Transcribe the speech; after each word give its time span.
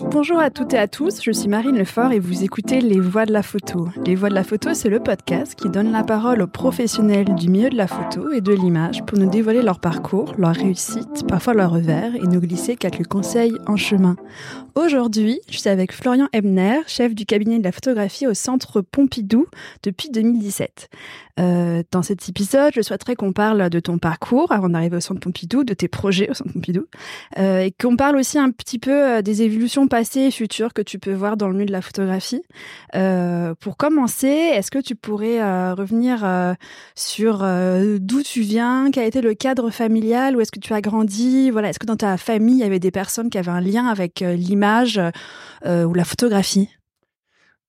Bonjour 0.00 0.38
à 0.38 0.50
toutes 0.50 0.74
et 0.74 0.78
à 0.78 0.88
tous, 0.88 1.22
je 1.22 1.30
suis 1.30 1.48
Marine 1.48 1.78
Lefort 1.78 2.12
et 2.12 2.18
vous 2.18 2.42
écoutez 2.42 2.80
Les 2.80 3.00
Voix 3.00 3.24
de 3.24 3.32
la 3.32 3.42
photo. 3.42 3.88
Les 4.04 4.14
Voix 4.14 4.28
de 4.28 4.34
la 4.34 4.44
photo, 4.44 4.74
c'est 4.74 4.88
le 4.88 5.00
podcast 5.00 5.54
qui 5.54 5.68
donne 5.68 5.92
la 5.92 6.02
parole 6.02 6.42
aux 6.42 6.46
professionnels 6.46 7.34
du 7.34 7.48
milieu 7.48 7.70
de 7.70 7.76
la 7.76 7.86
photo 7.86 8.30
et 8.32 8.40
de 8.40 8.52
l'image 8.52 9.02
pour 9.04 9.18
nous 9.18 9.30
dévoiler 9.30 9.62
leur 9.62 9.80
parcours, 9.80 10.34
leur 10.38 10.54
réussite, 10.54 11.26
parfois 11.26 11.54
leur 11.54 11.70
revers 11.70 12.14
et 12.14 12.26
nous 12.26 12.40
glisser 12.40 12.76
quelques 12.76 13.06
conseils 13.06 13.54
en 13.66 13.76
chemin. 13.76 14.16
Aujourd'hui, 14.74 15.40
je 15.48 15.58
suis 15.58 15.68
avec 15.68 15.92
Florian 15.92 16.28
Ebner, 16.32 16.80
chef 16.86 17.14
du 17.14 17.26
cabinet 17.26 17.58
de 17.58 17.64
la 17.64 17.72
photographie 17.72 18.26
au 18.26 18.34
Centre 18.34 18.80
Pompidou 18.80 19.46
depuis 19.82 20.10
2017. 20.10 20.88
Euh, 21.40 21.82
dans 21.90 22.02
cet 22.02 22.28
épisode, 22.28 22.72
je 22.74 22.82
souhaiterais 22.82 23.16
qu'on 23.16 23.32
parle 23.32 23.70
de 23.70 23.80
ton 23.80 23.98
parcours 23.98 24.52
avant 24.52 24.68
d'arriver 24.68 24.96
au 24.96 25.00
Centre 25.00 25.20
Pompidou, 25.20 25.64
de 25.64 25.74
tes 25.74 25.88
projets 25.88 26.28
au 26.30 26.34
Centre 26.34 26.52
Pompidou, 26.52 26.86
euh, 27.38 27.60
et 27.60 27.72
qu'on 27.72 27.96
parle 27.96 28.16
aussi 28.16 28.38
un 28.38 28.50
petit 28.50 28.78
peu 28.78 28.90
euh, 28.90 29.22
des 29.22 29.42
évolutions 29.42 29.69
passées 29.88 30.20
et 30.20 30.30
futures 30.30 30.72
que 30.72 30.82
tu 30.82 30.98
peux 30.98 31.12
voir 31.12 31.36
dans 31.36 31.48
le 31.48 31.54
milieu 31.54 31.66
de 31.66 31.72
la 31.72 31.82
photographie. 31.82 32.42
Euh, 32.94 33.54
pour 33.58 33.76
commencer, 33.76 34.26
est-ce 34.26 34.70
que 34.70 34.78
tu 34.78 34.94
pourrais 34.94 35.40
euh, 35.40 35.74
revenir 35.74 36.24
euh, 36.24 36.54
sur 36.94 37.38
d'où 37.38 38.22
tu 38.22 38.40
viens, 38.42 38.90
quel 38.92 39.04
a 39.04 39.06
été 39.06 39.20
le 39.20 39.34
cadre 39.34 39.70
familial, 39.70 40.36
où 40.36 40.40
est-ce 40.40 40.52
que 40.52 40.60
tu 40.60 40.72
as 40.72 40.80
grandi, 40.80 41.50
voilà, 41.50 41.70
est-ce 41.70 41.78
que 41.78 41.86
dans 41.86 41.96
ta 41.96 42.16
famille 42.16 42.56
il 42.56 42.60
y 42.60 42.64
avait 42.64 42.78
des 42.78 42.90
personnes 42.90 43.30
qui 43.30 43.38
avaient 43.38 43.50
un 43.50 43.60
lien 43.60 43.86
avec 43.86 44.20
l'image 44.20 45.00
ou 45.64 45.94
la 45.94 46.04
photographie? 46.04 46.68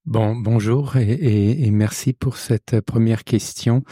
Bon, 0.05 0.35
bonjour 0.35 0.97
et, 0.97 1.69
merci 1.71 2.13
pour 2.13 2.37
cette 2.37 2.81
première 2.81 3.23
question. 3.23 3.83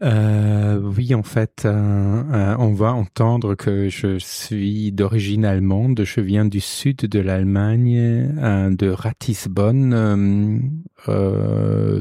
Euh, 0.00 0.80
oui, 0.80 1.12
en 1.14 1.24
fait, 1.24 1.64
euh, 1.64 1.72
euh, 1.72 2.56
on 2.58 2.72
va 2.72 2.92
entendre 2.92 3.56
que 3.56 3.88
je 3.88 4.18
suis 4.18 4.92
d'origine 4.92 5.44
allemande. 5.44 6.02
Je 6.04 6.20
viens 6.20 6.44
du 6.44 6.60
sud 6.60 6.98
de 6.98 7.18
l'Allemagne, 7.18 7.96
euh, 8.38 8.70
de 8.70 8.90
Ratisbonne, 8.90 9.90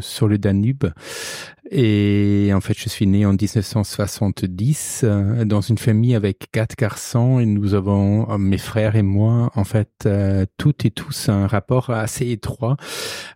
sur 0.01 0.27
le 0.27 0.37
Danube. 0.37 0.85
Et 1.69 2.51
en 2.53 2.61
fait, 2.61 2.77
je 2.77 2.87
suis 2.87 3.07
né 3.07 3.25
en 3.25 3.33
1970 3.33 5.01
euh, 5.03 5.43
dans 5.43 5.59
une 5.59 5.77
famille 5.77 6.15
avec 6.15 6.47
quatre 6.51 6.75
garçons 6.77 7.39
et 7.39 7.45
nous 7.45 7.73
avons, 7.73 8.29
euh, 8.31 8.37
mes 8.37 8.57
frères 8.57 8.95
et 8.95 9.01
moi, 9.01 9.51
en 9.53 9.63
fait, 9.65 9.89
euh, 10.05 10.45
toutes 10.57 10.85
et 10.85 10.91
tous 10.91 11.27
un 11.27 11.45
rapport 11.45 11.89
assez 11.89 12.29
étroit 12.31 12.77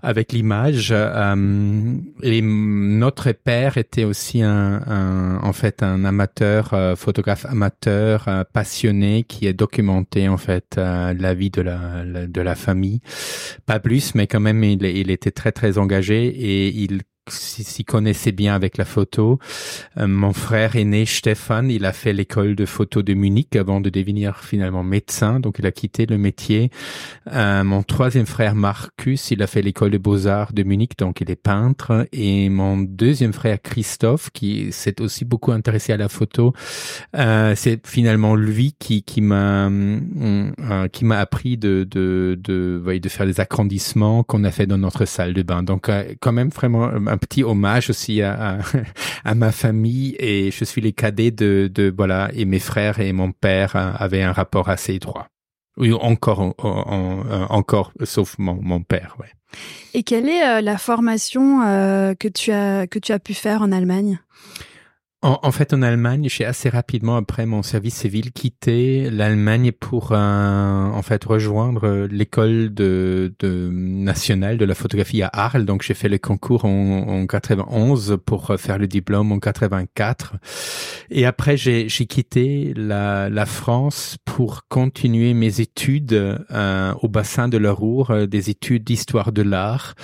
avec 0.02 0.32
l'image. 0.32 0.92
et 0.92 2.42
notre 2.42 3.32
père 3.34 3.78
était 3.78 4.06
aussi 4.06 4.42
un, 4.42 4.82
un 4.88 5.40
en 5.44 5.54
fait, 5.54 5.84
un 5.84 6.06
amateur, 6.06 6.98
photographe 6.98 7.46
amateur, 7.46 8.46
passionné 8.54 9.24
qui 9.24 9.48
a 9.48 9.54
documenté 9.54 10.28
en 10.28 10.38
fait 10.38 10.76
la 10.78 11.34
vie 11.34 11.50
de 11.50 11.62
la, 11.62 12.04
de 12.06 12.42
la 12.42 12.56
famille. 12.56 13.02
Pas 13.66 13.80
plus, 13.80 14.16
mais 14.16 14.28
quand 14.28 14.40
même, 14.40 14.64
il, 14.64 14.84
il 14.84 15.12
était 15.12 15.32
très 15.32 15.52
très 15.52 15.78
engagé 15.78 16.28
et 16.28 16.70
il 16.70 17.02
s'y 17.30 17.86
connaissait 17.86 18.32
bien 18.32 18.56
avec 18.56 18.78
la 18.78 18.86
photo. 18.86 19.40
Euh, 19.98 20.08
mon 20.08 20.34
frère 20.34 20.76
aîné 20.76 21.06
Stéphane, 21.06 21.70
il 21.70 21.86
a 21.86 21.94
fait 21.94 22.14
l'école 22.14 22.56
de 22.56 22.66
photo 22.66 23.04
de 23.04 23.14
Munich 23.14 23.56
avant 23.56 23.80
de 23.80 23.90
devenir 23.90 24.40
finalement 24.40 24.84
médecin, 24.84 25.40
donc 25.40 25.58
il 25.60 25.66
a 25.66 25.72
quitté 25.72 26.06
le 26.06 26.18
métier. 26.18 26.72
Euh, 27.32 27.64
mon 27.64 27.84
troisième 27.84 28.26
frère 28.26 28.56
Marcus, 28.56 29.32
il 29.32 29.44
a 29.44 29.48
fait 29.48 29.62
l'école 29.62 29.92
de 29.92 29.98
beaux-arts 30.00 30.54
de 30.54 30.64
Munich, 30.64 30.98
donc 30.98 31.22
il 31.22 31.30
est 31.30 31.36
peintre. 31.36 32.08
Et 32.12 32.50
mon 32.50 32.78
deuxième 32.78 33.34
frère 33.34 33.62
Christophe, 33.62 34.32
qui 34.32 34.72
s'est 34.72 35.00
aussi 35.00 35.24
beaucoup 35.24 35.52
intéressé 35.52 35.94
à 35.94 35.98
la 35.98 36.10
photo, 36.10 36.54
euh, 37.16 37.54
c'est 37.56 37.86
finalement 37.86 38.36
lui 38.36 38.76
qui 38.80 39.04
qui 39.04 39.22
m'a 39.22 39.70
qui 40.92 41.06
m'a 41.06 41.20
appris 41.20 41.58
de 41.58 41.84
de 41.90 42.38
de, 42.42 42.82
de, 42.84 43.10
faire 43.10 43.26
les 43.26 43.40
agrandissements 43.40 44.24
qu'on 44.24 44.44
a 44.44 44.52
fait 44.52 44.66
dans 44.66 44.78
notre 44.78 45.06
salle 45.06 45.34
de 45.34 45.44
bain. 45.44 45.64
Donc 45.64 45.90
quand 46.20 46.32
même 46.32 46.50
vraiment 46.50 46.90
un 47.12 47.18
petit 47.18 47.44
hommage 47.44 47.90
aussi 47.90 48.22
à, 48.24 48.60
ma 49.36 49.52
famille 49.52 50.16
et 50.20 50.52
je 50.52 50.64
suis 50.64 50.82
les 50.82 50.94
cadets 50.94 51.32
de, 51.32 51.70
de 51.74 51.94
voilà 51.96 52.30
et 52.34 52.46
mes 52.46 52.60
frères 52.60 53.00
et 53.00 53.12
mon 53.14 53.32
père 53.32 53.76
avaient 53.76 54.24
un 54.24 54.32
rapport 54.32 54.70
assez 54.70 54.96
étroit. 54.96 55.28
Oui, 55.78 55.94
encore, 55.94 56.54
encore, 56.60 57.94
sauf 58.04 58.36
mon, 58.38 58.60
mon 58.62 58.82
père. 58.82 59.16
Et 59.94 60.04
quelle 60.04 60.28
est 60.30 60.46
euh, 60.46 60.62
la 60.62 60.78
formation 60.78 61.62
euh, 61.66 62.14
que 62.14 62.28
tu 62.28 62.52
as 62.52 62.88
que 62.88 63.00
tu 63.00 63.12
as 63.12 63.20
pu 63.20 63.34
faire 63.34 63.62
en 63.62 63.72
Allemagne? 63.72 64.20
En, 65.22 65.40
en, 65.44 65.52
fait, 65.52 65.74
en 65.74 65.82
Allemagne, 65.82 66.28
j'ai 66.30 66.46
assez 66.46 66.70
rapidement 66.70 67.16
après 67.16 67.46
mon 67.46 67.64
service 67.64 67.96
civil 67.96 68.32
quitté 68.32 69.10
l'Allemagne 69.10 69.72
pour 69.72 70.12
en 70.12 71.02
fait 71.04 71.24
rejoindre 71.24 72.08
l'école 72.10 72.74
de, 72.74 73.34
de, 73.40 73.70
nationale 73.72 74.58
de 74.58 74.66
la 74.66 74.76
photographie 74.76 75.22
à 75.22 75.30
Arles. 75.32 75.66
Donc, 75.66 75.84
j'ai 75.84 75.94
fait 75.94 76.10
le 76.10 76.18
concours 76.18 76.66
en, 76.66 77.08
en 77.08 77.28
91 77.28 78.18
pour 78.26 78.54
faire 78.58 78.78
le 78.78 78.88
diplôme 78.88 79.32
en 79.32 79.40
84. 79.40 80.34
Et 81.10 81.26
après, 81.26 81.58
j'ai 81.58 81.88
quitté 81.88 82.74
la, 82.76 83.30
la, 83.30 83.46
France 83.46 84.18
pour 84.26 84.68
continuer 84.70 85.34
mes 85.34 85.60
études 85.60 86.14
euh, 86.14 86.94
au 87.02 87.10
bassin 87.10 87.48
de 87.48 87.58
la 87.58 87.72
Roure, 87.72 88.12
euh, 88.12 88.26
des 88.28 88.50
études 88.50 88.84
d'histoire 88.84 89.32
de 89.32 89.42
l'art 89.42 89.96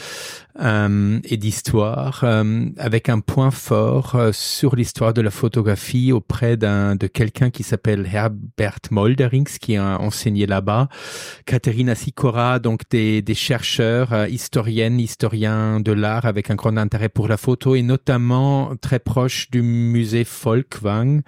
euh, 0.60 1.20
et 1.24 1.38
d'histoire, 1.38 2.22
euh, 2.24 2.66
avec 2.78 3.10
un 3.10 3.20
point 3.20 3.52
fort 3.52 4.16
euh, 4.16 4.32
sur 4.34 4.76
l'histoire 4.76 5.14
de 5.14 5.22
la 5.22 5.30
photographie 5.30 6.12
auprès 6.12 6.58
d'un 6.58 6.96
de 6.96 7.06
quelqu'un 7.06 7.52
qui 7.52 7.62
s'appelle 7.62 8.10
Herbert 8.12 8.80
Molderings, 8.90 9.60
qui 9.60 9.78
a 9.78 10.00
enseigné 10.00 10.48
là-bas, 10.48 10.90
Katerina 11.46 11.94
Sikora, 11.94 12.58
donc 12.58 12.82
des, 12.90 13.22
des 13.22 13.36
chercheurs, 13.36 14.28
historiennes, 14.30 15.00
historiens 15.00 15.80
de 15.80 15.92
l'art 15.92 16.26
avec 16.26 16.50
un 16.50 16.56
grand 16.56 16.76
intérêt 16.78 17.10
pour 17.10 17.28
la 17.28 17.38
photo 17.38 17.76
et 17.76 17.84
notamment 17.84 18.76
très 18.82 19.00
proche 19.00 19.52
du 19.52 19.62
musée 19.62 20.24
Folkwang 20.24 21.22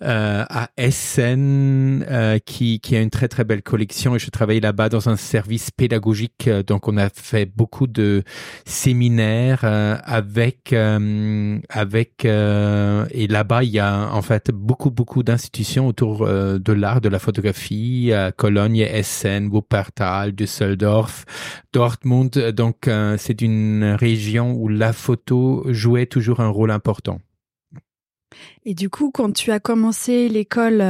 à 0.00 0.68
Essen, 0.76 2.40
qui, 2.46 2.80
qui 2.80 2.96
a 2.96 3.00
une 3.00 3.10
très 3.10 3.28
très 3.28 3.44
belle 3.44 3.62
collection. 3.62 4.16
Et 4.16 4.18
je 4.18 4.30
travaille 4.30 4.60
là-bas 4.60 4.88
dans 4.88 5.08
un 5.08 5.16
service 5.16 5.70
pédagogique, 5.70 6.48
donc 6.66 6.88
on 6.88 6.96
a 6.96 7.08
fait 7.10 7.46
beaucoup 7.46 7.86
de 7.86 8.22
séminaire 8.64 9.60
euh, 9.64 9.96
avec 10.04 10.72
euh, 10.72 11.58
avec 11.68 12.24
euh, 12.24 13.06
et 13.10 13.26
là-bas 13.26 13.64
il 13.64 13.70
y 13.70 13.78
a 13.78 14.10
en 14.12 14.22
fait 14.22 14.50
beaucoup 14.50 14.90
beaucoup 14.90 15.22
d'institutions 15.22 15.86
autour 15.86 16.26
de 16.26 16.72
l'art 16.72 17.00
de 17.00 17.08
la 17.08 17.18
photographie 17.18 18.12
Cologne, 18.36 18.78
Essen, 18.78 19.48
Wuppertal, 19.48 20.32
Düsseldorf, 20.32 21.24
Dortmund 21.72 22.50
donc 22.50 22.88
c'est 23.18 23.40
une 23.42 23.96
région 23.98 24.52
où 24.52 24.68
la 24.68 24.92
photo 24.92 25.64
jouait 25.68 26.06
toujours 26.06 26.40
un 26.40 26.48
rôle 26.48 26.70
important. 26.70 27.20
Et 28.64 28.74
du 28.74 28.90
coup, 28.90 29.12
quand 29.12 29.32
tu 29.32 29.52
as 29.52 29.60
commencé 29.60 30.28
l'école, 30.28 30.82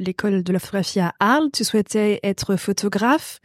l'école 0.00 0.44
de 0.44 0.52
la 0.52 0.58
photographie 0.58 1.00
à 1.00 1.14
Arles, 1.18 1.50
tu 1.52 1.64
souhaitais 1.64 2.20
être 2.22 2.56
photographe. 2.56 3.40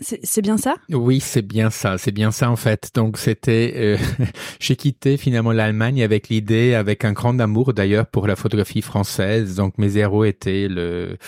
C'est 0.00 0.42
bien 0.42 0.56
ça? 0.56 0.76
Oui, 0.90 1.20
c'est 1.20 1.42
bien 1.42 1.70
ça. 1.70 1.98
C'est 1.98 2.12
bien 2.12 2.30
ça 2.30 2.50
en 2.50 2.56
fait. 2.56 2.90
Donc 2.94 3.18
c'était, 3.18 3.74
euh, 3.76 3.96
j'ai 4.58 4.74
quitté 4.74 5.16
finalement 5.16 5.52
l'Allemagne 5.52 6.02
avec 6.02 6.28
l'idée, 6.28 6.74
avec 6.74 7.04
un 7.04 7.12
grand 7.12 7.38
amour 7.38 7.74
d'ailleurs 7.74 8.06
pour 8.06 8.26
la 8.26 8.34
photographie 8.34 8.80
française. 8.80 9.54
Donc 9.54 9.76
mes 9.78 9.98
héros 9.98 10.24
étaient 10.24 10.66
le 10.66 11.18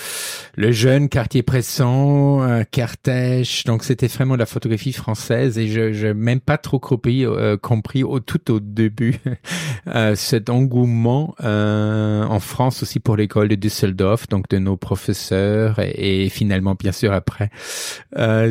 le 0.57 0.73
jeune 0.73 1.09
Cartier-Bresson, 1.09 2.41
euh, 2.43 2.65
Cartèche. 2.69 3.65
Donc 3.65 3.85
c'était 3.85 4.09
vraiment 4.09 4.35
la 4.35 4.47
photographie 4.47 4.93
française 4.93 5.59
et 5.59 5.69
je 5.69 5.93
je 5.93 6.09
même 6.09 6.41
pas 6.41 6.59
trop 6.59 6.79
compris, 6.79 7.27
euh, 7.27 7.59
compris 7.59 8.03
au 8.03 8.19
tout 8.19 8.51
au 8.51 8.61
début 8.61 9.17
euh, 9.89 10.15
cet 10.15 10.49
engouement 10.49 11.35
en 11.39 12.41
France 12.41 12.83
aussi 12.83 12.99
pour 12.99 13.17
l'école 13.17 13.49
de 13.49 13.55
Düsseldorf, 13.55 14.27
donc 14.29 14.49
de 14.49 14.59
nos 14.59 14.77
professeurs 14.77 15.79
et, 15.79 16.25
et 16.25 16.29
finalement 16.31 16.75
bien 16.75 16.93
sûr 16.93 17.13
après 17.13 17.51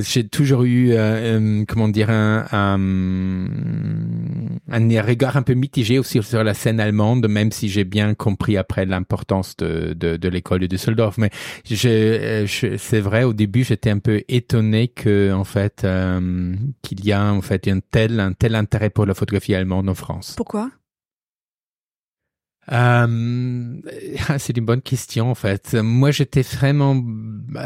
j'ai 0.04 0.28
toujours 0.28 0.64
eu, 0.64 0.92
euh, 0.92 1.40
euh, 1.40 1.66
comment 1.68 1.88
dire, 1.88 2.10
un, 2.10 2.46
un, 2.52 2.78
un, 4.72 5.02
regard 5.02 5.38
un 5.38 5.42
peu 5.42 5.54
mitigé 5.54 6.00
aussi 6.00 6.22
sur 6.22 6.44
la 6.44 6.54
scène 6.54 6.80
allemande, 6.80 7.28
même 7.28 7.52
si 7.52 7.70
j'ai 7.70 7.84
bien 7.84 8.14
compris 8.14 8.58
après 8.58 8.86
l'importance 8.86 9.58
de, 9.58 9.94
de, 9.94 10.18
de 10.18 10.30
l'école 10.30 10.60
de 10.60 10.68
Düsseldorf. 10.68 11.18
Mais 11.18 11.30
je, 11.66 12.46
je 12.46 12.78
c'est 12.78 13.00
vrai, 13.00 13.24
au 13.24 13.34
début, 13.34 13.64
j'étais 13.64 13.90
un 13.90 14.00
peu 14.00 14.22
étonné 14.28 14.88
que, 14.90 15.34
en 15.34 15.44
fait, 15.44 15.84
euh, 15.84 16.56
qu'il 16.82 17.06
y 17.06 17.12
a 17.12 17.34
en 17.34 17.42
fait 17.42 17.68
un 17.68 17.80
tel, 17.80 18.20
un 18.20 18.34
tel 18.34 18.56
intérêt 18.56 18.90
pour 18.90 19.06
la 19.06 19.14
photographie 19.14 19.56
allemande 19.56 19.90
en 19.90 19.96
France. 19.96 20.34
Pourquoi? 20.38 20.70
Euh, 22.72 23.76
c'est 24.38 24.58
une 24.58 24.66
bonne 24.66 24.82
question 24.82 25.32
en 25.32 25.36
fait. 25.36 25.76
Moi, 25.76 26.12
j'étais 26.12 26.42
vraiment, 26.42 27.02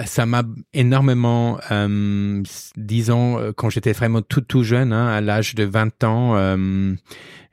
ça 0.05 0.25
m'a 0.25 0.43
énormément, 0.73 1.59
euh, 1.71 2.41
disons, 2.75 3.53
quand 3.55 3.69
j'étais 3.69 3.93
vraiment 3.93 4.21
tout 4.21 4.41
tout 4.41 4.63
jeune, 4.63 4.93
hein, 4.93 5.07
à 5.07 5.21
l'âge 5.21 5.55
de 5.55 5.63
20 5.63 6.03
ans, 6.03 6.35
euh, 6.35 6.93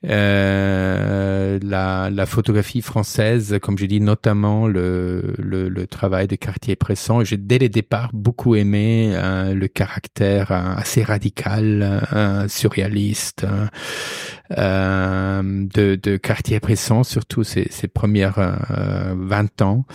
euh, 0.06 1.58
la, 1.62 2.10
la, 2.10 2.26
photographie 2.26 2.82
française, 2.82 3.58
comme 3.62 3.78
j'ai 3.78 3.86
dit, 3.86 4.00
notamment 4.00 4.66
le, 4.66 5.34
le, 5.38 5.68
le 5.68 5.86
travail 5.86 6.26
de 6.26 6.36
Cartier-Bresson. 6.36 7.24
J'ai 7.24 7.36
dès 7.36 7.58
le 7.58 7.68
départ 7.68 8.10
beaucoup 8.12 8.54
aimé 8.54 9.12
euh, 9.14 9.54
le 9.54 9.68
caractère 9.68 10.52
euh, 10.52 10.74
assez 10.76 11.02
radical, 11.02 12.02
surréaliste 12.48 13.46
de, 14.50 15.94
de 15.96 16.16
Cartier-Bresson, 16.16 17.02
surtout 17.02 17.44
ses, 17.44 17.68
ses 17.70 17.88
premières 17.88 18.58
20 19.16 19.62
ans. 19.62 19.86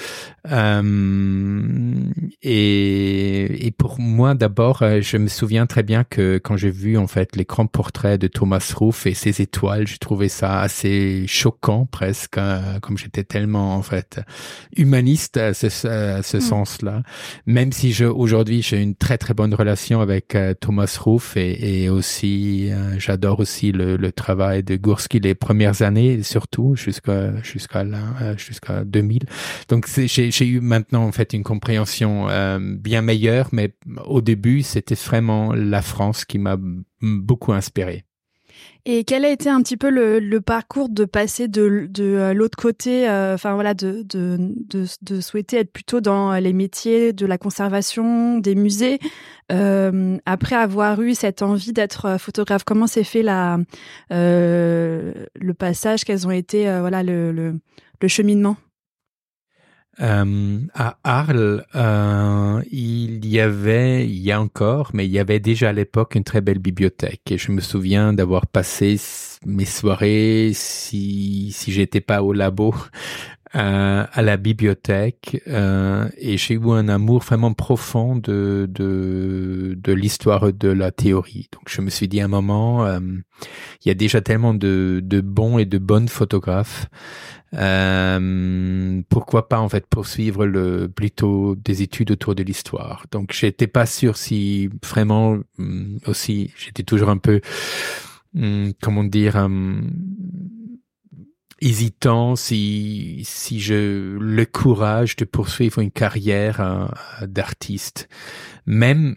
et, 2.42 3.68
et 3.68 3.72
pour 3.72 4.00
moi, 4.00 4.34
d'abord, 4.34 4.84
je 5.02 5.18
me 5.18 5.28
souviens 5.28 5.68
très 5.68 5.84
bien 5.84 6.04
que 6.04 6.40
quand 6.40 6.58
j'ai 6.58 6.72
vu 6.72 6.98
en 6.98 7.08
fait 7.08 7.36
les 7.36 7.46
grands 7.46 7.66
de 7.66 8.28
Thomas 8.28 8.74
Ruff 8.76 9.06
et 9.06 9.14
ses 9.14 9.42
étoiles, 9.42 9.88
trouvais 10.00 10.30
ça 10.30 10.62
assez 10.62 11.26
choquant 11.28 11.86
presque, 11.86 12.38
hein, 12.38 12.80
comme 12.82 12.98
j'étais 12.98 13.24
tellement 13.24 13.76
en 13.76 13.82
fait 13.82 14.20
humaniste 14.76 15.38
à 15.38 15.54
ce, 15.54 15.70
ce 15.70 16.38
mm. 16.38 16.42
sens-là. 16.42 17.04
Même 17.46 17.72
si 17.72 17.92
je 17.92 18.06
aujourd'hui 18.06 18.62
j'ai 18.62 18.82
une 18.82 18.96
très 18.96 19.18
très 19.18 19.34
bonne 19.34 19.54
relation 19.54 20.02
avec 20.02 20.36
euh, 20.36 20.54
Thomas 20.54 20.98
Ruff 21.00 21.38
et, 21.38 21.84
et 21.84 21.90
aussi 21.90 22.70
euh, 22.72 23.00
j'adore 23.00 23.40
aussi 23.40 23.72
le, 23.72 23.98
le, 23.98 24.12
travail 24.12 24.64
de 24.64 24.76
Gursky 24.76 25.20
les 25.20 25.36
premières 25.36 25.82
années 25.82 26.24
surtout 26.24 26.76
jusqu'à 26.76 27.42
jusqu'à 27.44 27.84
là 27.84 28.00
euh, 28.22 28.38
jusqu'à 28.38 28.84
2000. 28.84 29.24
Donc 29.68 29.88
j'ai 29.88 30.48
eu 30.48 30.60
maintenant 30.60 31.04
en 31.04 31.12
fait 31.12 31.34
une 31.34 31.44
compréhension 31.44 32.28
bien 32.60 33.02
meilleure, 33.02 33.50
mais 33.52 33.74
au 34.06 34.22
début 34.22 34.64
c'était 34.64 34.96
vraiment 34.96 35.54
la 35.54 35.82
France 35.82 36.26
qui 36.26 36.38
m'a 36.38 36.58
beaucoup 37.02 37.54
inspiré. 37.54 38.06
Et 38.92 39.04
quel 39.04 39.24
a 39.24 39.30
été 39.30 39.50
un 39.50 39.62
petit 39.62 39.78
peu 39.78 39.92
le, 39.92 40.20
le 40.20 40.42
parcours 40.42 40.90
de 40.90 41.06
passer 41.06 41.48
de, 41.48 41.86
de 41.88 42.04
euh, 42.04 42.34
l'autre 42.34 42.58
côté, 42.58 43.08
euh, 43.08 43.36
enfin 43.36 43.54
voilà, 43.54 43.76
de, 43.76 44.02
de, 44.02 44.56
de, 45.04 45.22
souhaiter 45.22 45.58
être 45.58 45.72
plutôt 45.72 46.02
dans 46.02 46.34
les 46.34 46.54
métiers 46.54 47.14
de 47.14 47.28
la 47.28 47.38
conservation, 47.38 48.40
des 48.40 48.56
musées, 48.56 48.98
euh, 49.52 50.18
après 50.26 50.56
avoir 50.56 51.00
eu 51.04 51.14
cette 51.14 51.44
envie 51.44 51.72
d'être 51.72 52.06
euh, 52.06 52.18
photographe? 52.18 52.64
Comment 52.64 52.88
s'est 52.88 53.04
fait 53.04 53.22
la, 53.22 53.60
euh, 54.12 55.14
le 55.36 55.54
passage? 55.54 56.04
Quels 56.04 56.26
ont 56.26 56.32
été 56.32 56.64
voilà 56.80 57.04
le, 57.04 57.32
le, 57.32 57.60
le 58.02 58.08
cheminement? 58.08 58.58
Euh, 60.02 60.60
à 60.74 60.98
Arles, 61.04 61.66
euh, 61.76 62.62
il 62.72 63.26
y 63.26 63.40
avait, 63.40 64.06
il 64.06 64.20
y 64.20 64.32
a 64.32 64.40
encore, 64.40 64.92
mais 64.94 65.06
il 65.06 65.12
y 65.12 65.20
avait 65.20 65.40
déjà 65.40 65.70
à 65.70 65.74
l'époque 65.74 66.16
une 66.16 66.24
très 66.24 66.42
belle 66.42 66.60
bibliothèque. 66.60 67.32
Et 67.32 67.38
je 67.38 67.52
me 67.52 67.60
souviens 67.60 68.14
d'avoir 68.14 68.48
passé 68.48 69.00
mes 69.46 69.66
soirées, 69.66 70.52
si, 70.54 71.52
si 71.52 71.72
j'étais 71.72 72.02
pas 72.02 72.24
au 72.24 72.34
labo, 72.34 72.74
euh, 73.56 74.06
à 74.12 74.22
la 74.22 74.38
bibliothèque. 74.38 75.42
Euh, 75.48 76.08
et 76.18 76.38
j'ai 76.38 76.56
eu 76.56 76.70
un 76.70 76.88
amour 76.88 77.22
vraiment 77.22 77.54
profond 77.54 78.16
de, 78.16 78.68
de, 78.70 79.76
de 79.78 79.94
l'histoire 79.94 80.54
de 80.54 80.70
la 80.70 80.92
théorie. 80.92 81.50
Donc 81.54 81.64
je 81.68 81.82
me 81.82 81.90
suis 81.90 82.08
dit 82.08 82.22
à 82.22 82.26
un 82.26 82.30
moment, 82.30 82.86
euh, 82.86 83.00
il 83.84 83.88
y 83.88 83.92
a 83.92 83.96
déjà 83.96 84.22
tellement 84.22 84.54
de, 84.54 85.02
de 85.04 85.22
bons 85.22 85.58
et 85.58 85.66
de 85.66 85.78
bonnes 85.78 86.10
photographes. 86.10 86.88
Euh, 87.56 89.02
pourquoi 89.10 89.50
pas 89.50 89.60
en 89.60 89.70
fait 89.70 89.88
poursuivre 89.88 90.46
le 90.46 90.88
plutôt 90.88 91.56
des 91.56 91.82
études 91.82 92.12
autour 92.12 92.36
de 92.36 92.44
l'histoire. 92.44 93.06
Donc 93.12 93.34
j'étais 93.34 93.66
pas 93.66 93.88
sûr 93.88 94.18
si 94.18 94.70
vraiment 94.84 95.40
hum, 95.58 95.98
aussi 96.06 96.54
j'étais 96.56 96.84
toujours 96.84 97.10
un 97.10 97.18
peu 97.18 97.42
hum, 98.36 98.74
comment 98.82 99.04
dire 99.04 99.36
hum, 99.36 99.90
hésitant 101.62 102.36
si 102.36 103.22
si 103.26 103.60
je 103.60 104.18
le 104.18 104.46
courage 104.46 105.16
de 105.16 105.26
poursuivre 105.26 105.80
une 105.80 105.92
carrière 105.92 106.62
euh, 106.62 107.26
d'artiste. 107.28 108.10
Même 108.66 109.16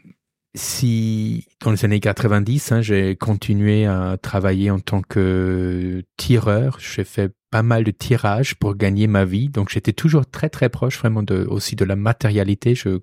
si 0.55 1.47
dans 1.61 1.71
les 1.71 1.85
années 1.85 2.01
90, 2.01 2.73
hein, 2.73 2.83
j'ai 2.83 3.17
continué 3.17 3.87
à 3.87 4.19
travailler 4.21 4.71
en 4.71 4.81
tant 4.81 5.01
que 5.01 6.03
tireur, 6.17 6.79
j'ai 6.79 7.05
fait 7.05 7.33
pas 7.51 7.63
mal 7.63 7.85
de 7.85 7.91
tirages 7.91 8.55
pour 8.55 8.77
gagner 8.77 9.07
ma 9.07 9.25
vie, 9.27 9.49
donc 9.49 9.69
j'étais 9.71 9.93
toujours 9.93 10.27
très 10.27 10.49
très 10.49 10.71
proche 10.71 10.99
vraiment 10.99 11.23
de 11.23 11.47
aussi 11.49 11.77
de 11.77 11.85
la 11.85 11.97
matérialité, 11.97 12.75
je, 12.75 13.01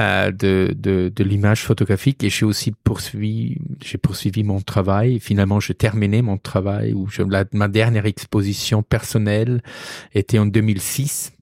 euh, 0.00 0.32
de, 0.32 0.74
de, 0.76 1.12
de 1.14 1.24
l'image 1.24 1.62
photographique. 1.62 2.22
Et 2.24 2.30
j'ai 2.30 2.44
aussi 2.44 2.72
poursuivi 2.72 3.56
j'ai 3.82 3.98
poursuivi 3.98 4.42
mon 4.42 4.60
travail. 4.60 5.20
Finalement, 5.20 5.60
j'ai 5.60 5.74
terminé 5.74 6.20
mon 6.20 6.36
travail 6.36 6.92
où 6.92 7.08
je, 7.08 7.22
la, 7.22 7.44
ma 7.52 7.68
dernière 7.68 8.06
exposition 8.06 8.82
personnelle 8.82 9.62
était 10.14 10.38
en 10.38 10.46
2006 10.46 11.32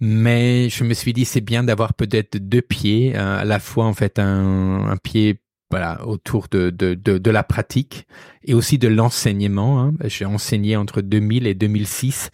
mais 0.00 0.68
je 0.68 0.84
me 0.84 0.94
suis 0.94 1.12
dit 1.12 1.24
c'est 1.24 1.40
bien 1.40 1.64
d'avoir 1.64 1.94
peut-être 1.94 2.36
deux 2.38 2.62
pieds, 2.62 3.14
euh, 3.16 3.40
à 3.40 3.44
la 3.44 3.58
fois 3.58 3.86
en 3.86 3.94
fait 3.94 4.18
un, 4.18 4.88
un 4.88 4.96
pied 4.96 5.40
voilà 5.70 6.06
autour 6.06 6.46
de, 6.50 6.70
de, 6.70 6.94
de, 6.94 7.18
de, 7.18 7.30
la 7.30 7.42
pratique 7.42 8.06
et 8.44 8.54
aussi 8.54 8.78
de 8.78 8.88
l'enseignement. 8.88 9.80
Hein. 9.80 9.94
J'ai 10.04 10.24
enseigné 10.24 10.76
entre 10.76 11.00
2000 11.00 11.46
et 11.46 11.54
2006 11.54 12.30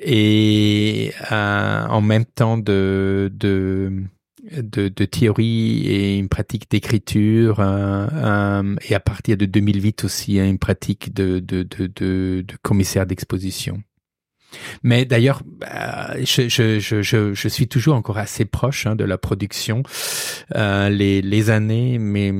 et 0.00 1.12
euh, 1.30 1.86
en 1.86 2.00
même 2.00 2.24
temps 2.24 2.56
de, 2.56 3.30
de 3.34 4.04
de, 4.52 4.88
de, 4.88 5.04
théorie 5.06 5.86
et 5.86 6.18
une 6.18 6.28
pratique 6.28 6.70
d'écriture 6.70 7.60
euh, 7.60 8.06
euh, 8.12 8.76
et 8.88 8.94
à 8.94 9.00
partir 9.00 9.38
de 9.38 9.46
2008 9.46 10.04
aussi 10.04 10.38
une 10.38 10.58
pratique 10.58 11.14
de, 11.14 11.40
de, 11.40 11.62
de, 11.62 11.86
de 11.86 12.56
commissaire 12.62 13.06
d'exposition. 13.06 13.82
Mais 14.82 15.04
d'ailleurs, 15.04 15.42
bah, 15.44 16.14
je, 16.18 16.48
je, 16.48 16.78
je, 16.78 17.34
je, 17.34 17.48
suis 17.48 17.68
toujours 17.68 17.94
encore 17.94 18.18
assez 18.18 18.44
proche 18.44 18.86
hein, 18.86 18.96
de 18.96 19.04
la 19.04 19.18
production. 19.18 19.82
Euh, 20.54 20.88
les, 20.88 21.22
les 21.22 21.50
années, 21.50 21.98
mais 21.98 22.32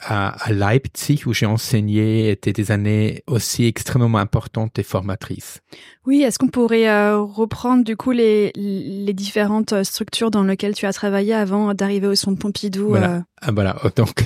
à, 0.00 0.28
à 0.28 0.52
Leipzig 0.52 1.22
où 1.26 1.32
j'ai 1.32 1.46
enseigné 1.46 2.30
étaient 2.30 2.52
des 2.52 2.70
années 2.70 3.22
aussi 3.26 3.66
extrêmement 3.66 4.18
importantes 4.18 4.78
et 4.78 4.82
formatrices. 4.82 5.60
Oui, 6.06 6.22
est-ce 6.22 6.38
qu'on 6.38 6.48
pourrait 6.48 6.88
euh, 6.88 7.20
reprendre 7.20 7.84
du 7.84 7.96
coup 7.96 8.12
les, 8.12 8.52
les 8.54 9.12
différentes 9.12 9.82
structures 9.84 10.30
dans 10.30 10.44
lesquelles 10.44 10.74
tu 10.74 10.86
as 10.86 10.92
travaillé 10.92 11.34
avant 11.34 11.74
d'arriver 11.74 12.06
au 12.06 12.14
Centre 12.14 12.38
Pompidou 12.38 12.88
Voilà, 12.88 13.16
euh... 13.16 13.20
ah, 13.42 13.52
voilà. 13.52 13.76
donc 13.96 14.24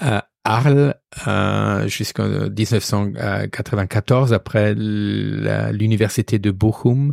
Arles 0.44 0.94
euh, 1.26 1.88
jusqu'en 1.88 2.48
1994, 2.48 4.32
après 4.32 4.74
l'université 4.74 6.38
de 6.38 6.50
Bochum 6.50 7.12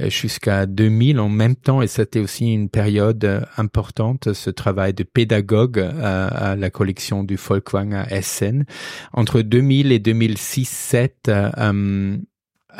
euh, 0.00 0.10
jusqu'à 0.10 0.66
2000 0.66 1.20
en 1.20 1.28
même 1.28 1.56
temps, 1.56 1.82
et 1.82 1.86
c'était 1.86 2.20
aussi 2.20 2.52
une 2.52 2.68
période 2.68 3.46
importante, 3.56 4.32
ce 4.32 4.50
travail 4.50 4.92
de 4.92 5.02
pédagogue 5.02 5.78
à, 5.78 6.26
à 6.26 6.56
la 6.56 6.70
collection 6.70 7.24
du 7.24 7.36
Folkwang 7.36 7.94
à 7.94 8.10
Essen. 8.10 8.64
Entre 9.12 9.40
2000 9.40 9.92
et 9.92 9.98
2006-7, 9.98 11.30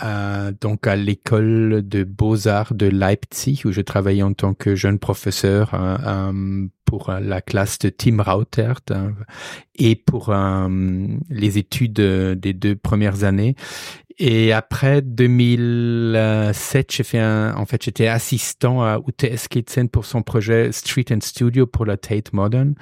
euh, 0.03 0.35
euh, 0.45 0.53
donc 0.61 0.87
à 0.87 0.97
l'école 0.97 1.83
de 1.87 2.05
beaux-arts 2.05 2.75
de 2.75 2.87
Leipzig 2.87 3.63
où 3.65 3.73
je 3.73 3.81
travaillais 3.81 4.23
en 4.23 4.33
tant 4.33 4.55
que 4.55 4.75
jeune 4.75 4.99
professeur 4.99 5.75
euh, 5.75 5.97
euh 6.05 6.69
pour 6.85 7.11
la 7.11 7.41
classe 7.41 7.79
de 7.79 7.89
Tim 7.89 8.23
Rautert 8.23 8.81
et 9.75 9.97
pour 9.97 10.29
euh, 10.29 10.69
les 11.31 11.59
études 11.59 11.95
des 11.95 12.53
deux 12.53 12.77
premières 12.77 13.25
années. 13.25 13.57
Et 14.19 14.53
après 14.53 15.03
2007, 15.03 16.93
j'ai 16.93 17.03
fait 17.03 17.19
un, 17.19 17.55
en 17.57 17.67
fait, 17.67 17.83
j'étais 17.83 18.07
assistant 18.07 18.83
à 18.83 19.01
UTS 19.07 19.49
Kitsen 19.49 19.89
pour 19.89 20.05
son 20.05 20.23
projet 20.23 20.71
Street 20.71 21.07
and 21.11 21.21
Studio 21.21 21.67
pour 21.67 21.85
la 21.85 21.97
Tate 21.97 22.33
Modern. 22.33 22.75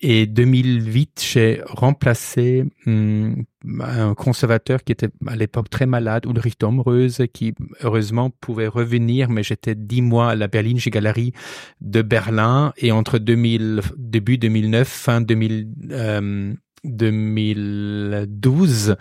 Et 0.00 0.26
2008, 0.26 1.22
j'ai 1.32 1.60
remplacé 1.66 2.64
hum, 2.86 3.44
un 3.80 4.14
conservateur 4.14 4.82
qui 4.82 4.92
était 4.92 5.10
à 5.26 5.36
l'époque 5.36 5.68
très 5.68 5.84
malade, 5.86 6.24
Ulrich 6.26 6.58
Domreuse, 6.58 7.26
qui 7.32 7.54
heureusement 7.82 8.30
pouvait 8.30 8.66
revenir, 8.66 9.28
mais 9.28 9.42
j'étais 9.42 9.74
dix 9.74 10.00
mois 10.00 10.30
à 10.30 10.34
la 10.34 10.48
Berlinische 10.48 10.88
Galerie 10.88 11.34
de 11.80 12.00
Berlin 12.02 12.72
et 12.78 12.92
entre 12.92 13.18
2000, 13.18 13.82
début 13.96 14.38
2009, 14.38 14.88
fin 14.88 15.20
2000, 15.20 15.68
euh, 15.90 16.54
2012 16.84 18.96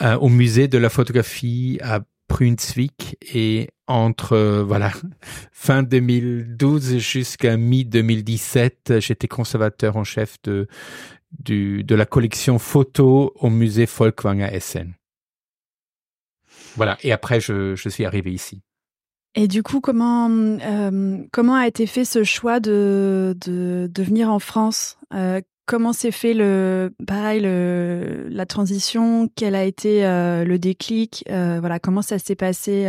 euh, 0.00 0.16
au 0.16 0.28
musée 0.28 0.68
de 0.68 0.78
la 0.78 0.88
photographie 0.88 1.78
à 1.82 2.00
Brunswick 2.28 3.16
et 3.34 3.68
entre 3.86 4.34
euh, 4.34 4.62
voilà 4.62 4.92
fin 5.52 5.82
2012 5.82 6.98
jusqu'à 6.98 7.56
mi 7.56 7.84
2017 7.84 9.00
j'étais 9.00 9.28
conservateur 9.28 9.96
en 9.96 10.04
chef 10.04 10.36
de 10.44 10.68
du, 11.38 11.84
de 11.84 11.94
la 11.94 12.06
collection 12.06 12.58
photo 12.58 13.32
au 13.34 13.50
musée 13.50 13.86
Folkwang 13.86 14.42
à 14.42 14.52
Essen. 14.52 14.94
Voilà 16.76 16.96
et 17.02 17.12
après 17.12 17.40
je, 17.40 17.74
je 17.74 17.88
suis 17.88 18.04
arrivé 18.04 18.32
ici. 18.32 18.62
Et 19.34 19.46
du 19.46 19.62
coup, 19.62 19.80
comment 19.80 20.30
euh, 20.30 21.18
comment 21.32 21.54
a 21.54 21.66
été 21.66 21.86
fait 21.86 22.04
ce 22.04 22.24
choix 22.24 22.60
de 22.60 23.36
de, 23.46 23.88
de 23.92 24.02
venir 24.02 24.30
en 24.30 24.38
France? 24.38 24.98
Comment 25.68 25.92
s'est 25.92 26.10
fait 26.10 26.34
le 26.34 26.92
pareil 27.06 27.40
le, 27.40 28.26
la 28.30 28.46
transition 28.46 29.28
Quel 29.36 29.54
a 29.54 29.62
été 29.62 30.02
le 30.02 30.56
déclic 30.56 31.24
Voilà, 31.28 31.78
comment 31.78 32.02
ça 32.02 32.18
s'est 32.18 32.34
passé 32.34 32.88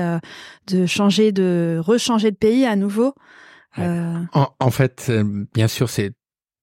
de 0.67 0.85
changer 0.87 1.31
de 1.31 1.79
rechanger 1.83 2.31
de 2.31 2.37
pays 2.37 2.65
à 2.65 2.75
nouveau 2.75 3.13
en, 3.77 4.71
fait, 4.71 5.11
bien 5.53 5.67
sûr, 5.67 5.89
c'est 5.89 6.13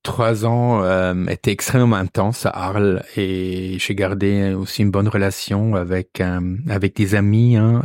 trois 0.06 0.46
ans 0.46 0.84
euh, 0.84 1.26
étaient 1.26 1.50
extrêmement 1.50 1.96
intenses 1.96 2.46
à 2.46 2.50
Arles 2.50 3.02
et 3.16 3.76
j'ai 3.80 3.94
gardé 3.96 4.54
aussi 4.54 4.82
une 4.82 4.92
bonne 4.92 5.08
relation 5.08 5.74
avec 5.74 6.20
euh, 6.20 6.56
avec 6.68 6.94
des 6.94 7.16
amis. 7.16 7.56
Hein, 7.56 7.82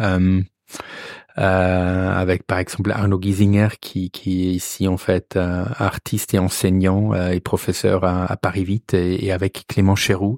euh, 1.38 1.92
euh, 1.92 2.12
avec 2.14 2.44
par 2.44 2.60
exemple 2.60 2.92
Arnaud 2.92 3.20
Giesinger 3.22 3.70
qui, 3.80 4.10
qui 4.12 4.48
est 4.48 4.52
ici 4.52 4.88
en 4.88 4.98
fait 4.98 5.36
euh, 5.36 5.66
artiste 5.78 6.34
et 6.34 6.40
enseignant 6.40 7.14
euh, 7.14 7.32
et 7.32 7.40
professeur 7.40 8.04
à, 8.04 8.26
à 8.26 8.36
Paris 8.38 8.64
Vite 8.64 8.94
et, 8.94 9.26
et, 9.26 9.32
avec 9.32 9.66
Clément 9.68 9.96
Chéroux. 9.96 10.38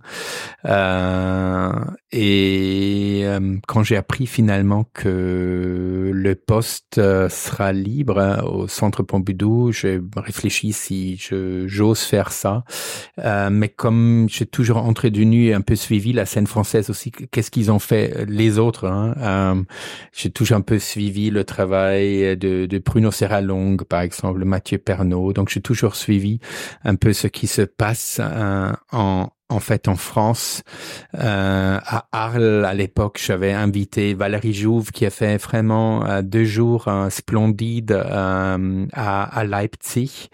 Euh, 0.66 1.72
et 2.12 3.26
quand 3.68 3.84
j'ai 3.84 3.98
appris 3.98 4.28
finalement 4.28 4.86
que 4.94 6.12
le 6.14 6.36
poste 6.36 6.96
sera 6.96 7.74
libre 7.74 8.44
au 8.46 8.68
Centre 8.68 9.02
Pompidou, 9.02 9.72
j'ai 9.72 10.00
réfléchi 10.16 10.74
si 10.74 11.18
je 11.18 11.68
j'ose 11.68 12.02
faire 12.02 12.32
ça. 12.32 12.64
mais 13.50 13.70
comme 13.70 14.28
j'ai 14.30 14.46
toujours 14.46 14.78
entretenu 14.78 15.48
et 15.48 15.54
un 15.56 15.62
peu 15.62 15.76
suivi 15.76 16.14
la 16.14 16.28
scène 16.28 16.46
française 16.46 16.92
aussi, 16.92 17.12
qu'est-ce 17.12 17.50
qu'ils 17.50 17.72
ont 17.72 17.80
fait 17.80 18.26
les 18.28 18.60
autres 18.60 18.86
hein, 18.86 19.66
J'ai 20.14 20.30
toujours 20.30 20.58
un 20.58 20.62
peu 20.62 20.78
suivi 20.84 21.32
le 21.32 21.44
travail 21.44 22.38
de, 22.38 22.66
de 22.66 22.78
Bruno 22.80 23.10
Serralong, 23.12 23.78
par 23.78 24.02
exemple, 24.02 24.46
Mathieu 24.46 24.78
Pernaud. 24.78 25.34
Donc, 25.34 25.50
j'ai 25.50 25.62
toujours 25.62 25.96
suivi 25.96 26.40
un 26.84 26.96
peu 26.96 27.14
ce 27.14 27.28
qui 27.28 27.48
se 27.48 27.62
passe 27.62 28.20
euh, 28.22 28.72
en, 28.92 29.30
en 29.50 29.60
fait 29.60 29.88
en 29.88 29.96
France. 29.96 30.64
Euh, 31.16 31.80
à 31.84 32.08
Arles, 32.12 32.66
à 32.66 32.74
l'époque, 32.74 33.20
j'avais 33.24 33.54
invité 33.54 34.14
Valérie 34.14 34.54
Jouve 34.54 34.92
qui 34.92 35.06
a 35.06 35.10
fait 35.10 35.38
vraiment 35.38 36.06
euh, 36.06 36.22
deux 36.22 36.46
jours 36.46 36.90
splendides 37.10 37.92
à, 37.92 38.58
à 39.24 39.44
Leipzig. 39.44 40.30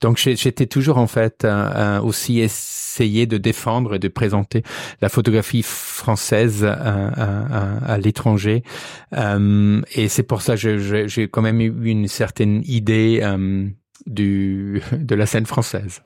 Donc 0.00 0.18
j'étais 0.18 0.66
toujours 0.66 0.98
en 0.98 1.06
fait 1.06 1.44
euh, 1.44 1.48
euh, 1.48 2.00
aussi 2.00 2.40
essayé 2.40 3.26
de 3.26 3.38
défendre 3.38 3.94
et 3.94 3.98
de 3.98 4.08
présenter 4.08 4.62
la 5.00 5.08
photographie 5.08 5.62
française 5.62 6.64
euh, 6.64 7.78
à 7.86 7.98
l'étranger. 7.98 8.62
et 9.12 10.08
c'est 10.08 10.22
pour 10.22 10.42
ça 10.42 10.56
que 10.56 11.06
j'ai 11.06 11.28
quand 11.28 11.42
même 11.42 11.60
eu 11.60 11.72
une 11.84 12.08
certaine 12.08 12.62
idée 12.64 13.22
du, 14.06 14.82
de 14.92 15.14
la 15.14 15.26
scène 15.26 15.46
française. 15.46 16.02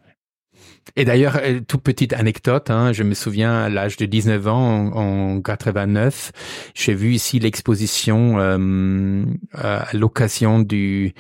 Et 0.97 1.05
d'ailleurs, 1.05 1.41
toute 1.69 1.83
petite 1.83 2.13
anecdote, 2.15 2.71
hein, 2.71 2.93
je 2.93 3.03
me 3.03 3.15
souviens 3.15 3.53
à 3.53 3.69
l'âge 3.69 3.97
de 3.97 4.07
19 4.07 4.49
ans, 4.49 4.93
en, 4.95 5.37
en 5.37 5.41
89, 5.41 6.33
j'ai 6.75 6.95
vu 6.95 7.13
ici 7.13 7.39
l'exposition 7.39 8.39
à 9.55 9.89
l'occasion 9.93 10.59
du 10.61 11.15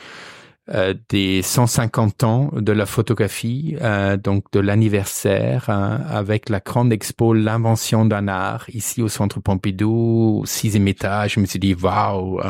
euh, 0.68 0.94
des 1.08 1.42
150 1.42 2.22
ans 2.24 2.50
de 2.52 2.72
la 2.72 2.86
photographie, 2.86 3.76
euh, 3.80 4.16
donc 4.16 4.44
de 4.52 4.60
l'anniversaire, 4.60 5.66
euh, 5.68 5.98
avec 6.08 6.48
la 6.48 6.60
grande 6.60 6.92
expo 6.92 7.32
L'invention 7.32 8.04
d'un 8.04 8.28
art 8.28 8.66
ici 8.68 9.02
au 9.02 9.08
Centre 9.08 9.40
Pompidou, 9.40 10.42
sixième 10.46 10.86
étage. 10.86 11.34
Je 11.34 11.40
me 11.40 11.46
suis 11.46 11.58
dit, 11.58 11.74
waouh, 11.74 12.40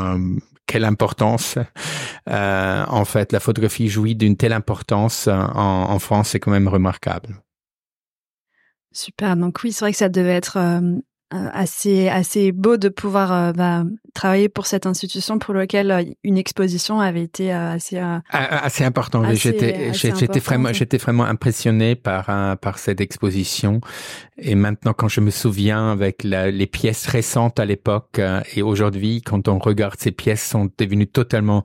quelle 0.67 0.85
importance. 0.85 1.57
en 2.27 3.05
fait, 3.05 3.33
la 3.33 3.41
photographie 3.41 3.89
jouit 3.89 4.15
d'une 4.15 4.37
telle 4.37 4.53
importance 4.53 5.29
en, 5.29 5.91
en 5.91 5.99
France, 5.99 6.31
c'est 6.31 6.41
quand 6.41 6.51
même 6.51 6.69
remarquable. 6.69 7.41
Super. 8.93 9.37
Donc 9.37 9.61
oui, 9.63 9.73
c'est 9.73 9.85
vrai 9.85 9.93
que 9.93 9.99
ça 9.99 10.09
devait 10.09 10.35
être 10.35 10.57
euh, 10.57 10.99
assez 11.31 12.09
assez 12.09 12.51
beau 12.51 12.77
de 12.77 12.89
pouvoir 12.89 13.33
euh, 13.33 13.53
bah, 13.53 13.85
travailler 14.15 14.49
pour 14.49 14.67
cette 14.67 14.85
institution 14.87 15.39
pour 15.39 15.55
laquelle 15.55 15.91
euh, 15.91 16.03
une 16.25 16.37
exposition 16.37 17.01
avait 17.01 17.23
été 17.23 17.53
assez 17.53 17.99
ah, 17.99 18.23
ah, 18.31 18.65
assez 18.65 18.85
important. 18.85 19.23
J'étais 19.35 19.95
j'étais 19.95 20.41
vraiment 20.41 20.73
j'étais 20.73 20.99
vraiment 20.99 21.25
impressionné 21.25 21.95
par 21.95 22.59
par 22.59 22.79
cette 22.79 23.01
exposition 23.01 23.81
et 24.39 24.55
maintenant 24.55 24.93
quand 24.93 25.09
je 25.09 25.21
me 25.21 25.31
souviens 25.31 25.93
avec 25.93 26.25
les 26.25 26.67
pièces 26.67 27.07
récentes 27.07 27.61
à 27.61 27.65
l'époque 27.65 28.21
et 28.55 28.63
aujourd'hui 28.63 29.23
quand 29.23 29.49
on 29.49 29.59
regarde 29.59 29.95
ces 29.99 30.13
pièces 30.13 30.45
sont 30.45 30.69
devenues 30.79 31.07
totalement 31.07 31.63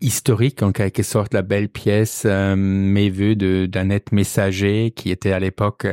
historiques 0.00 0.62
en 0.62 0.72
quelque 0.72 1.02
sorte 1.02 1.34
la 1.34 1.42
belle 1.42 1.68
pièce 1.68 2.24
mes 2.24 3.10
vœux 3.10 3.34
de 3.34 3.66
d'Annette 3.66 4.12
Messager 4.12 4.92
qui 4.94 5.10
était 5.10 5.32
à 5.32 5.40
l'époque 5.40 5.86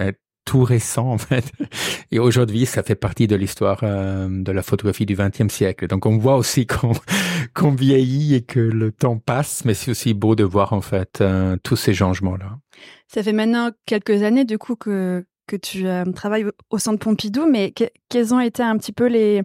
tout 0.46 0.64
récent 0.64 1.12
en 1.12 1.18
fait. 1.18 1.52
Et 2.12 2.20
aujourd'hui, 2.20 2.66
ça 2.66 2.84
fait 2.84 2.96
partie 2.96 3.28
de 3.28 3.36
l'histoire 3.36 3.80
euh, 3.84 4.28
de 4.30 4.52
la 4.52 4.62
photographie 4.62 5.06
du 5.06 5.16
XXe 5.16 5.54
siècle. 5.54 5.88
Donc 5.88 6.06
on 6.06 6.18
voit 6.18 6.38
aussi 6.38 6.68
qu'on 7.54 7.72
vieillit 7.72 8.36
et 8.36 8.42
que 8.42 8.60
le 8.60 8.92
temps 8.92 9.18
passe, 9.18 9.66
mais 9.66 9.74
c'est 9.74 9.92
aussi 9.92 10.14
beau 10.14 10.36
de 10.36 10.44
voir 10.44 10.74
en 10.74 10.82
fait 10.82 11.20
euh, 11.20 11.58
tous 11.64 11.76
ces 11.76 11.94
changements-là. 11.94 12.60
Ça 13.08 13.24
fait 13.24 13.34
maintenant 13.34 13.72
quelques 13.86 14.24
années 14.24 14.46
du 14.46 14.58
coup 14.58 14.76
que 14.76 15.26
que 15.48 15.56
tu 15.56 15.88
euh, 15.88 16.06
travailles 16.06 16.46
au 16.72 16.80
Centre 16.80 16.98
Pompidou, 16.98 17.48
mais 17.48 17.72
quelles 18.10 18.34
ont 18.34 18.40
été 18.40 18.64
un 18.64 18.78
petit 18.78 18.94
peu 18.94 19.08
les 19.08 19.44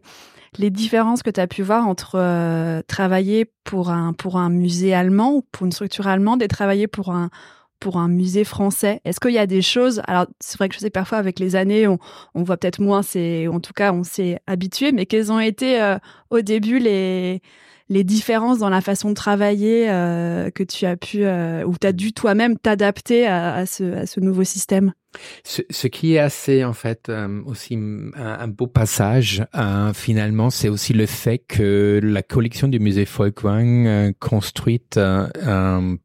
les 0.59 0.71
différences 0.71 1.23
que 1.23 1.31
tu 1.31 1.41
as 1.41 1.47
pu 1.47 1.63
voir 1.63 1.87
entre 1.87 2.83
travailler 2.89 3.53
pour 3.65 3.91
un 3.91 4.13
pour 4.13 4.37
un 4.37 4.49
musée 4.49 4.95
allemand 4.95 5.35
ou 5.35 5.43
pour 5.53 5.65
une 5.65 5.73
structure 5.73 6.09
allemande 6.09 6.43
et 6.43 6.49
travailler 6.49 6.89
pour 6.89 7.11
un 7.13 7.31
pour 7.81 7.97
un 7.97 8.09
musée 8.09 8.45
français. 8.45 9.01
Est-ce 9.05 9.19
qu'il 9.19 9.33
y 9.33 9.39
a 9.39 9.47
des 9.47 9.63
choses 9.63 10.03
Alors, 10.07 10.27
c'est 10.39 10.59
vrai 10.59 10.69
que 10.69 10.75
je 10.75 10.81
sais 10.81 10.91
parfois 10.91 11.19
avec 11.19 11.39
les 11.39 11.57
années, 11.57 11.89
on, 11.89 11.99
on 12.35 12.43
voit 12.43 12.57
peut-être 12.57 12.81
moins, 12.81 13.03
c'est 13.03 13.49
en 13.49 13.61
tout 13.61 13.73
cas, 13.73 13.93
on 13.93 14.05
s'est 14.05 14.39
habitué, 14.47 14.93
mais 14.93 15.07
quelles 15.07 15.33
ont 15.33 15.41
été 15.41 15.83
euh, 15.83 15.99
au 16.31 16.41
début 16.43 16.79
les 16.79 17.43
les 17.91 18.05
différences 18.05 18.59
dans 18.59 18.71
la 18.71 18.81
façon 18.81 19.09
de 19.09 19.15
travailler 19.15 19.91
euh, 19.91 20.51
que 20.51 20.63
tu 20.63 20.87
as 20.87 20.97
pu 20.97 21.25
euh, 21.25 21.65
ou 21.65 21.75
tu 21.77 21.87
as 21.89 21.93
dû 21.93 22.13
toi-même 22.13 22.57
t'adapter 22.57 23.27
à, 23.27 23.55
à, 23.55 23.67
ce, 23.67 23.83
à 23.83 24.07
ce 24.07 24.21
nouveau 24.21 24.45
système? 24.45 24.93
Ce, 25.45 25.63
ce, 25.71 25.87
qui 25.89 26.15
est 26.15 26.19
assez 26.19 26.65
en 26.65 26.73
fait 26.73 27.09
euh, 27.09 27.43
aussi 27.45 27.77
un, 28.15 28.49
beau 28.49 28.67
passage 28.67 29.45
euh, 29.57 29.93
finalement, 29.93 30.51
c'est 30.51 30.69
aussi 30.69 30.93
le 30.93 31.07
fait 31.07 31.39
que 31.39 32.01
la 32.03 32.23
collection 32.23 32.69
du 32.69 32.79
musée 32.79 33.05
Folkwang 33.05 33.87
euh, 33.87 34.13
construite 34.21 35.01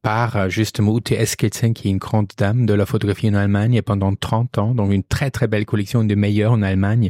par 0.01 0.49
justement 0.49 0.97
Ute 0.97 1.11
Eskelsen 1.11 1.73
qui 1.73 1.87
est 1.87 1.91
une 1.91 1.97
grande 1.97 2.27
dame 2.37 2.65
de 2.65 2.73
la 2.73 2.85
photographie 2.85 3.29
en 3.29 3.35
Allemagne 3.35 3.81
pendant 3.81 4.15
30 4.15 4.57
ans, 4.57 4.75
donc 4.75 4.91
une 4.91 5.03
très 5.03 5.29
très 5.29 5.47
belle 5.47 5.65
collection, 5.65 6.01
une 6.01 6.07
des 6.07 6.15
meilleures 6.15 6.53
en 6.53 6.61
Allemagne. 6.61 7.09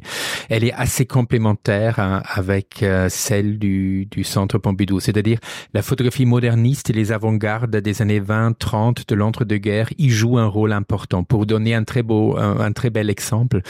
Elle 0.50 0.64
est 0.64 0.74
assez 0.74 1.06
complémentaire 1.06 2.24
avec 2.26 2.84
celle 3.10 3.58
du, 3.58 4.06
du 4.08 4.24
Centre 4.24 4.58
Pompidou, 4.58 5.00
c'est-à-dire 5.00 5.40
la 5.74 5.82
photographie 5.82 6.26
moderniste 6.26 6.90
et 6.90 6.94
les 6.94 7.12
avant-gardes 7.12 7.76
des 7.76 8.02
années 8.02 8.20
20-30 8.20 9.08
de 9.08 9.16
l'entre-deux-guerres 9.16 9.90
y 9.98 10.10
jouent 10.10 10.40
un 10.40 10.48
rôle 10.48 10.74
important 10.74 11.24
pour 11.24 11.46
donner 11.46 11.74
un 11.74 11.85
très 11.86 12.04
beau, 12.04 12.38
un, 12.38 12.72
très 12.72 12.90
bel 12.90 13.10
exemple. 13.10 13.62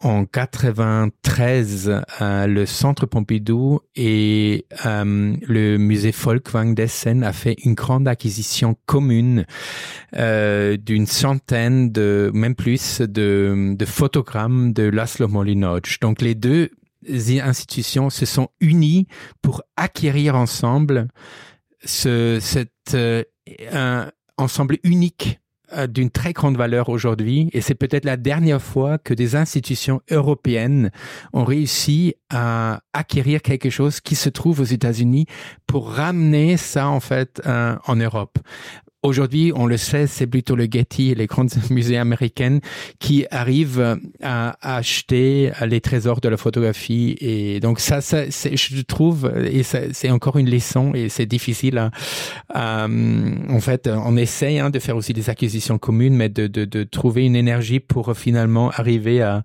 En 0.00 0.24
93, 0.24 2.02
euh, 2.20 2.46
le 2.46 2.66
Centre 2.66 3.06
Pompidou 3.06 3.80
et 3.94 4.66
euh, 4.86 5.36
le 5.42 5.76
musée 5.76 6.12
Folkwang 6.12 6.74
d'Essen 6.74 7.22
a 7.22 7.32
fait 7.32 7.56
une 7.64 7.74
grande 7.74 8.08
acquisition 8.08 8.76
commune 8.86 9.46
euh, 10.16 10.76
d'une 10.76 11.06
centaine 11.06 11.90
de, 11.92 12.30
même 12.34 12.54
plus, 12.54 13.00
de, 13.00 13.74
de 13.76 13.84
photogrammes 13.84 14.72
de 14.72 14.84
Laszlo 14.84 15.28
Molinowicz. 15.28 15.98
Donc 16.00 16.22
les 16.22 16.34
deux 16.34 16.70
institutions 17.08 18.10
se 18.10 18.26
sont 18.26 18.48
unies 18.60 19.06
pour 19.42 19.62
acquérir 19.76 20.34
ensemble 20.34 21.08
ce, 21.84 22.38
cet 22.40 22.96
ensemble 24.38 24.78
unique 24.82 25.40
d'une 25.88 26.10
très 26.10 26.32
grande 26.32 26.56
valeur 26.56 26.88
aujourd'hui 26.88 27.50
et 27.52 27.60
c'est 27.60 27.74
peut-être 27.74 28.04
la 28.04 28.16
dernière 28.16 28.62
fois 28.62 28.98
que 28.98 29.14
des 29.14 29.34
institutions 29.34 30.00
européennes 30.10 30.90
ont 31.32 31.44
réussi 31.44 32.14
à 32.30 32.80
acquérir 32.92 33.42
quelque 33.42 33.70
chose 33.70 34.00
qui 34.00 34.14
se 34.14 34.28
trouve 34.28 34.60
aux 34.60 34.64
États-Unis 34.64 35.26
pour 35.66 35.90
ramener 35.90 36.56
ça 36.56 36.88
en 36.88 37.00
fait 37.00 37.42
euh, 37.46 37.76
en 37.86 37.96
Europe. 37.96 38.38
Aujourd'hui, 39.06 39.52
on 39.54 39.66
le 39.66 39.76
sait, 39.76 40.08
c'est 40.08 40.26
plutôt 40.26 40.56
le 40.56 40.66
Getty 40.68 41.12
et 41.12 41.14
les 41.14 41.26
grands 41.26 41.46
musées 41.70 41.96
américains 41.96 42.58
qui 42.98 43.24
arrivent 43.30 43.98
à, 44.20 44.56
acheter 44.60 45.52
les 45.64 45.80
trésors 45.80 46.20
de 46.20 46.28
la 46.28 46.36
photographie. 46.36 47.16
Et 47.20 47.60
donc 47.60 47.78
ça, 47.78 48.00
ça 48.00 48.24
je 48.28 48.82
trouve, 48.82 49.32
et 49.44 49.62
c'est 49.62 50.10
encore 50.10 50.38
une 50.38 50.50
leçon 50.50 50.92
et 50.92 51.08
c'est 51.08 51.26
difficile. 51.26 51.90
À, 52.52 52.86
en 52.86 53.60
fait, 53.60 53.88
on 53.88 54.16
essaye 54.16 54.58
hein, 54.58 54.70
de 54.70 54.80
faire 54.80 54.96
aussi 54.96 55.12
des 55.12 55.30
acquisitions 55.30 55.78
communes, 55.78 56.16
mais 56.16 56.28
de, 56.28 56.48
de, 56.48 56.64
de 56.64 56.82
trouver 56.82 57.26
une 57.26 57.36
énergie 57.36 57.78
pour 57.78 58.16
finalement 58.16 58.70
arriver 58.70 59.22
à, 59.22 59.44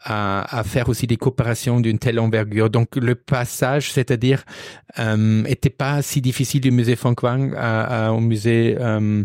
à, 0.00 0.58
à, 0.58 0.64
faire 0.64 0.88
aussi 0.88 1.06
des 1.06 1.16
coopérations 1.16 1.80
d'une 1.80 1.98
telle 1.98 2.20
envergure. 2.20 2.70
Donc 2.70 2.96
le 2.96 3.14
passage, 3.14 3.92
c'est-à-dire, 3.92 4.44
euh, 4.98 5.44
était 5.44 5.70
pas 5.70 6.02
si 6.02 6.20
difficile 6.20 6.60
du 6.60 6.70
musée 6.70 6.96
Franck 6.96 7.22
Wang 7.22 7.54
au 8.10 8.20
musée, 8.20 8.76
euh, 8.78 9.24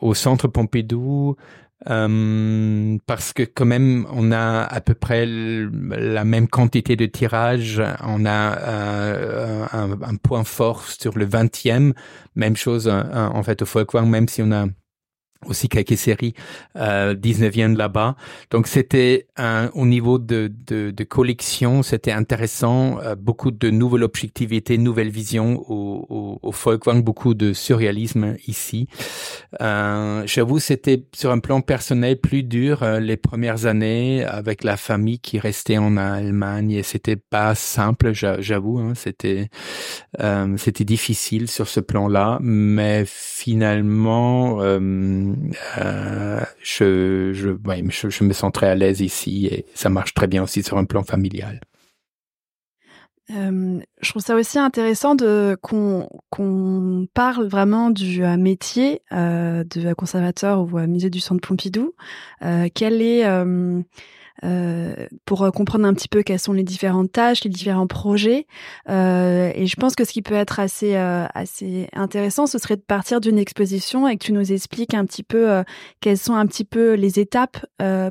au 0.00 0.14
centre 0.14 0.48
Pompidou. 0.48 1.36
Euh, 1.88 2.96
parce 3.06 3.32
que 3.32 3.42
quand 3.42 3.66
même, 3.66 4.06
on 4.10 4.32
a 4.32 4.62
à 4.62 4.80
peu 4.80 4.94
près 4.94 5.26
la 5.26 6.24
même 6.24 6.48
quantité 6.48 6.96
de 6.96 7.06
tirages. 7.06 7.82
On 8.02 8.24
a 8.24 8.58
euh, 8.58 9.66
un, 9.72 9.92
un, 9.92 10.16
point 10.16 10.42
fort 10.42 10.84
sur 10.84 11.16
le 11.16 11.26
20e. 11.26 11.92
Même 12.34 12.56
chose 12.56 12.88
en 12.88 13.42
fait 13.42 13.62
au 13.62 13.66
Folkwang, 13.66 14.08
même 14.08 14.26
si 14.26 14.42
on 14.42 14.50
a 14.52 14.66
aussi 15.46 15.68
quelques 15.68 15.96
séries 15.96 16.34
euh, 16.76 17.14
19e 17.14 17.76
là-bas. 17.76 18.16
Donc 18.50 18.66
c'était 18.66 19.26
au 19.74 19.86
niveau 19.86 20.18
de, 20.18 20.52
de, 20.66 20.90
de 20.90 21.04
collection, 21.04 21.82
c'était 21.82 22.12
intéressant, 22.12 22.98
euh, 23.00 23.14
beaucoup 23.14 23.50
de 23.50 23.70
nouvelles 23.70 24.04
objectivités, 24.04 24.78
nouvelles 24.78 25.10
visions 25.10 25.62
au, 25.70 26.06
au, 26.08 26.38
au 26.42 26.52
Folkwang, 26.52 27.02
beaucoup 27.02 27.34
de 27.34 27.52
surréalisme 27.52 28.36
ici. 28.46 28.88
Euh, 29.60 30.22
J'avoue, 30.26 30.58
c'était 30.58 31.04
sur 31.14 31.30
un 31.30 31.38
plan 31.38 31.60
personnel 31.60 32.20
plus 32.20 32.42
dur 32.42 32.82
euh, 32.82 33.00
les 33.00 33.16
premières 33.16 33.66
années 33.66 34.24
avec 34.24 34.64
la 34.64 34.76
famille 34.76 35.18
qui 35.18 35.38
restait 35.38 35.78
en 35.78 35.96
Allemagne 35.96 36.72
et 36.72 36.82
c'était 36.82 37.16
pas 37.16 37.54
simple, 37.54 38.12
j'avoue, 38.12 38.78
hein, 38.78 38.92
c'était 38.94 39.48
euh, 40.20 40.56
c'était 40.56 40.84
difficile 40.84 41.48
sur 41.48 41.68
ce 41.68 41.80
plan-là, 41.80 42.38
mais 42.42 43.04
finalement 43.06 44.58
euh, 44.60 45.34
euh, 45.78 46.40
je, 46.62 47.32
je, 47.32 47.50
ouais, 47.50 47.82
je, 47.88 48.24
me 48.24 48.32
sens 48.32 48.52
très 48.52 48.68
à 48.68 48.74
l'aise 48.74 49.00
ici 49.00 49.46
et 49.46 49.66
ça 49.74 49.88
marche 49.88 50.14
très 50.14 50.26
bien 50.26 50.42
aussi 50.42 50.62
sur 50.62 50.78
un 50.78 50.84
plan 50.84 51.02
familial. 51.02 51.60
Euh, 53.30 53.80
je 54.00 54.10
trouve 54.10 54.22
ça 54.22 54.36
aussi 54.36 54.58
intéressant 54.58 55.16
de 55.16 55.56
qu'on 55.60 56.08
qu'on 56.30 57.08
parle 57.12 57.48
vraiment 57.48 57.90
du 57.90 58.24
euh, 58.24 58.36
métier 58.36 59.02
de 59.10 59.94
conservateur 59.94 60.60
au 60.60 60.66
musée 60.86 61.10
du 61.10 61.20
Centre 61.20 61.46
Pompidou. 61.46 61.94
Quel 62.74 63.02
est 63.02 63.24
pour 65.24 65.42
euh, 65.42 65.50
comprendre 65.50 65.86
un 65.86 65.94
petit 65.94 66.08
peu 66.08 66.22
quelles 66.22 66.38
sont 66.38 66.52
les 66.52 66.62
différentes 66.62 67.12
tâches, 67.12 67.44
les 67.44 67.50
différents 67.50 67.86
projets. 67.86 68.46
Euh, 68.88 69.50
et 69.54 69.66
je 69.66 69.76
pense 69.76 69.94
que 69.94 70.04
ce 70.04 70.12
qui 70.12 70.22
peut 70.22 70.34
être 70.34 70.60
assez 70.60 70.94
assez 70.96 71.88
intéressant, 71.92 72.46
ce 72.46 72.58
serait 72.58 72.76
de 72.76 72.82
partir 72.82 73.20
d'une 73.20 73.38
exposition 73.38 74.08
et 74.08 74.16
que 74.16 74.24
tu 74.24 74.32
nous 74.32 74.52
expliques 74.52 74.94
un 74.94 75.04
petit 75.04 75.22
peu 75.22 75.62
quelles 76.00 76.18
sont 76.18 76.34
un 76.34 76.46
petit 76.46 76.64
peu 76.64 76.94
les 76.94 77.18
étapes 77.18 77.64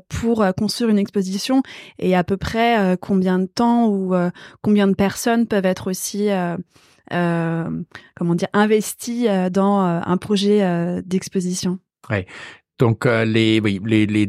pour 0.10 0.46
construire 0.58 0.89
une 0.89 1.00
exposition 1.00 1.62
et 2.00 2.15
à 2.15 2.24
peu 2.24 2.38
près 2.38 2.98
combien 2.98 3.39
de 3.39 3.46
temps 3.46 3.88
ou 3.88 4.13
combien 4.62 4.88
de 4.88 4.96
personnes 4.96 5.48
peuvent 5.48 5.65
être 5.65 5.89
aussi 5.89 6.29
comment 7.10 8.36
dire 8.36 8.50
investies 8.53 9.27
dans 9.51 9.79
un 9.79 10.17
projet 10.17 11.01
d'exposition. 11.03 11.79
Ouais. 12.10 12.25
Donc 12.77 13.05
les 13.05 13.62
les 13.62 14.05
les 14.05 14.27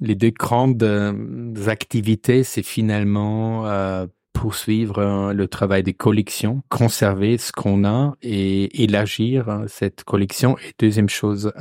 deux 0.00 0.30
grandes 0.30 0.82
euh, 0.82 1.54
activités, 1.66 2.44
c'est 2.44 2.62
finalement 2.62 3.66
euh, 3.66 4.06
poursuivre 4.32 4.98
euh, 4.98 5.32
le 5.32 5.48
travail 5.48 5.82
des 5.82 5.94
collections, 5.94 6.62
conserver 6.68 7.38
ce 7.38 7.52
qu'on 7.52 7.84
a 7.84 8.14
et 8.22 8.82
élargir 8.82 9.64
cette 9.68 10.04
collection. 10.04 10.58
Et 10.58 10.74
deuxième 10.78 11.08
chose, 11.08 11.52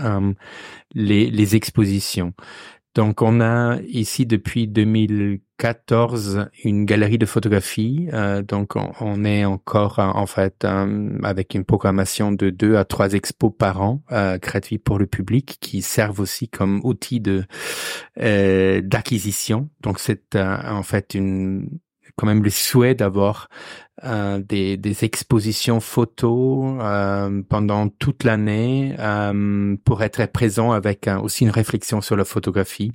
les, 0.93 1.29
les 1.29 1.55
expositions. 1.55 2.33
Donc, 2.95 3.21
on 3.21 3.41
a 3.41 3.77
ici 3.89 4.25
depuis 4.25 4.67
2014 4.69 6.47
une 6.63 6.85
galerie 6.85 7.17
de 7.17 7.25
photographie. 7.25 8.07
Euh, 8.13 8.41
donc, 8.41 8.77
on, 8.77 9.25
est 9.25 9.43
encore 9.43 9.99
en 9.99 10.25
fait 10.25 10.65
avec 11.21 11.55
une 11.55 11.65
programmation 11.65 12.31
de 12.31 12.49
deux 12.49 12.77
à 12.77 12.85
trois 12.85 13.11
expos 13.11 13.51
par 13.55 13.81
an 13.81 14.01
euh, 14.13 14.37
gratuits 14.37 14.77
pour 14.77 14.97
le 14.97 15.07
public 15.07 15.57
qui 15.59 15.81
servent 15.81 16.21
aussi 16.21 16.47
comme 16.47 16.79
outil 16.85 17.19
de 17.19 17.43
euh, 18.21 18.79
d'acquisition. 18.81 19.69
Donc, 19.81 19.99
c'est 19.99 20.37
en 20.37 20.83
fait 20.83 21.15
une 21.15 21.67
quand 22.15 22.27
même 22.27 22.43
le 22.43 22.49
souhait 22.49 22.95
d'avoir 22.95 23.49
euh, 24.05 24.39
des, 24.39 24.77
des, 24.77 25.03
expositions 25.03 25.79
photos 25.79 26.77
euh, 26.79 27.41
pendant 27.49 27.89
toute 27.89 28.23
l'année 28.23 28.95
euh, 28.99 29.75
pour 29.83 30.03
être 30.03 30.25
présent 30.27 30.71
avec 30.71 31.09
aussi 31.21 31.43
une 31.43 31.49
réflexion 31.49 32.01
sur 32.01 32.15
la 32.15 32.25
photographie. 32.25 32.91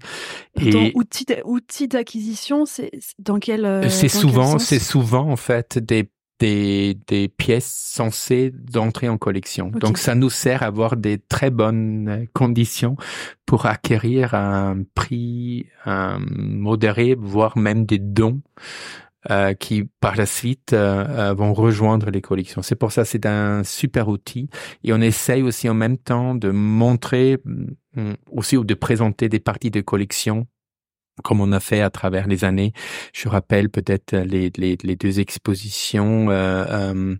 Et 0.60 0.92
outil, 0.94 1.26
outil 1.44 1.88
d'acquisition, 1.88 2.64
c'est 2.64 2.90
dans 3.18 3.38
quel 3.38 3.90
C'est 3.90 4.08
souvent, 4.08 4.58
c'est 4.58 4.78
souvent 4.78 5.30
en 5.30 5.36
fait 5.36 5.78
des 5.78 6.10
des, 6.38 6.96
des 7.06 7.28
pièces 7.28 7.70
censées 7.70 8.50
d'entrer 8.54 9.10
en 9.10 9.18
collection. 9.18 9.68
Donc 9.68 9.98
ça 9.98 10.14
nous 10.14 10.30
sert 10.30 10.62
à 10.62 10.66
avoir 10.66 10.96
des 10.96 11.18
très 11.18 11.50
bonnes 11.50 12.26
conditions 12.32 12.96
pour 13.44 13.66
acquérir 13.66 14.34
un 14.34 14.78
prix 14.94 15.66
modéré, 15.86 17.14
voire 17.14 17.58
même 17.58 17.84
des 17.84 17.98
dons 17.98 18.40
euh, 19.28 19.52
qui 19.52 19.84
par 20.00 20.16
la 20.16 20.24
suite 20.24 20.72
euh, 20.72 21.04
euh, 21.06 21.34
vont 21.34 21.52
rejoindre 21.52 22.08
les 22.10 22.22
collections. 22.22 22.62
C'est 22.62 22.74
pour 22.74 22.90
ça 22.90 23.04
c'est 23.04 23.26
un 23.26 23.64
super 23.64 24.08
outil 24.08 24.48
et 24.82 24.94
on 24.94 25.00
essaye 25.02 25.42
aussi 25.42 25.68
en 25.68 25.74
même 25.74 25.98
temps 25.98 26.34
de 26.34 26.48
montrer 26.50 27.36
mm, 27.44 28.14
aussi 28.32 28.56
ou 28.56 28.64
de 28.64 28.72
présenter 28.72 29.28
des 29.28 29.38
parties 29.38 29.70
de 29.70 29.82
collection 29.82 30.46
comme 31.22 31.40
on 31.40 31.52
a 31.52 31.60
fait 31.60 31.80
à 31.80 31.90
travers 31.90 32.26
les 32.26 32.44
années. 32.44 32.72
Je 33.12 33.28
rappelle 33.28 33.68
peut-être 33.70 34.16
les, 34.16 34.50
les, 34.56 34.76
les, 34.82 34.96
deux 34.96 35.20
expositions 35.20 36.30
euh, 36.30 36.64
euh, 36.68 37.16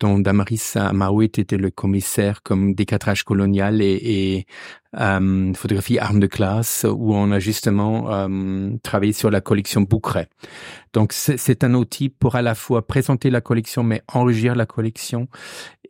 dont 0.00 0.18
Damaris 0.18 0.74
Maouit 0.92 1.26
était 1.38 1.56
le 1.56 1.70
commissaire 1.70 2.42
comme 2.42 2.74
décatrage 2.74 3.24
colonial 3.24 3.82
et, 3.82 4.00
et 4.02 4.46
euh, 4.96 5.52
photographie 5.52 5.98
armes 5.98 6.20
de 6.20 6.26
classe 6.26 6.86
où 6.88 7.14
on 7.14 7.30
a 7.30 7.38
justement 7.38 8.10
euh, 8.10 8.70
travaillé 8.82 9.12
sur 9.12 9.30
la 9.30 9.42
collection 9.42 9.82
Boucret. 9.82 10.28
Donc 10.94 11.12
c'est 11.12 11.62
un 11.62 11.74
outil 11.74 12.08
pour 12.08 12.36
à 12.36 12.42
la 12.42 12.54
fois 12.54 12.86
présenter 12.86 13.28
la 13.28 13.42
collection 13.42 13.82
mais 13.82 14.02
enrichir 14.12 14.54
la 14.54 14.64
collection 14.64 15.28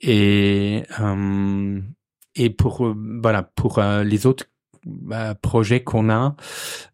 et 0.00 0.82
euh, 0.98 1.80
et 2.34 2.50
pour 2.50 2.92
voilà 3.22 3.44
pour 3.44 3.80
les 4.04 4.26
autres 4.26 4.46
projet 5.42 5.80
qu'on 5.80 6.10
a. 6.10 6.36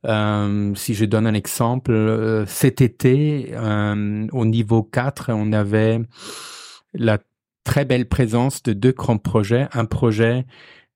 Euh, 0.06 0.74
si 0.74 0.94
je 0.94 1.04
donne 1.04 1.26
un 1.26 1.34
exemple, 1.34 1.92
euh, 1.92 2.46
cet 2.46 2.80
été, 2.80 3.50
euh, 3.52 4.26
au 4.32 4.44
niveau 4.44 4.82
4, 4.82 5.32
on 5.32 5.52
avait 5.52 6.00
la 6.92 7.18
très 7.64 7.84
belle 7.84 8.08
présence 8.08 8.62
de 8.62 8.72
deux 8.72 8.92
grands 8.92 9.18
projets. 9.18 9.68
Un 9.72 9.84
projet 9.84 10.44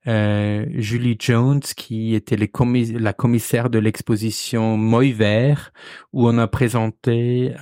Julie 0.07 1.19
Jones, 1.19 1.61
qui 1.61 2.15
était 2.15 2.39
la 2.39 3.13
commissaire 3.13 3.69
de 3.69 3.79
l'exposition 3.79 4.79
Moy 4.79 5.13
Vert, 5.13 5.71
où 6.15 6.27
on 6.27 6.39
a 6.39 6.47
présenté 6.47 7.53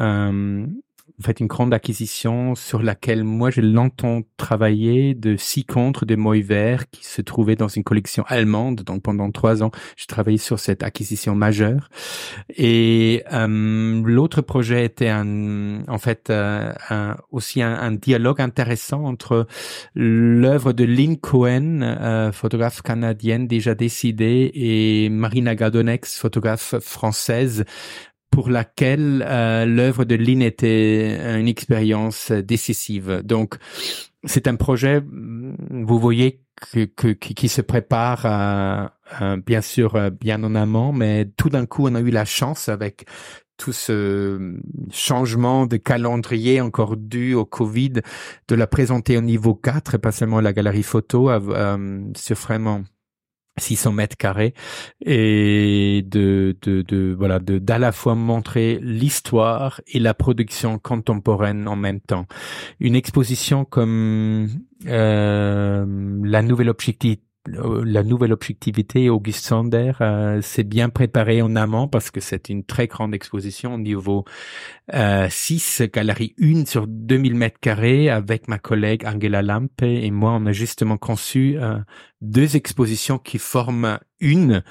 en 1.18 1.22
fait 1.22 1.40
une 1.40 1.46
grande 1.46 1.72
acquisition 1.72 2.54
sur 2.54 2.82
laquelle 2.82 3.24
moi 3.24 3.50
j'ai 3.50 3.62
longtemps 3.62 4.20
travaillé 4.36 5.14
de 5.14 5.36
six 5.36 5.64
contres 5.64 6.04
de 6.04 6.14
Moïver 6.14 6.76
qui 6.90 7.04
se 7.04 7.22
trouvaient 7.22 7.56
dans 7.56 7.68
une 7.68 7.84
collection 7.84 8.24
allemande. 8.28 8.82
Donc 8.82 9.02
pendant 9.02 9.30
trois 9.30 9.62
ans, 9.62 9.70
j'ai 9.96 10.06
travaillé 10.06 10.38
sur 10.38 10.58
cette 10.58 10.82
acquisition 10.82 11.34
majeure. 11.34 11.88
Et 12.56 13.24
euh, 13.32 14.02
l'autre 14.04 14.42
projet 14.42 14.84
était 14.84 15.08
un, 15.08 15.86
en 15.88 15.98
fait 15.98 16.28
euh, 16.30 16.72
aussi 17.30 17.62
un, 17.62 17.74
un, 17.74 17.92
dialogue 17.92 18.40
intéressant 18.40 19.04
entre 19.04 19.46
l'œuvre 19.94 20.72
de 20.72 20.84
Lynn 20.84 21.16
Cohen, 21.18 21.80
euh, 21.82 22.32
photographe 22.32 22.82
canadienne 22.82 23.46
déjà 23.46 23.74
décidée, 23.74 24.50
et 24.54 25.08
Marina 25.08 25.54
Gadonex, 25.54 26.18
photographe 26.18 26.74
française, 26.80 27.64
pour 28.30 28.50
laquelle 28.50 29.24
euh, 29.26 29.64
l'œuvre 29.64 30.04
de 30.04 30.14
Lynn 30.14 30.42
était 30.42 31.38
une 31.38 31.48
expérience 31.48 32.32
décisive. 32.32 33.22
Donc, 33.24 33.56
c'est 34.24 34.48
un 34.48 34.56
projet, 34.56 35.02
vous 35.02 35.98
voyez, 35.98 36.42
que, 36.72 37.12
qui 37.12 37.48
se 37.48 37.60
prépare 37.60 38.22
euh, 38.24 38.86
euh, 39.20 39.36
bien 39.44 39.60
sûr 39.60 40.10
bien 40.10 40.42
en 40.42 40.54
amont, 40.54 40.92
mais 40.92 41.26
tout 41.36 41.50
d'un 41.50 41.66
coup, 41.66 41.86
on 41.86 41.94
a 41.94 42.00
eu 42.00 42.10
la 42.10 42.24
chance 42.24 42.68
avec 42.68 43.06
tout 43.56 43.72
ce 43.72 44.54
changement 44.90 45.66
de 45.66 45.76
calendrier 45.76 46.60
encore 46.60 46.96
dû 46.96 47.34
au 47.34 47.44
Covid, 47.44 47.94
de 48.48 48.54
la 48.54 48.66
présenter 48.66 49.16
au 49.16 49.22
niveau 49.22 49.54
4 49.54 49.94
et 49.94 49.98
pas 49.98 50.12
seulement 50.12 50.40
la 50.40 50.52
galerie 50.52 50.82
photo, 50.82 51.30
euh, 51.30 52.00
sur 52.14 52.36
vraiment 52.36 52.82
600 53.58 53.92
mètres 53.92 54.16
carrés 54.16 54.54
et 55.04 56.02
de, 56.06 56.56
de, 56.62 56.82
de 56.82 57.14
voilà 57.16 57.38
de 57.38 57.58
d'à 57.58 57.78
la 57.78 57.92
fois 57.92 58.14
montrer 58.14 58.78
l'histoire 58.82 59.80
et 59.86 59.98
la 59.98 60.14
production 60.14 60.78
contemporaine 60.78 61.68
en 61.68 61.76
même 61.76 62.00
temps. 62.00 62.26
Une 62.80 62.96
exposition 62.96 63.64
comme 63.64 64.48
euh, 64.86 65.86
la 66.22 66.42
nouvelle 66.42 66.68
objectif 66.68 67.18
la 67.46 68.02
nouvelle 68.02 68.32
objectivité, 68.32 69.08
Auguste 69.10 69.44
Sander 69.44 69.92
euh, 70.00 70.40
s'est 70.42 70.64
bien 70.64 70.88
préparé 70.88 71.42
en 71.42 71.56
amont 71.56 71.88
parce 71.88 72.10
que 72.10 72.20
c'est 72.20 72.48
une 72.48 72.64
très 72.64 72.86
grande 72.86 73.14
exposition 73.14 73.74
au 73.74 73.78
niveau 73.78 74.24
euh, 74.94 75.26
6, 75.30 75.82
galerie 75.92 76.34
1 76.40 76.64
sur 76.66 76.86
2000 76.86 77.34
mètres 77.34 77.60
carrés 77.60 78.10
avec 78.10 78.48
ma 78.48 78.58
collègue 78.58 79.04
Angela 79.06 79.42
Lampe 79.42 79.82
et 79.82 80.10
moi, 80.10 80.32
on 80.32 80.46
a 80.46 80.52
justement 80.52 80.96
conçu 80.96 81.56
euh, 81.58 81.78
deux 82.20 82.56
expositions 82.56 83.18
qui 83.18 83.38
forment 83.38 83.98
une 84.20 84.62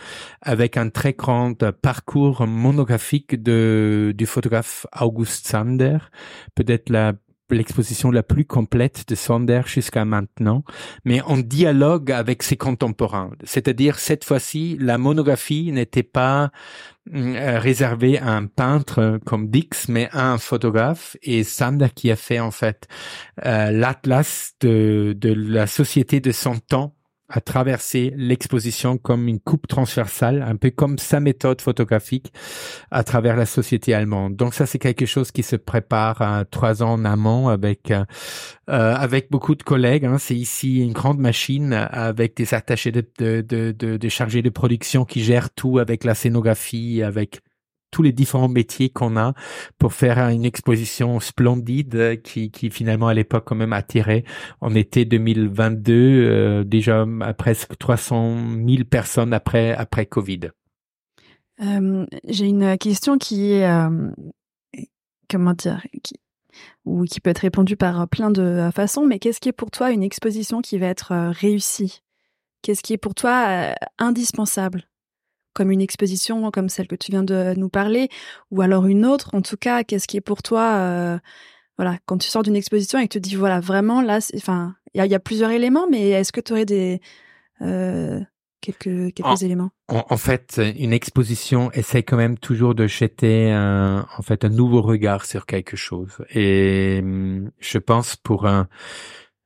avec 0.41 0.77
un 0.77 0.89
très 0.89 1.13
grand 1.13 1.69
parcours 1.71 2.47
monographique 2.47 3.41
de, 3.41 4.13
du 4.15 4.25
photographe 4.25 4.88
August 4.99 5.47
Sander, 5.47 5.97
peut-être 6.55 6.89
la 6.89 7.13
l'exposition 7.49 8.12
la 8.12 8.23
plus 8.23 8.45
complète 8.45 9.08
de 9.08 9.15
Sander 9.15 9.62
jusqu'à 9.65 10.05
maintenant, 10.05 10.63
mais 11.03 11.21
en 11.21 11.38
dialogue 11.38 12.12
avec 12.12 12.43
ses 12.43 12.58
contemporains. 12.58 13.31
C'est-à-dire, 13.43 13.99
cette 13.99 14.23
fois-ci, 14.23 14.77
la 14.79 14.97
monographie 14.97 15.71
n'était 15.71 16.03
pas 16.03 16.51
euh, 17.13 17.60
réservée 17.60 18.17
à 18.17 18.31
un 18.31 18.47
peintre 18.47 19.19
comme 19.25 19.49
Dix, 19.49 19.88
mais 19.89 20.10
à 20.12 20.31
un 20.31 20.38
photographe, 20.38 21.17
et 21.21 21.43
Sander 21.43 21.89
qui 21.93 22.10
a 22.10 22.15
fait 22.15 22.39
en 22.39 22.51
fait 22.51 22.88
euh, 23.45 23.71
l'atlas 23.71 24.53
de, 24.62 25.15
de 25.15 25.34
la 25.34 25.67
société 25.67 26.19
de 26.19 26.31
son 26.31 26.58
temps 26.58 26.94
à 27.29 27.41
traverser 27.41 28.13
l'exposition 28.15 28.97
comme 28.97 29.27
une 29.27 29.39
coupe 29.39 29.67
transversale, 29.67 30.43
un 30.43 30.55
peu 30.55 30.69
comme 30.69 30.97
sa 30.99 31.19
méthode 31.19 31.61
photographique 31.61 32.31
à 32.91 33.03
travers 33.03 33.35
la 33.35 33.45
société 33.45 33.93
allemande. 33.93 34.35
Donc 34.35 34.53
ça, 34.53 34.65
c'est 34.65 34.79
quelque 34.79 35.05
chose 35.05 35.31
qui 35.31 35.41
se 35.41 35.55
prépare 35.55 36.21
à 36.21 36.45
trois 36.45 36.83
ans 36.83 36.93
en 36.93 37.05
amont 37.05 37.47
avec 37.47 37.91
euh, 37.91 38.05
avec 38.67 39.31
beaucoup 39.31 39.55
de 39.55 39.63
collègues. 39.63 40.05
Hein. 40.05 40.17
C'est 40.19 40.35
ici 40.35 40.81
une 40.81 40.93
grande 40.93 41.19
machine 41.19 41.73
avec 41.73 42.35
des 42.38 42.53
attachés 42.53 42.91
de, 42.91 43.03
de, 43.17 43.41
de, 43.41 43.71
de, 43.71 43.97
de 43.97 44.09
chargés 44.09 44.41
de 44.41 44.49
production 44.49 45.05
qui 45.05 45.23
gèrent 45.23 45.49
tout 45.49 45.79
avec 45.79 46.03
la 46.03 46.15
scénographie, 46.15 47.01
avec 47.01 47.41
les 48.03 48.12
différents 48.12 48.47
métiers 48.47 48.89
qu'on 48.89 49.17
a 49.17 49.34
pour 49.77 49.93
faire 49.93 50.17
une 50.29 50.45
exposition 50.45 51.19
splendide 51.19 52.21
qui, 52.23 52.51
finalement 52.69 53.08
à 53.08 53.13
l'époque 53.13 53.45
quand 53.45 53.55
même 53.55 53.73
attirait. 53.73 54.23
En 54.62 54.73
été 54.75 55.05
2022 55.05 55.93
euh, 55.93 56.63
déjà 56.63 57.05
à 57.21 57.34
presque 57.34 57.77
300 57.77 58.38
000 58.67 58.84
personnes 58.89 59.34
après 59.34 60.05
Covid. 60.10 60.51
Euh, 61.62 62.05
J'ai 62.27 62.47
une 62.47 62.77
question 62.77 63.17
qui 63.17 63.53
est 63.53 63.69
euh, 63.69 64.12
comment 65.29 65.53
dire 65.53 65.81
ou 66.86 67.03
qui 67.03 67.19
peut 67.19 67.29
être 67.29 67.39
répondue 67.39 67.75
par 67.75 68.08
plein 68.08 68.31
de 68.31 68.69
façons, 68.73 69.05
mais 69.05 69.19
qu'est-ce 69.19 69.39
qui 69.39 69.49
est 69.49 69.53
pour 69.53 69.71
toi 69.71 69.91
une 69.91 70.03
exposition 70.03 70.62
qui 70.62 70.77
va 70.77 70.88
être 70.88 71.12
euh, 71.12 71.31
réussie? 71.31 72.01
Qu'est-ce 72.62 72.81
qui 72.81 72.93
est 72.93 72.97
pour 72.97 73.15
toi 73.15 73.45
euh, 73.47 73.73
indispensable? 73.97 74.88
Comme 75.55 75.71
une 75.71 75.81
exposition 75.81 76.51
comme 76.51 76.69
celle 76.69 76.87
que 76.87 76.95
tu 76.95 77.11
viens 77.11 77.23
de 77.23 77.55
nous 77.57 77.69
parler, 77.69 78.09
ou 78.51 78.61
alors 78.61 78.85
une 78.85 79.05
autre. 79.05 79.29
En 79.33 79.41
tout 79.41 79.57
cas, 79.57 79.83
qu'est-ce 79.83 80.07
qui 80.07 80.17
est 80.17 80.21
pour 80.21 80.43
toi, 80.43 80.75
euh, 80.75 81.17
voilà, 81.77 81.97
quand 82.05 82.19
tu 82.19 82.29
sors 82.29 82.43
d'une 82.43 82.55
exposition 82.55 82.99
et 82.99 83.07
que 83.07 83.13
tu 83.13 83.21
te 83.21 83.27
dis, 83.27 83.35
voilà, 83.35 83.59
vraiment, 83.59 84.01
là, 84.01 84.19
enfin, 84.35 84.75
il 84.93 85.03
y, 85.03 85.07
y 85.07 85.15
a, 85.15 85.19
plusieurs 85.19 85.49
éléments, 85.49 85.87
mais 85.89 86.09
est-ce 86.09 86.31
que 86.31 86.41
tu 86.41 86.53
aurais 86.53 86.65
des 86.65 87.01
euh, 87.61 88.19
quelques 88.61 89.13
quelques 89.13 89.25
en, 89.25 89.35
éléments? 89.37 89.71
en, 89.87 90.03
en, 90.09 90.17
fait, 90.17 90.61
une 90.77 90.93
exposition 90.93 91.71
essaie 91.71 92.03
quand 92.03 92.17
même 92.17 92.37
toujours 92.37 92.75
de 92.75 92.85
jeter 92.85 93.51
un, 93.51 94.05
en 94.17 94.21
fait 94.21 94.45
un 94.45 94.49
nouveau 94.49 94.81
regard 94.81 95.25
sur 95.25 95.45
quelque 95.45 95.77
chose, 95.77 96.17
et 96.29 97.01
je 97.59 97.77
pense 97.77 98.15
pour 98.15 98.45
un 98.45 98.67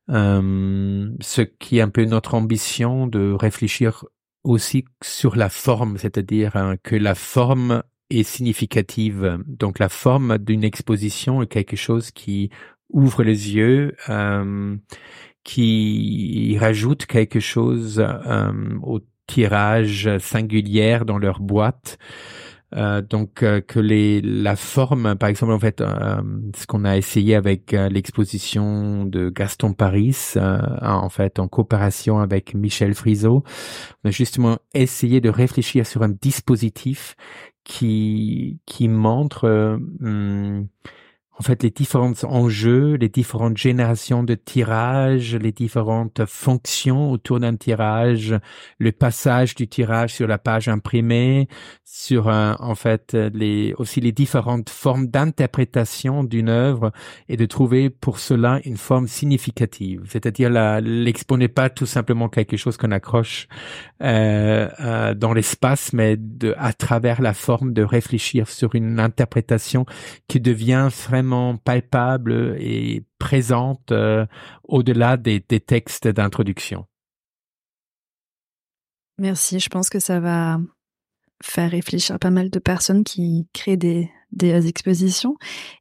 euh, 0.09 1.09
ce 1.21 1.41
qui 1.41 1.77
est 1.77 1.81
un 1.81 1.89
peu 1.89 2.03
notre 2.05 2.33
ambition 2.33 3.05
de 3.05 3.31
réfléchir 3.31 4.05
aussi 4.43 4.85
sur 5.03 5.35
la 5.35 5.49
forme, 5.49 5.97
c'est-à-dire 5.97 6.55
hein, 6.55 6.75
que 6.81 6.95
la 6.95 7.15
forme 7.15 7.83
est 8.09 8.23
significative. 8.23 9.39
Donc 9.45 9.79
la 9.79 9.89
forme 9.89 10.37
d'une 10.37 10.63
exposition 10.63 11.41
est 11.41 11.47
quelque 11.47 11.75
chose 11.75 12.11
qui 12.11 12.49
ouvre 12.89 13.23
les 13.23 13.53
yeux, 13.53 13.95
qui 15.43 16.57
rajoute 16.59 17.05
quelque 17.05 17.39
chose 17.39 18.03
au 18.81 18.99
tirage 19.27 20.17
singulière 20.17 21.05
dans 21.05 21.19
leur 21.19 21.39
boîte. 21.39 21.99
Euh, 22.75 23.01
donc 23.01 23.41
euh, 23.41 23.61
que 23.61 23.79
les 23.79 24.21
la 24.21 24.55
forme, 24.55 25.15
par 25.15 25.29
exemple 25.29 25.53
en 25.53 25.59
fait, 25.59 25.81
euh, 25.81 26.21
ce 26.55 26.67
qu'on 26.67 26.85
a 26.85 26.97
essayé 26.97 27.35
avec 27.35 27.73
euh, 27.73 27.89
l'exposition 27.89 29.05
de 29.05 29.29
Gaston 29.29 29.73
Paris, 29.73 30.33
en 30.81 31.09
fait 31.09 31.39
en 31.39 31.47
coopération 31.47 32.19
avec 32.19 32.53
Michel 32.53 32.93
Friso, 32.93 33.43
on 34.03 34.09
a 34.09 34.11
justement 34.11 34.57
essayé 34.73 35.21
de 35.21 35.29
réfléchir 35.29 35.87
sur 35.87 36.03
un 36.03 36.09
dispositif 36.09 37.15
qui 37.63 38.59
qui 38.65 38.87
montre 38.87 39.47
hum, 40.01 40.67
en 41.39 41.43
fait 41.43 41.63
les 41.63 41.69
différents 41.69 42.11
enjeux, 42.23 42.95
les 42.95 43.07
différentes 43.07 43.57
générations 43.57 44.23
de 44.23 44.35
tirages, 44.35 45.35
les 45.35 45.53
différentes 45.53 46.25
fonctions 46.25 47.11
autour 47.11 47.39
d'un 47.39 47.55
tirage, 47.55 48.35
le 48.77 48.91
passage 48.91 49.55
du 49.55 49.67
tirage 49.67 50.13
sur 50.13 50.27
la 50.27 50.37
page 50.37 50.67
imprimée, 50.67 51.47
sur 51.85 52.29
un, 52.29 52.57
en 52.59 52.75
fait 52.75 53.13
les 53.13 53.73
aussi 53.77 54.01
les 54.01 54.11
différentes 54.11 54.69
formes 54.69 55.07
d'interprétation 55.07 56.25
d'une 56.25 56.49
œuvre 56.49 56.91
et 57.29 57.37
de 57.37 57.45
trouver 57.45 57.89
pour 57.89 58.19
cela 58.19 58.59
une 58.65 58.77
forme 58.77 59.07
significative. 59.07 60.03
C'est-à-dire 60.09 60.49
l'expo 60.81 61.37
n'est 61.37 61.47
pas 61.47 61.69
tout 61.69 61.85
simplement 61.85 62.27
quelque 62.27 62.57
chose 62.57 62.75
qu'on 62.75 62.91
accroche 62.91 63.47
euh, 64.03 64.67
euh, 64.81 65.13
dans 65.13 65.33
l'espace, 65.33 65.93
mais 65.93 66.17
de, 66.17 66.53
à 66.57 66.73
travers 66.73 67.21
la 67.21 67.33
forme 67.33 67.73
de 67.73 67.81
réfléchir 67.81 68.49
sur 68.49 68.75
une 68.75 68.99
interprétation 68.99 69.85
qui 70.27 70.41
devient 70.41 70.89
vraiment 71.07 71.28
palpable 71.63 72.55
et 72.59 73.03
présente 73.19 73.91
euh, 73.91 74.25
au-delà 74.63 75.17
des, 75.17 75.41
textes 75.41 76.07
d'introduction. 76.07 76.85
Merci, 79.17 79.59
je 79.59 79.69
pense 79.69 79.89
que 79.89 79.99
ça 79.99 80.19
va 80.19 80.59
faire 81.43 81.71
réfléchir 81.71 82.19
pas 82.19 82.31
mal 82.31 82.49
de 82.49 82.59
personnes 82.59 83.03
qui 83.03 83.47
créent 83.53 83.77
des, 83.77 84.09
expositions. 84.41 85.35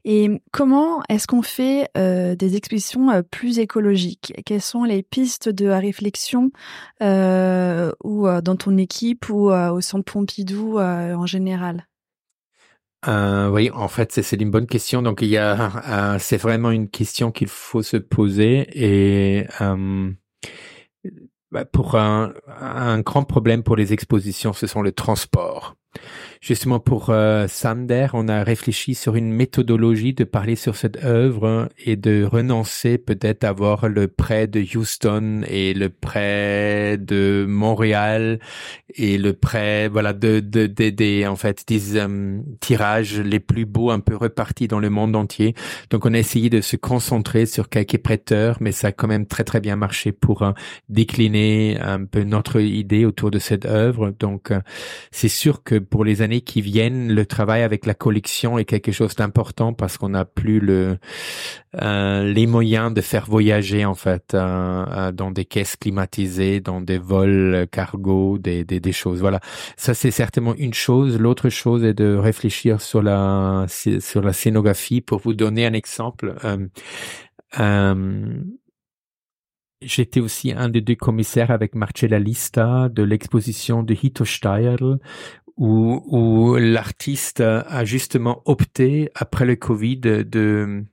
Et 0.04 0.30
comment 0.52 1.02
est-ce 1.08 1.26
qu'on 1.26 1.42
fait 1.42 1.88
euh, 1.96 2.34
des 2.34 2.56
expositions 2.56 3.10
euh, 3.10 3.22
plus 3.22 3.58
écologiques? 3.58 4.32
Quelles 4.46 4.62
sont 4.62 4.84
les 4.84 5.02
pistes 5.02 5.48
de 5.48 5.66
réflexion 5.66 6.50
ou 7.00 8.26
dans 8.42 8.56
ton 8.56 8.76
équipe 8.78 9.28
ou 9.28 9.50
au 9.50 9.80
Centre 9.80 10.10
Pompidou 10.10 10.78
en 10.78 11.26
général? 11.26 11.87
Euh, 13.06 13.48
oui, 13.48 13.70
en 13.70 13.88
fait, 13.88 14.12
c'est 14.12 14.40
une 14.40 14.50
bonne 14.50 14.66
question. 14.66 15.02
Donc, 15.02 15.22
il 15.22 15.28
y 15.28 15.36
a, 15.36 16.14
euh, 16.14 16.18
c'est 16.18 16.36
vraiment 16.36 16.70
une 16.70 16.88
question 16.88 17.30
qu'il 17.30 17.48
faut 17.48 17.82
se 17.82 17.96
poser 17.96 18.66
et 18.74 19.46
euh, 19.60 20.10
bah, 21.52 21.64
pour 21.64 21.94
un, 21.94 22.32
grand 23.00 23.22
problème 23.22 23.62
pour 23.62 23.76
les 23.76 23.92
expositions, 23.92 24.52
ce 24.52 24.66
sont 24.66 24.82
le 24.82 24.92
transport. 24.92 25.76
Justement 26.40 26.78
pour 26.78 27.10
euh, 27.10 27.48
Sander, 27.48 28.08
on 28.12 28.28
a 28.28 28.44
réfléchi 28.44 28.94
sur 28.94 29.16
une 29.16 29.32
méthodologie 29.32 30.12
de 30.12 30.24
parler 30.24 30.54
sur 30.54 30.76
cette 30.76 31.04
œuvre 31.04 31.68
et 31.84 31.96
de 31.96 32.24
renoncer 32.24 32.96
peut-être 32.96 33.44
à 33.44 33.48
avoir 33.48 33.88
le 33.88 34.06
prêt 34.08 34.46
de 34.46 34.60
Houston 34.60 35.42
et 35.48 35.74
le 35.74 35.88
prêt 35.88 36.96
de 36.98 37.44
Montréal 37.48 38.38
et 38.94 39.18
le 39.18 39.32
prêt 39.32 39.88
voilà 39.88 40.12
de 40.12 40.40
de 40.40 41.26
en 41.26 41.36
fait 41.36 41.64
des 41.66 41.96
um, 41.96 42.44
tirages 42.60 43.20
les 43.20 43.40
plus 43.40 43.66
beaux 43.66 43.90
un 43.90 44.00
peu 44.00 44.16
repartis 44.16 44.68
dans 44.68 44.80
le 44.80 44.90
monde 44.90 45.16
entier. 45.16 45.54
Donc 45.90 46.06
on 46.06 46.14
a 46.14 46.18
essayé 46.18 46.50
de 46.50 46.60
se 46.60 46.76
concentrer 46.76 47.46
sur 47.46 47.68
quelques 47.68 47.98
prêteurs, 47.98 48.58
mais 48.60 48.72
ça 48.72 48.88
a 48.88 48.92
quand 48.92 49.08
même 49.08 49.26
très 49.26 49.44
très 49.44 49.60
bien 49.60 49.76
marché 49.76 50.12
pour 50.12 50.42
uh, 50.42 50.52
décliner 50.88 51.78
un 51.80 52.04
peu 52.04 52.22
notre 52.22 52.60
idée 52.60 53.04
autour 53.04 53.30
de 53.30 53.38
cette 53.38 53.66
œuvre. 53.66 54.14
Donc 54.18 54.50
uh, 54.50 54.60
c'est 55.10 55.28
sûr 55.28 55.62
que 55.62 55.78
pour 55.78 56.04
les 56.04 56.22
qui 56.40 56.60
viennent, 56.60 57.12
le 57.12 57.26
travail 57.26 57.62
avec 57.62 57.86
la 57.86 57.94
collection 57.94 58.58
est 58.58 58.64
quelque 58.64 58.92
chose 58.92 59.14
d'important 59.14 59.72
parce 59.72 59.98
qu'on 59.98 60.10
n'a 60.10 60.24
plus 60.24 60.60
le 60.60 60.98
euh, 61.76 62.24
les 62.24 62.46
moyens 62.46 62.94
de 62.94 63.00
faire 63.00 63.26
voyager 63.26 63.84
en 63.84 63.94
fait 63.94 64.34
euh, 64.34 64.86
euh, 64.88 65.12
dans 65.12 65.30
des 65.30 65.44
caisses 65.44 65.76
climatisées, 65.76 66.60
dans 66.60 66.80
des 66.80 66.98
vols 66.98 67.66
cargo, 67.70 68.38
des, 68.38 68.64
des, 68.64 68.92
choses. 68.92 69.20
Voilà, 69.20 69.40
ça 69.76 69.94
c'est 69.94 70.10
certainement 70.10 70.54
une 70.54 70.74
chose. 70.74 71.18
L'autre 71.18 71.48
chose 71.50 71.84
est 71.84 71.94
de 71.94 72.14
réfléchir 72.14 72.80
sur 72.80 73.02
la 73.02 73.66
sur 73.68 74.22
la 74.22 74.32
scénographie. 74.32 75.00
Pour 75.00 75.20
vous 75.20 75.34
donner 75.34 75.66
un 75.66 75.72
exemple. 75.72 76.34
J'étais 79.80 80.18
aussi 80.18 80.50
un 80.50 80.68
des 80.68 80.80
deux 80.80 80.96
commissaires 80.96 81.52
avec 81.52 81.76
Marcella 81.76 82.18
Lista 82.18 82.88
de 82.88 83.04
l'exposition 83.04 83.84
de 83.84 83.94
Hito 83.94 84.24
Steierl 84.24 84.98
où, 85.58 86.02
où 86.06 86.56
l'artiste 86.56 87.40
a 87.40 87.84
justement 87.84 88.42
opté 88.46 89.10
après 89.14 89.44
le 89.44 89.56
Covid 89.56 90.00
de 90.00 90.84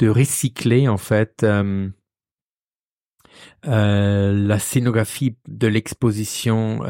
de 0.00 0.08
recycler 0.08 0.88
en 0.88 0.96
fait 0.96 1.44
euh, 1.44 1.88
la 3.64 4.58
scénographie 4.58 5.36
de 5.48 5.66
l'exposition 5.66 6.80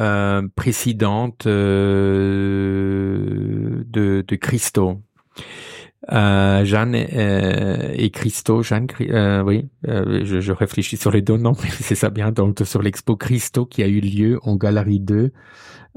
précédente 0.56 1.46
de, 1.46 3.84
de 4.26 4.36
Christo. 4.36 5.00
Euh, 6.12 6.64
Jeanne 6.64 6.94
euh, 6.94 7.92
et 7.94 8.10
Christo, 8.10 8.62
Jeanne, 8.62 8.86
euh, 9.00 9.42
oui, 9.42 9.68
euh, 9.88 10.20
je, 10.24 10.40
je, 10.40 10.52
réfléchis 10.52 10.98
sur 10.98 11.10
les 11.10 11.22
deux 11.22 11.38
noms, 11.38 11.56
mais 11.62 11.70
c'est 11.70 11.94
ça 11.94 12.10
bien, 12.10 12.30
donc 12.30 12.60
sur 12.64 12.82
l'expo 12.82 13.16
Christo 13.16 13.64
qui 13.64 13.82
a 13.82 13.86
eu 13.86 14.00
lieu 14.00 14.38
en 14.42 14.56
Galerie 14.56 15.00
2 15.00 15.32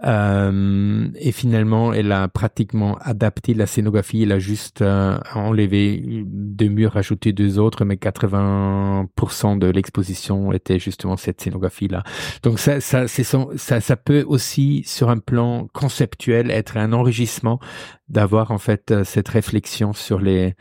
euh, 0.04 1.10
et 1.16 1.32
finalement, 1.32 1.92
elle 1.92 2.12
a 2.12 2.28
pratiquement 2.28 2.98
adapté 3.02 3.54
la 3.54 3.66
scénographie. 3.66 4.24
Elle 4.24 4.32
a 4.32 4.40
juste 4.40 4.82
euh, 4.82 5.18
enlevé 5.34 6.24
deux 6.26 6.68
murs, 6.68 6.94
rajouté 6.94 7.34
deux 7.34 7.58
autres, 7.58 7.84
mais 7.84 7.96
80% 7.96 9.58
de 9.58 9.68
l'exposition 9.68 10.52
était 10.52 10.80
justement 10.80 11.18
cette 11.18 11.42
scénographie-là. 11.42 12.04
Donc 12.44 12.60
ça, 12.60 12.80
ça, 12.80 13.08
son, 13.08 13.50
ça, 13.56 13.82
ça 13.82 13.96
peut 13.96 14.24
aussi, 14.28 14.84
sur 14.86 15.10
un 15.10 15.18
plan 15.18 15.68
conceptuel, 15.74 16.52
être 16.52 16.78
un 16.78 16.94
enrichissement 16.94 17.60
d'avoir 18.08 18.52
en 18.52 18.60
fait 18.60 18.92
euh, 18.92 19.04
cette 19.04 19.28
réflexion 19.28 19.94
sur 19.94 20.20
les 20.20 20.56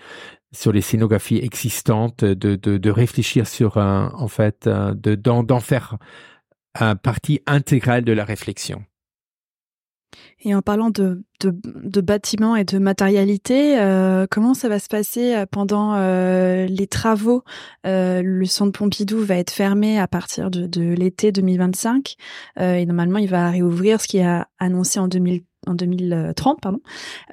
sur 0.53 0.73
les 0.73 0.81
scénographies 0.81 1.39
existantes, 1.39 2.25
de, 2.25 2.57
de, 2.57 2.79
de 2.79 2.91
réfléchir 2.91 3.47
sur 3.47 3.77
en 3.77 4.29
fait, 4.29 4.67
de 4.67 5.15
d'en 5.15 5.61
faire 5.61 5.99
partie 7.03 7.43
intégrale 7.47 8.05
de 8.05 8.13
la 8.13 8.25
réflexion. 8.25 8.83
Et 10.41 10.55
en 10.55 10.63
parlant 10.63 10.91
de, 10.91 11.23
de, 11.41 11.55
de 11.65 12.01
bâtiments 12.01 12.57
et 12.57 12.65
de 12.65 12.79
matérialité, 12.79 13.79
euh, 13.79 14.27
comment 14.31 14.55
ça 14.55 14.69
va 14.69 14.79
se 14.79 14.89
passer 14.89 15.35
euh, 15.35 15.47
pendant 15.51 15.95
euh, 15.95 16.67
les 16.67 16.87
travaux 16.87 17.43
Le 17.85 18.45
centre 18.45 18.79
Pompidou 18.79 19.19
va 19.19 19.37
être 19.37 19.51
fermé 19.51 19.99
à 19.99 20.07
partir 20.07 20.51
de, 20.51 20.67
de 20.67 20.83
l'été 20.95 21.33
2025 21.33 22.17
et 22.59 22.87
normalement 22.87 23.19
il 23.19 23.29
va 23.29 23.51
réouvrir, 23.51 24.01
ce 24.01 24.09
qui 24.09 24.21
a 24.21 24.49
annoncé 24.59 24.99
en 24.99 25.09
2000 25.09 25.43
en 25.67 25.75
2030 25.75 26.61
pardon. 26.61 26.81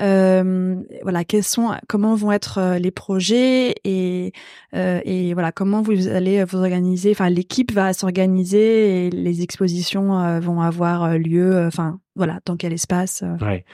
Euh, 0.02 0.76
voilà, 1.04 1.24
quels 1.24 1.44
sont 1.44 1.72
comment 1.88 2.16
vont 2.16 2.32
être 2.32 2.58
euh, 2.58 2.80
les 2.80 2.92
projets 2.92 3.76
et 3.84 4.34
euh, 4.76 5.00
et 5.06 5.34
voilà 5.34 5.52
comment 5.52 5.82
vous 5.82 6.08
allez 6.08 6.44
vous 6.44 6.58
organiser. 6.58 7.12
Enfin, 7.12 7.30
l'équipe 7.30 7.72
va 7.72 7.94
s'organiser 7.94 9.08
et 9.08 9.10
les 9.10 9.42
expositions 9.42 10.20
euh, 10.20 10.40
vont 10.40 10.62
avoir 10.62 11.18
lieu. 11.18 11.66
Enfin, 11.66 12.00
voilà, 12.16 12.40
dans 12.46 12.58
quel 12.58 12.74
espace. 12.74 13.24
Ouais. 13.42 13.66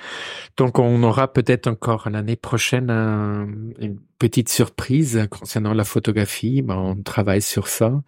Donc 0.58 0.80
on 0.80 1.04
aura 1.04 1.32
peut-être 1.32 1.67
encore 1.67 2.10
l'année 2.10 2.38
prochaine 2.38 2.89
une 2.89 3.99
petite 4.19 4.49
surprise 4.49 5.28
concernant 5.32 5.73
la 5.73 5.86
photographie. 5.86 6.62
Ben, 6.62 6.75
on 6.75 7.02
travaille 7.02 7.41
sur 7.41 7.67
ça. 7.67 8.02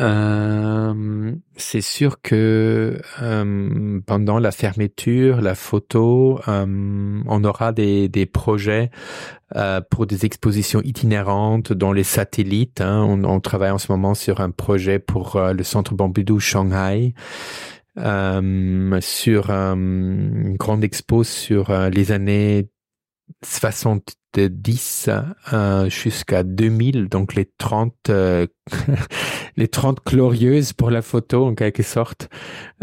Euh, 0.00 1.32
c'est 1.56 1.80
sûr 1.80 2.20
que 2.20 3.00
euh, 3.22 4.00
pendant 4.06 4.38
la 4.38 4.50
fermeture, 4.50 5.40
la 5.40 5.54
photo, 5.54 6.40
euh, 6.48 7.22
on 7.26 7.44
aura 7.44 7.72
des, 7.72 8.08
des 8.08 8.26
projets 8.26 8.90
euh, 9.54 9.80
pour 9.80 10.06
des 10.06 10.26
expositions 10.26 10.82
itinérantes 10.82 11.72
dans 11.72 11.92
les 11.92 12.02
satellites. 12.02 12.80
Hein. 12.80 13.04
On, 13.24 13.38
travaille 13.38 13.70
en 13.70 13.78
ce 13.78 13.92
moment 13.92 14.14
sur 14.14 14.40
un 14.40 14.50
projet 14.50 14.98
pour 14.98 15.36
euh, 15.36 15.52
le 15.52 15.62
Centre 15.62 15.94
Pompidou 15.94 16.40
Shanghai. 16.40 17.14
Euh, 17.98 19.00
sur 19.00 19.50
une 19.50 20.56
grande 20.56 20.84
expo 20.84 21.24
sur 21.24 21.72
les 21.88 22.12
années 22.12 22.68
70 24.36 25.10
euh, 25.52 25.88
jusqu'à 25.88 26.42
2000, 26.42 27.08
donc 27.08 27.34
les 27.34 27.46
30 27.58 27.94
euh, 28.10 28.46
les 29.56 29.68
30 29.68 30.00
glorieuses 30.04 30.72
pour 30.72 30.90
la 30.90 31.02
photo 31.02 31.46
en 31.46 31.54
quelque 31.54 31.82
sorte, 31.82 32.28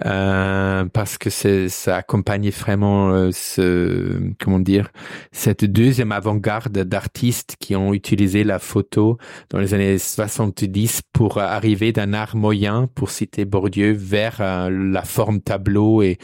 euh, 0.06 0.86
parce 0.86 1.18
que 1.18 1.30
ça 1.30 1.98
accompagne 1.98 2.50
vraiment 2.50 3.12
euh, 3.12 3.30
ce 3.32 4.32
comment 4.39 4.60
dire 4.60 4.89
cette 5.32 5.66
deuxième 5.66 6.12
avant-garde 6.12 6.78
d'artistes 6.80 7.58
qui 7.60 7.76
ont 7.76 7.94
utilisé 7.94 8.44
la 8.44 8.60
photo 8.60 9.18
dans 9.50 9.60
les 9.60 9.74
années 9.74 9.98
70 9.98 11.02
pour 11.12 11.38
arriver 11.38 11.92
d'un 11.92 12.13
art 12.13 12.36
moyen, 12.36 12.89
pour 12.96 13.12
citer 13.12 13.46
Bourdieu, 13.46 13.92
vers 13.92 14.38
euh, 14.39 14.70
la 14.70 15.04
forme 15.04 15.42
tableau 15.42 16.02
et 16.02 16.18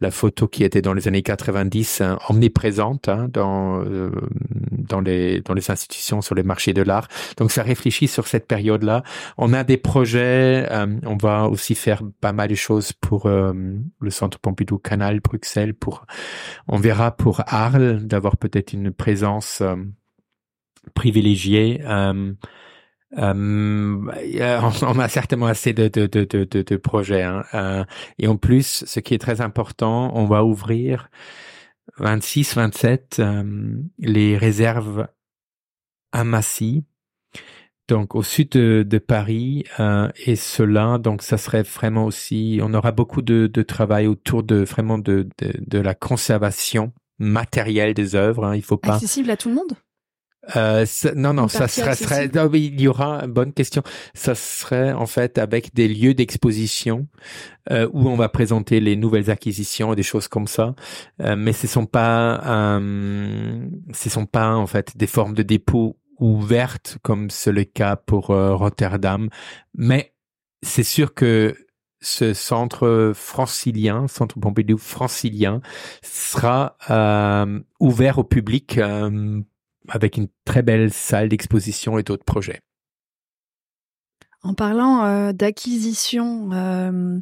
la 0.00 0.10
photo 0.10 0.48
qui 0.48 0.64
était 0.64 0.82
dans 0.82 0.94
les 0.94 1.06
années 1.06 1.22
90 1.22 2.00
hein, 2.00 2.18
omniprésente 2.28 3.08
hein, 3.08 3.28
dans 3.30 3.84
dans 4.78 5.00
les 5.00 5.40
dans 5.40 5.54
les 5.54 5.70
institutions 5.70 6.20
sur 6.22 6.34
les 6.34 6.42
marchés 6.42 6.72
de 6.72 6.82
l'art. 6.82 7.08
Donc 7.36 7.50
ça 7.50 7.62
réfléchit 7.62 8.08
sur 8.08 8.26
cette 8.26 8.46
période-là. 8.46 9.02
On 9.38 9.52
a 9.52 9.64
des 9.64 9.76
projets. 9.76 10.66
Euh, 10.70 10.86
on 11.04 11.16
va 11.16 11.48
aussi 11.48 11.74
faire 11.74 12.02
pas 12.20 12.32
mal 12.32 12.48
de 12.48 12.54
choses 12.54 12.92
pour 12.92 13.26
euh, 13.26 13.52
le 14.00 14.10
Centre 14.10 14.38
Pompidou 14.38 14.78
Canal 14.78 15.20
Bruxelles. 15.20 15.74
Pour, 15.74 16.06
on 16.68 16.78
verra 16.78 17.10
pour 17.12 17.42
Arles 17.46 18.06
d'avoir 18.06 18.36
peut-être 18.36 18.72
une 18.72 18.90
présence 18.92 19.60
euh, 19.60 19.76
privilégiée. 20.94 21.80
Euh, 21.84 22.32
on 23.14 24.98
a 24.98 25.08
certainement 25.08 25.46
assez 25.46 25.74
de, 25.74 25.88
de, 25.88 26.06
de, 26.06 26.24
de, 26.24 26.62
de 26.62 26.76
projets. 26.76 27.22
Hein. 27.22 27.84
et 28.18 28.26
en 28.26 28.36
plus, 28.36 28.84
ce 28.86 29.00
qui 29.00 29.12
est 29.12 29.18
très 29.18 29.42
important, 29.42 30.10
on 30.14 30.24
va 30.24 30.44
ouvrir 30.44 31.10
26, 31.98 32.54
27 32.54 33.22
les 33.98 34.36
réserves 34.38 35.08
à 36.12 36.24
Massy 36.24 36.84
donc 37.88 38.14
au 38.14 38.22
sud 38.22 38.50
de, 38.50 38.98
Paris 38.98 39.64
euh, 39.80 40.08
et 40.24 40.36
cela 40.36 40.98
donc 40.98 41.22
ça 41.22 41.36
serait 41.36 41.62
vraiment 41.62 42.06
aussi 42.06 42.60
on 42.62 42.72
aura 42.74 42.92
beaucoup 42.92 43.22
de, 43.22 43.48
travail 43.62 44.06
autour 44.06 44.42
de 44.42 44.56
vraiment 44.56 44.98
de, 44.98 45.28
de, 45.38 45.52
de 45.58 45.78
la 45.78 45.94
conservation 45.94 46.92
matérielle 47.18 47.94
des 47.94 48.14
œuvres 48.14 48.46
hein, 48.46 48.56
il 48.56 48.62
faut 48.62 48.76
pas 48.76 48.94
accessible 48.94 49.30
à 49.30 49.36
tout 49.36 49.48
le 49.48 49.56
monde? 49.56 49.74
Euh, 50.56 50.84
non, 51.14 51.34
non, 51.34 51.48
ça 51.48 51.68
serait, 51.68 51.94
serait 51.94 52.28
il 52.54 52.80
y 52.80 52.88
aura 52.88 53.26
bonne 53.26 53.52
question. 53.52 53.82
Ça 54.14 54.34
serait 54.34 54.92
en 54.92 55.06
fait 55.06 55.38
avec 55.38 55.72
des 55.74 55.88
lieux 55.88 56.14
d'exposition 56.14 57.06
euh, 57.70 57.88
où 57.92 58.08
on 58.08 58.16
va 58.16 58.28
présenter 58.28 58.80
les 58.80 58.96
nouvelles 58.96 59.30
acquisitions 59.30 59.92
et 59.92 59.96
des 59.96 60.02
choses 60.02 60.28
comme 60.28 60.48
ça. 60.48 60.74
Euh, 61.20 61.36
mais 61.36 61.52
ce 61.52 61.66
sont 61.68 61.86
pas, 61.86 62.42
euh, 62.44 63.66
ce 63.92 64.10
sont 64.10 64.26
pas 64.26 64.54
en 64.54 64.66
fait 64.66 64.96
des 64.96 65.06
formes 65.06 65.34
de 65.34 65.44
dépôt 65.44 65.96
ouverte 66.18 66.98
comme 67.02 67.30
c'est 67.30 67.52
le 67.52 67.64
cas 67.64 67.96
pour 67.96 68.26
Rotterdam. 68.26 69.28
Mais 69.74 70.12
c'est 70.62 70.84
sûr 70.84 71.14
que 71.14 71.54
ce 72.00 72.34
centre 72.34 73.12
francilien, 73.14 74.08
centre 74.08 74.38
Pompidou 74.40 74.76
francilien, 74.76 75.60
sera 76.02 76.76
ouvert 77.80 78.18
au 78.18 78.24
public 78.24 78.78
avec 79.88 80.16
une 80.16 80.28
très 80.44 80.62
belle 80.62 80.92
salle 80.92 81.28
d'exposition 81.28 81.98
et 81.98 82.02
d'autres 82.02 82.24
projets. 82.24 82.60
En 84.44 84.54
parlant 84.54 85.32
d'acquisition, 85.32 86.50
euh, 86.52 87.18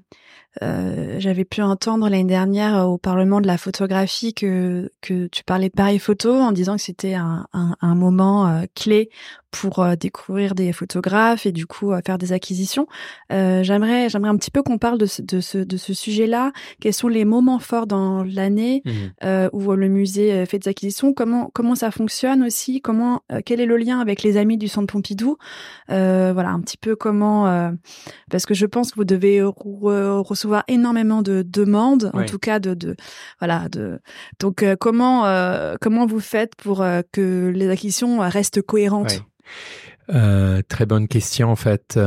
j'avais 0.61 1.45
pu 1.45 1.63
entendre 1.63 2.09
l'année 2.09 2.25
dernière 2.25 2.89
au 2.89 2.99
Parlement 2.99 3.41
de 3.41 3.47
la 3.47 3.59
photographie 3.59 4.35
que, 4.35 4.91
que 5.01 5.29
tu 5.29 5.45
parlais 5.45 5.69
de 5.69 5.75
Paris 5.75 5.99
Photo 5.99 6.33
en 6.33 6.53
disant 6.53 6.77
que 6.77 6.83
c'était 6.83 7.15
un, 7.15 7.47
un, 7.53 7.77
un, 7.81 7.95
moment 7.95 8.49
euh, 8.49 8.65
clé 8.75 9.11
pour 9.51 9.81
euh, 9.81 9.97
découvrir 9.97 10.55
des 10.55 10.73
photographes 10.73 11.47
et 11.47 11.53
du 11.53 11.67
coup 11.67 11.93
faire 12.05 12.19
des 12.19 12.33
acquisitions. 12.33 12.87
j'aimerais 13.31 14.09
j'aimerais 14.09 14.31
un 14.31 14.37
petit 14.37 14.51
peu 14.51 14.63
qu'on 14.63 14.79
parle 14.79 14.99
de 14.99 15.07
ce, 15.07 15.23
de 15.23 15.41
ce, 15.41 15.59
de 15.59 15.77
ce 15.77 15.95
sujet-là. 15.95 16.53
Quels 16.81 16.95
sont 16.95 17.09
les 17.09 17.25
moments 17.25 17.59
forts 17.59 17.87
dans 17.87 18.25
l'année 18.25 18.83
mmh. 18.85 19.49
où 19.53 19.73
le 19.73 19.89
musée 19.89 20.47
fait 20.47 20.59
des 20.59 20.69
acquisitions? 20.69 21.13
Comment 21.13 21.51
comment 21.53 21.75
ça 21.75 21.91
fonctionne 21.91 22.43
aussi? 22.43 22.81
Comment 22.81 23.23
quel 23.45 23.61
est 23.61 23.67
le 23.67 23.77
lien 23.77 24.01
avec 24.01 24.23
les 24.23 24.37
amis 24.37 24.57
du 24.57 24.69
Centre 24.69 24.93
Pompidou? 24.93 25.37
Voilà 25.89 26.51
un 26.51 26.61
petit 26.61 26.77
peu 26.77 26.95
comment 26.97 27.73
parce 28.31 28.47
que 28.47 28.55
je 28.55 28.67
pense 28.67 28.93
que 28.93 28.97
vous 28.97 29.05
devez 29.05 29.43
recevoir 30.41 30.65
énormément 30.69 31.23
de 31.23 31.43
demandes, 31.43 32.11
en 32.15 32.25
tout 32.25 32.39
cas 32.39 32.59
de, 32.59 32.75
de 32.75 32.97
voilà 33.41 33.69
de 33.69 34.01
donc 34.39 34.63
euh, 34.63 34.77
comment 34.79 35.27
euh, 35.27 35.77
comment 35.81 36.07
vous 36.07 36.21
faites 36.21 36.55
pour 36.57 36.83
euh, 36.83 37.03
que 37.13 37.51
les 37.55 37.69
acquisitions 37.69 38.19
restent 38.21 38.63
cohérentes? 38.63 39.25
Très 40.09 40.87
bonne 40.87 41.09
question 41.09 41.51
en 41.51 41.57
fait 41.57 41.99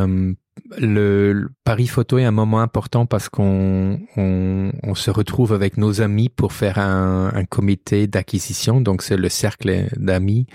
le, 0.78 1.50
Paris 1.64 1.88
Photo 1.88 2.18
est 2.18 2.26
un 2.26 2.32
moment 2.32 2.62
important 2.62 3.06
parce 3.06 3.30
qu'on 3.30 4.00
on, 4.18 4.72
on, 4.84 4.96
se 4.96 5.12
retrouve 5.12 5.54
avec 5.54 5.78
nos 5.78 6.02
amis 6.02 6.30
pour 6.30 6.54
faire 6.54 6.78
un, 6.78 7.32
un 7.34 7.46
comité 7.46 8.08
d'acquisition. 8.08 8.82
Donc 8.82 9.02
c'est 9.02 9.18
le 9.18 9.30
cercle 9.30 9.88
d'amis, 9.98 10.48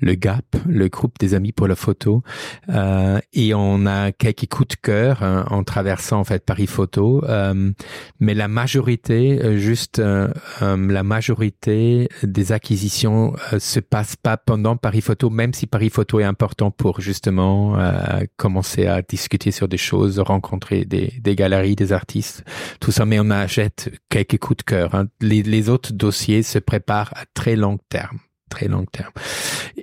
le 0.00 0.14
GAP, 0.14 0.44
le 0.66 0.88
groupe 0.88 1.18
des 1.18 1.34
amis 1.34 1.52
pour 1.52 1.68
la 1.68 1.76
photo. 1.76 2.22
Euh, 2.68 3.18
et 3.32 3.54
on 3.54 3.86
a 3.86 4.12
quelques 4.12 4.46
coups 4.46 4.68
de 4.68 4.76
cœur 4.82 5.22
hein, 5.22 5.46
en 5.50 5.64
traversant 5.64 6.20
en 6.20 6.24
fait 6.24 6.44
Paris 6.44 6.66
Photo. 6.66 7.24
Euh, 7.24 7.72
mais 8.20 8.34
la 8.34 8.48
majorité, 8.48 9.42
euh, 9.42 9.56
juste 9.56 9.98
euh, 9.98 10.28
euh, 10.62 10.76
la 10.90 11.02
majorité 11.02 12.08
des 12.22 12.52
acquisitions 12.52 13.34
se 13.58 13.80
passe 13.80 14.16
pas 14.16 14.36
pendant 14.36 14.76
Paris 14.76 15.00
Photo, 15.00 15.30
même 15.30 15.52
si 15.54 15.66
Paris 15.66 15.90
Photo 15.90 16.20
est 16.20 16.24
important 16.24 16.70
pour 16.70 17.00
justement 17.00 17.76
commencer 18.36 18.86
à 18.86 19.02
discuter 19.02 19.41
sur 19.50 19.68
des 19.68 19.76
choses, 19.76 20.18
rencontrer 20.18 20.84
des, 20.84 21.34
galeries, 21.34 21.76
des 21.76 21.92
artistes, 21.92 22.44
tout 22.80 22.92
ça, 22.92 23.04
mais 23.04 23.18
on 23.20 23.30
achète 23.30 23.90
quelques 24.08 24.38
coups 24.38 24.58
de 24.58 24.62
cœur. 24.62 24.94
Hein. 24.94 25.06
Les, 25.20 25.68
autres 25.68 25.92
dossiers 25.92 26.42
se 26.42 26.58
préparent 26.58 27.12
à 27.14 27.24
très 27.34 27.56
long 27.56 27.78
terme 27.88 28.18
très 28.48 28.68
long 28.68 28.84
terme. 28.84 29.12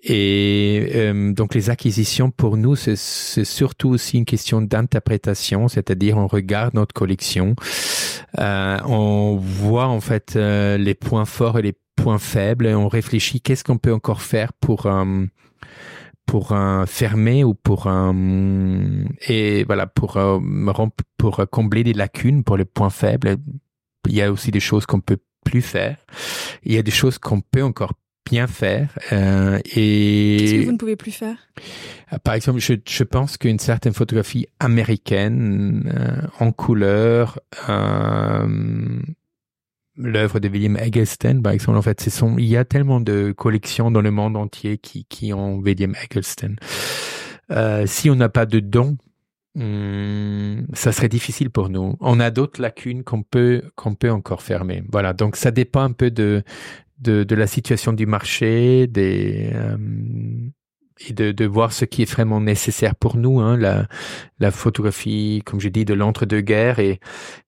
Et 0.03 0.91
euh, 0.93 1.33
donc 1.33 1.55
les 1.55 1.71
acquisitions 1.71 2.29
pour 2.29 2.55
nous, 2.55 2.75
c'est 2.75 2.95
surtout 2.95 3.89
aussi 3.89 4.19
une 4.19 4.25
question 4.25 4.61
d'interprétation, 4.61 5.67
c'est-à-dire 5.67 6.17
on 6.17 6.27
regarde 6.27 6.75
notre 6.75 6.93
collection, 6.93 7.55
euh, 8.37 8.77
on 8.85 9.37
voit 9.37 9.87
en 9.87 10.01
fait 10.01 10.35
euh, 10.35 10.77
les 10.77 10.93
points 10.93 11.25
forts 11.25 11.57
et 11.57 11.63
les 11.63 11.73
points 11.95 12.19
faibles 12.19 12.67
et 12.67 12.75
on 12.75 12.87
réfléchit 12.87 13.41
qu'est-ce 13.41 13.63
qu'on 13.63 13.79
peut 13.79 13.93
encore 13.93 14.21
faire 14.21 14.53
pour 14.53 14.87
pour 16.29 16.51
un 16.51 16.85
fermer 16.85 17.43
ou 17.43 17.55
pour 17.55 17.87
un 17.87 18.13
et 19.27 19.63
voilà 19.63 19.87
pour 19.87 20.17
euh, 20.17 20.39
pour 21.17 21.43
combler 21.49 21.83
des 21.83 21.93
lacunes 21.93 22.43
pour 22.43 22.55
les 22.55 22.65
points 22.65 22.91
faibles. 22.91 23.37
Il 24.07 24.13
y 24.13 24.21
a 24.21 24.31
aussi 24.31 24.51
des 24.51 24.59
choses 24.59 24.85
qu'on 24.85 25.01
peut 25.01 25.17
plus 25.43 25.63
faire. 25.63 25.97
Il 26.63 26.73
y 26.73 26.77
a 26.77 26.83
des 26.83 26.91
choses 26.91 27.17
qu'on 27.17 27.41
peut 27.41 27.63
encore 27.63 27.93
bien 28.29 28.45
faire. 28.45 28.97
Euh, 29.11 29.59
et 29.75 30.37
qu'est-ce 30.39 30.53
que 30.53 30.65
vous 30.65 30.71
ne 30.71 30.77
pouvez 30.77 30.95
plus 30.95 31.11
faire? 31.11 31.37
Euh, 32.13 32.17
Par 32.19 32.35
exemple, 32.35 32.59
je, 32.59 32.73
je 32.87 33.03
pense 33.03 33.37
qu'une 33.37 33.59
certaine 33.59 33.93
photographie 33.93 34.45
américaine 34.59 35.91
euh, 35.97 36.27
en 36.39 36.51
couleur, 36.51 37.39
euh, 37.69 38.99
l'œuvre 39.99 40.39
de 40.39 40.47
William 40.47 40.77
Eggleston, 40.77 41.41
par 41.43 41.51
exemple, 41.51 41.77
en 41.77 41.81
fait, 41.81 41.99
c'est 41.99 42.09
son, 42.09 42.37
il 42.37 42.45
y 42.45 42.57
a 42.57 42.65
tellement 42.65 43.01
de 43.01 43.33
collections 43.33 43.91
dans 43.91 44.01
le 44.01 44.11
monde 44.11 44.37
entier 44.37 44.77
qui, 44.77 45.05
qui 45.05 45.33
ont 45.33 45.57
William 45.57 45.93
Eggleston. 46.01 46.55
Euh, 47.51 47.85
si 47.85 48.09
on 48.09 48.15
n'a 48.15 48.29
pas 48.29 48.45
de 48.45 48.59
dons 48.59 48.97
hmm, 49.55 50.61
ça 50.73 50.91
serait 50.91 51.09
difficile 51.09 51.49
pour 51.49 51.69
nous. 51.69 51.95
On 51.99 52.19
a 52.19 52.31
d'autres 52.31 52.61
lacunes 52.61 53.03
qu'on 53.03 53.23
peut 53.23 53.63
qu'on 53.75 53.95
peut 53.95 54.11
encore 54.11 54.41
fermer. 54.41 54.83
Voilà, 54.91 55.13
donc 55.13 55.35
ça 55.35 55.51
dépend 55.51 55.81
un 55.81 55.91
peu 55.91 56.11
de 56.11 56.43
de, 56.99 57.23
de 57.23 57.35
la 57.35 57.47
situation 57.47 57.93
du 57.93 58.05
marché, 58.05 58.87
des 58.87 59.49
euh, 59.53 59.77
et 61.07 61.13
de, 61.13 61.31
de 61.31 61.45
voir 61.45 61.73
ce 61.73 61.85
qui 61.85 62.01
est 62.03 62.11
vraiment 62.11 62.41
nécessaire 62.41 62.95
pour 62.95 63.17
nous, 63.17 63.39
hein, 63.39 63.57
la, 63.57 63.87
la 64.39 64.51
photographie, 64.51 65.41
comme 65.45 65.59
je 65.59 65.69
dis, 65.69 65.85
de 65.85 65.93
l'entre-deux-guerres 65.93 66.79
et, 66.79 66.99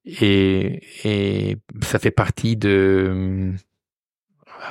et, 0.06 0.82
et 1.04 1.58
ça 1.84 2.00
fait 2.00 2.12
partie 2.12 2.58
de 2.58 3.54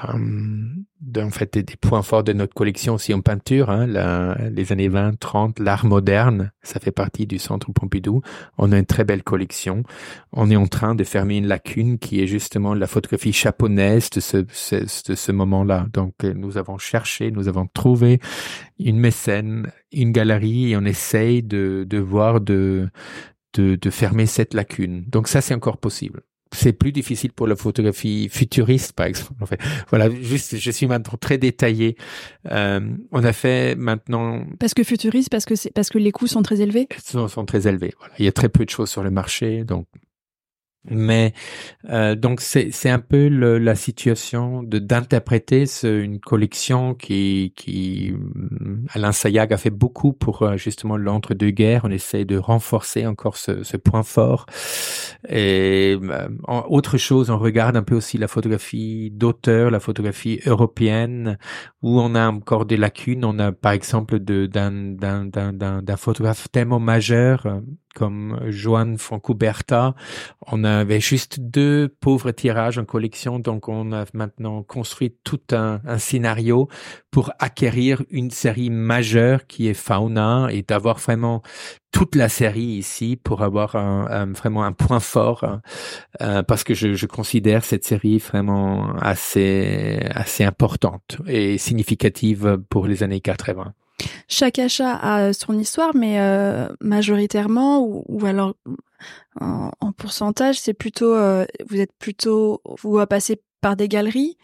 euh, 0.04 1.22
en 1.22 1.30
fait 1.30 1.58
des, 1.58 1.76
points 1.76 2.02
forts 2.02 2.24
de 2.24 2.32
notre 2.32 2.54
collection 2.54 2.94
aussi 2.94 3.12
en 3.12 3.20
peinture, 3.20 3.70
hein, 3.70 3.86
les 4.50 4.72
années 4.72 4.88
20, 4.88 5.18
30, 5.18 5.58
l'art 5.58 5.84
moderne, 5.84 6.52
ça 6.62 6.78
fait 6.80 6.92
partie 6.92 7.26
du 7.26 7.38
Centre 7.38 7.72
Pompidou. 7.72 8.22
On 8.58 8.72
a 8.72 8.78
une 8.78 8.86
très 8.86 9.04
belle 9.04 9.22
collection. 9.22 9.82
On 10.32 10.50
est 10.50 10.56
en 10.56 10.66
train 10.66 10.94
de 10.94 11.04
fermer 11.04 11.38
une 11.38 11.46
lacune 11.46 11.98
qui 11.98 12.22
est 12.22 12.26
justement 12.26 12.74
la 12.74 12.86
photographie 12.86 13.32
japonaise 13.32 14.10
de 14.10 14.20
ce, 14.20 15.32
moment-là. 15.32 15.86
Donc 15.92 16.14
euh, 16.24 16.34
nous 16.34 16.58
avons 16.58 16.78
cherché, 16.78 17.30
nous 17.30 17.48
avons 17.48 17.66
trouvé 17.66 18.20
une 18.78 18.98
mécène, 18.98 19.70
une 19.92 20.12
galerie 20.12 20.70
et 20.70 20.76
on 20.76 20.84
essaye 20.84 21.42
de, 21.42 21.86
voir 21.98 22.40
de 22.40 22.90
fermer 23.90 24.26
cette 24.26 24.54
lacune. 24.54 25.04
Donc 25.08 25.28
ça, 25.28 25.40
c'est 25.40 25.54
encore 25.54 25.78
possible 25.78 26.22
c'est 26.52 26.72
plus 26.72 26.92
difficile 26.92 27.32
pour 27.32 27.46
la 27.46 27.56
photographie 27.56 28.28
futuriste, 28.28 28.92
par 28.92 29.06
exemple. 29.06 29.42
En 29.42 29.46
fait, 29.46 29.60
voilà, 29.88 30.10
juste, 30.10 30.56
je 30.56 30.70
suis 30.70 30.86
maintenant 30.86 31.16
très 31.18 31.38
détaillé. 31.38 31.96
Euh, 32.50 32.80
on 33.12 33.24
a 33.24 33.32
fait 33.32 33.76
maintenant. 33.76 34.44
Parce 34.58 34.74
que 34.74 34.82
futuriste, 34.82 35.30
parce 35.30 35.44
que 35.44 35.54
c'est 35.54 35.70
parce 35.70 35.90
que 35.90 35.98
les 35.98 36.12
coûts 36.12 36.26
sont 36.26 36.42
très 36.42 36.60
élevés? 36.60 36.88
Sont, 37.04 37.28
sont 37.28 37.44
très 37.44 37.68
élevés. 37.68 37.94
Voilà, 37.98 38.14
il 38.18 38.24
y 38.24 38.28
a 38.28 38.32
très 38.32 38.48
peu 38.48 38.64
de 38.64 38.70
choses 38.70 38.90
sur 38.90 39.02
le 39.02 39.10
marché, 39.10 39.64
donc 39.64 39.86
mais 40.88 41.34
euh, 41.90 42.14
donc 42.14 42.40
c'est 42.40 42.70
c'est 42.72 42.88
un 42.88 42.98
peu 42.98 43.28
le, 43.28 43.58
la 43.58 43.74
situation 43.74 44.62
de 44.62 44.78
d'interpréter 44.78 45.64
une 45.84 46.20
collection 46.20 46.94
qui 46.94 47.52
qui 47.54 48.12
mm, 48.12 48.86
Alain 48.94 49.12
Sayag 49.12 49.52
a 49.52 49.58
fait 49.58 49.70
beaucoup 49.70 50.14
pour 50.14 50.42
euh, 50.42 50.56
justement 50.56 50.96
l'entre-deux 50.96 51.50
guerres. 51.50 51.82
On 51.84 51.90
essaie 51.90 52.24
de 52.24 52.38
renforcer 52.38 53.06
encore 53.06 53.36
ce, 53.36 53.62
ce 53.62 53.76
point 53.76 54.02
fort. 54.02 54.46
Et 55.28 55.98
euh, 56.02 56.28
autre 56.46 56.96
chose, 56.96 57.28
on 57.30 57.38
regarde 57.38 57.76
un 57.76 57.82
peu 57.82 57.94
aussi 57.94 58.16
la 58.16 58.28
photographie 58.28 59.10
d'auteur, 59.10 59.70
la 59.70 59.80
photographie 59.80 60.40
européenne, 60.46 61.38
où 61.82 62.00
on 62.00 62.14
a 62.14 62.28
encore 62.30 62.64
des 62.64 62.76
lacunes. 62.78 63.24
On 63.24 63.38
a 63.38 63.52
par 63.52 63.72
exemple 63.72 64.18
de 64.18 64.46
d'un 64.46 64.70
d'un 64.72 65.26
d'un 65.26 65.82
d'un 65.82 65.96
photographe 65.96 66.48
tellement 66.50 66.80
majeur 66.80 67.46
euh, 67.46 67.60
comme 67.94 68.40
Joan 68.48 68.98
Foncuberta. 68.98 69.94
On 70.46 70.64
avait 70.64 71.00
juste 71.00 71.40
deux 71.40 71.88
pauvres 72.00 72.30
tirages 72.30 72.78
en 72.78 72.84
collection, 72.84 73.38
donc 73.38 73.68
on 73.68 73.92
a 73.92 74.04
maintenant 74.14 74.62
construit 74.62 75.16
tout 75.24 75.40
un, 75.52 75.80
scénario 75.98 76.68
pour 77.10 77.32
acquérir 77.38 78.02
une 78.10 78.30
série 78.30 78.70
majeure 78.70 79.46
qui 79.46 79.68
est 79.68 79.74
Fauna 79.74 80.48
et 80.50 80.62
d'avoir 80.62 80.98
vraiment 80.98 81.42
toute 81.92 82.14
la 82.14 82.28
série 82.28 82.60
ici 82.60 83.18
pour 83.22 83.42
avoir 83.42 83.72
vraiment 83.72 84.62
un 84.62 84.72
point 84.72 85.00
fort 85.00 85.42
hein. 85.42 85.60
euh, 86.20 86.42
parce 86.42 86.62
que 86.62 86.74
je, 86.74 86.94
je, 86.94 87.06
considère 87.06 87.64
cette 87.64 87.84
série 87.84 88.18
vraiment 88.18 88.94
assez 88.96 90.00
assez 90.14 90.44
importante 90.44 91.18
et 91.26 91.58
significative 91.58 92.58
pour 92.68 92.86
les 92.86 93.02
années 93.02 93.20
80. 93.20 93.74
Chaque 94.28 94.58
achat 94.58 94.94
a 94.94 95.32
son 95.32 95.58
histoire, 95.58 95.94
mais 95.94 96.20
euh, 96.20 96.68
majoritairement 96.80 97.80
ou, 97.80 98.04
ou 98.08 98.26
alors 98.26 98.54
en, 99.40 99.70
en 99.80 99.92
pourcentage, 99.92 100.58
c'est 100.58 100.74
plutôt 100.74 101.14
euh, 101.14 101.44
vous 101.68 101.80
êtes 101.80 101.92
plutôt 101.98 102.62
vous 102.82 103.04
passez 103.06 103.40
par 103.60 103.76
des 103.76 103.88
galeries, 103.88 104.36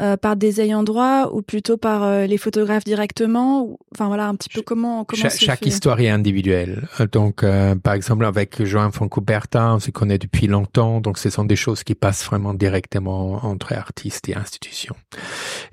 euh, 0.00 0.16
par 0.16 0.36
des 0.36 0.60
ayants 0.60 0.82
droit 0.82 1.30
ou 1.32 1.42
plutôt 1.42 1.76
par 1.76 2.02
euh, 2.02 2.26
les 2.26 2.38
photographes 2.38 2.84
directement 2.84 3.62
ou, 3.62 3.78
Enfin 3.94 4.08
voilà 4.08 4.26
un 4.26 4.34
petit 4.34 4.48
peu 4.48 4.62
comment 4.62 5.04
comment 5.04 5.22
chaque, 5.22 5.38
chaque 5.38 5.66
histoire 5.66 6.00
est 6.00 6.10
individuelle. 6.10 6.88
Euh, 7.00 7.06
donc 7.06 7.44
euh, 7.44 7.76
par 7.76 7.94
exemple 7.94 8.24
avec 8.24 8.64
Joan 8.64 8.90
Foncuberta, 8.90 9.74
on 9.74 9.78
se 9.78 9.90
connaît 9.90 10.18
depuis 10.18 10.48
longtemps, 10.48 11.00
donc 11.00 11.18
ce 11.18 11.30
sont 11.30 11.44
des 11.44 11.56
choses 11.56 11.84
qui 11.84 11.94
passent 11.94 12.24
vraiment 12.24 12.54
directement 12.54 13.44
entre 13.44 13.72
artistes 13.72 14.28
et 14.28 14.34
institutions. 14.34 14.96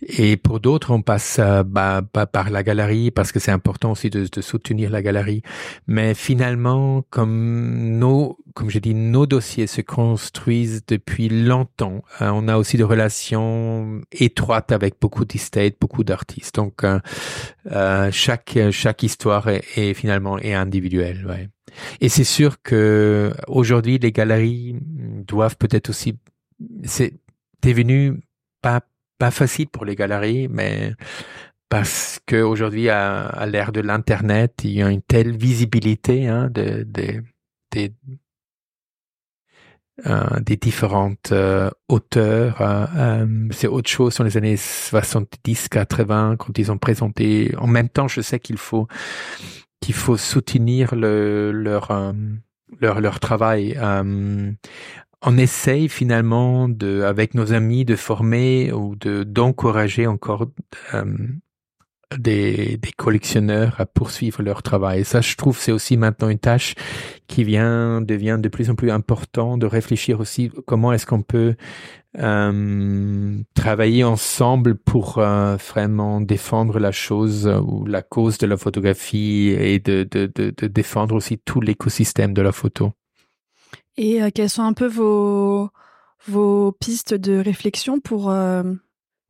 Et 0.01 0.37
pour 0.37 0.59
d'autres, 0.59 0.91
on 0.91 1.01
passe 1.01 1.39
bah, 1.39 2.01
bah, 2.13 2.25
par 2.25 2.49
la 2.49 2.63
galerie 2.63 3.11
parce 3.11 3.31
que 3.31 3.39
c'est 3.39 3.51
important 3.51 3.91
aussi 3.91 4.09
de, 4.09 4.27
de 4.31 4.41
soutenir 4.41 4.89
la 4.89 5.01
galerie. 5.01 5.43
Mais 5.87 6.13
finalement, 6.13 7.03
comme 7.09 7.99
nos 7.99 8.37
comme 8.53 8.69
je 8.69 8.79
dis, 8.79 8.93
nos 8.93 9.25
dossiers 9.25 9.67
se 9.67 9.81
construisent 9.81 10.83
depuis 10.87 11.29
longtemps. 11.29 12.03
on 12.19 12.47
a 12.47 12.57
aussi 12.57 12.77
de 12.77 12.83
relations 12.83 14.01
étroites 14.11 14.71
avec 14.71 14.95
beaucoup 14.99 15.25
d'estates, 15.25 15.75
beaucoup 15.79 16.03
d'artistes. 16.03 16.55
Donc, 16.55 16.83
euh, 16.83 16.99
euh, 17.71 18.09
chaque 18.11 18.57
chaque 18.71 19.03
histoire 19.03 19.47
est, 19.47 19.93
finalement 19.93 20.37
est 20.37 20.53
individuelle. 20.53 21.25
Ouais. 21.27 21.49
Et 22.01 22.09
c'est 22.09 22.23
sûr 22.23 22.61
que 22.61 23.31
aujourd'hui, 23.47 23.97
les 23.97 24.11
galeries 24.11 24.75
doivent 25.27 25.57
peut-être 25.57 25.89
aussi. 25.89 26.17
C'est 26.83 27.13
devenu 27.63 28.19
pas 28.61 28.81
pas 29.21 29.29
facile 29.29 29.67
pour 29.67 29.86
les 29.86 29.95
galeries, 29.95 30.47
mais 30.47 30.95
parce 31.69 32.19
que 32.25 32.41
aujourd'hui, 32.41 32.89
à, 32.89 33.27
à 33.27 33.45
l'ère 33.45 33.71
de 33.71 33.79
l'internet, 33.79 34.62
il 34.63 34.71
y 34.71 34.81
a 34.81 34.89
une 34.89 35.03
telle 35.03 35.38
visibilité 35.38 36.27
hein, 36.27 36.49
de, 36.49 36.88
de, 36.89 37.23
de 37.71 37.91
euh, 40.07 40.39
des 40.39 40.57
différentes 40.57 41.34
euh, 41.34 41.69
auteurs. 41.88 42.62
Euh, 42.62 43.47
c'est 43.51 43.67
autre 43.67 43.91
chose 43.91 44.15
sur 44.15 44.23
les 44.23 44.38
années 44.38 44.55
70-80 44.55 46.38
quand 46.38 46.57
ils 46.57 46.71
ont 46.71 46.79
présenté. 46.79 47.53
En 47.60 47.67
même 47.67 47.89
temps, 47.89 48.07
je 48.07 48.21
sais 48.21 48.39
qu'il 48.39 48.57
faut 48.57 48.88
qu'il 49.81 49.93
faut 49.93 50.17
soutenir 50.17 50.95
le, 50.95 51.51
leur 51.51 51.91
leur 52.79 53.01
leur 53.01 53.19
travail. 53.19 53.77
On 55.23 55.38
essaye 55.38 55.89
finalement 55.89 56.67
de, 56.69 57.01
avec 57.01 57.36
nos 57.36 57.53
amis, 57.53 57.86
de 57.86 57.95
former 57.95 58.71
ou 58.71 58.95
de 58.95 59.23
d'encourager 59.23 60.07
encore 60.07 60.47
des, 62.17 62.77
des, 62.77 62.91
collectionneurs 62.91 63.79
à 63.79 63.86
poursuivre 63.86 64.41
leur 64.43 64.63
travail. 64.63 65.05
Ça, 65.05 65.21
je 65.21 65.36
trouve, 65.36 65.57
c'est 65.57 65.71
aussi 65.71 65.97
maintenant 65.97 66.29
une 66.29 66.39
tâche 66.39 66.75
qui 67.27 67.43
vient 67.43 68.01
devient 68.01 68.38
de 68.41 68.49
plus 68.49 68.69
en 68.69 68.75
plus 68.75 68.91
important 68.91 69.57
de 69.57 69.65
réfléchir 69.65 70.19
aussi 70.19 70.51
comment 70.65 70.93
est-ce 70.93 71.05
qu'on 71.05 71.21
peut 71.21 71.55
euh, 72.19 73.41
travailler 73.53 74.03
ensemble 74.03 74.75
pour 74.75 75.19
euh, 75.19 75.55
vraiment 75.55 76.19
défendre 76.19 76.79
la 76.79 76.91
chose 76.91 77.47
ou 77.47 77.86
la 77.86 78.01
cause 78.01 78.38
de 78.38 78.47
la 78.47 78.57
photographie 78.57 79.55
et 79.57 79.80
de, 79.80 80.07
de, 80.09 80.30
de, 80.34 80.53
de 80.55 80.67
défendre 80.67 81.15
aussi 81.15 81.38
tout 81.38 81.61
l'écosystème 81.61 82.34
de 82.34 82.41
la 82.41 82.51
photo. 82.51 82.91
Et 84.02 84.24
euh, 84.24 84.32
quelles 84.34 84.49
sont 84.49 84.64
un 84.64 84.74
peu 84.74 84.88
vos, 84.88 85.70
vos 86.26 86.72
pistes 86.72 87.14
de 87.14 87.38
réflexion 87.38 87.99
pour 87.99 88.32
euh, 88.32 88.64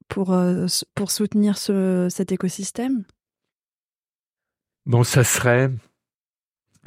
pour, 0.07 0.31
euh, 0.31 0.65
pour 0.95 1.11
soutenir 1.11 1.57
ce, 1.57 2.07
cet 2.09 2.31
écosystème? 2.31 3.03
Bon, 4.85 5.03
ça 5.03 5.25
serait 5.25 5.71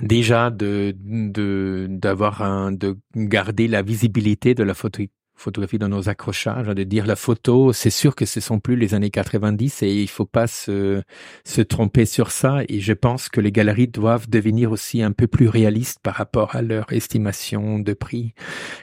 déjà 0.03 0.51
de 0.51 0.97
de 0.97 1.87
d'avoir 1.91 2.41
un 2.41 2.72
de 2.72 2.97
garder 3.14 3.68
la 3.68 3.82
visibilité 3.82 4.55
de 4.55 4.62
la 4.62 4.72
photo 4.72 5.03
photographie 5.35 5.78
dans 5.78 5.89
nos 5.89 6.09
accrochages, 6.09 6.66
de 6.66 6.82
dire 6.85 7.07
la 7.07 7.16
photo, 7.16 7.72
c'est 7.72 7.91
sûr 7.91 8.14
que 8.14 8.24
ce 8.24 8.41
sont 8.41 8.61
plus 8.61 8.76
les 8.76 8.95
années 8.95 9.11
90 9.11 9.82
et 9.82 10.03
il 10.03 10.09
faut 10.09 10.26
pas 10.26 10.47
se, 10.47 11.03
se 11.45 11.61
tromper 11.61 12.07
sur 12.07 12.30
ça. 12.30 12.62
Et 12.68 12.80
je 12.80 12.93
pense 12.93 13.28
que 13.28 13.41
les 13.41 13.53
galeries 13.53 13.89
doivent 13.89 14.28
devenir 14.28 14.72
aussi 14.72 15.03
un 15.03 15.12
peu 15.12 15.26
plus 15.26 15.49
réalistes 15.49 15.99
par 16.03 16.14
rapport 16.14 16.55
à 16.55 16.62
leur 16.62 16.93
estimation 16.93 17.78
de 17.78 17.93
prix. 17.93 18.35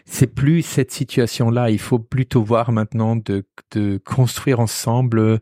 C'est 0.05 0.33
plus 0.33 0.61
cette 0.61 0.91
situation-là. 0.91 1.69
Il 1.69 1.79
faut 1.79 1.99
plutôt 1.99 2.43
voir 2.43 2.71
maintenant 2.71 3.15
de, 3.15 3.45
de 3.71 3.99
construire 4.03 4.59
ensemble, 4.59 5.39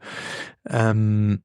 euh, 0.72 1.38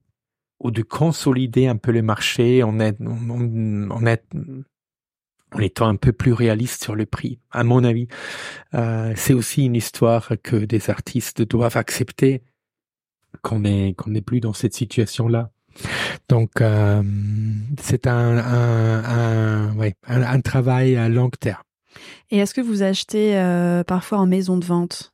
ou 0.60 0.70
de 0.70 0.82
consolider 0.82 1.66
un 1.66 1.76
peu 1.76 1.92
le 1.92 2.02
marché. 2.02 2.64
On 2.64 2.80
est, 2.80 2.96
on 3.00 4.06
est 4.06 4.24
en 5.54 5.60
étant 5.60 5.88
un 5.88 5.96
peu 5.96 6.12
plus 6.12 6.32
réaliste 6.32 6.82
sur 6.82 6.94
le 6.94 7.06
prix. 7.06 7.38
À 7.50 7.64
mon 7.64 7.84
avis, 7.84 8.08
euh, 8.74 9.12
c'est 9.16 9.34
aussi 9.34 9.64
une 9.64 9.76
histoire 9.76 10.32
que 10.42 10.56
des 10.56 10.90
artistes 10.90 11.42
doivent 11.42 11.76
accepter 11.76 12.42
qu'on 13.42 13.64
est 13.64 13.94
qu'on 13.96 14.10
n'est 14.10 14.20
plus 14.20 14.40
dans 14.40 14.52
cette 14.52 14.74
situation-là. 14.74 15.50
Donc 16.28 16.60
euh, 16.60 17.02
c'est 17.80 18.06
un 18.06 18.38
un, 18.38 19.04
un, 19.04 19.76
ouais, 19.76 19.94
un, 20.06 20.40
travail 20.40 20.96
à 20.96 21.08
long 21.08 21.30
terme. 21.30 21.62
Et 22.30 22.38
est-ce 22.38 22.54
que 22.54 22.60
vous 22.60 22.82
achetez 22.82 23.36
euh, 23.36 23.84
parfois 23.84 24.18
en 24.18 24.26
maison 24.26 24.56
de 24.56 24.64
vente? 24.64 25.13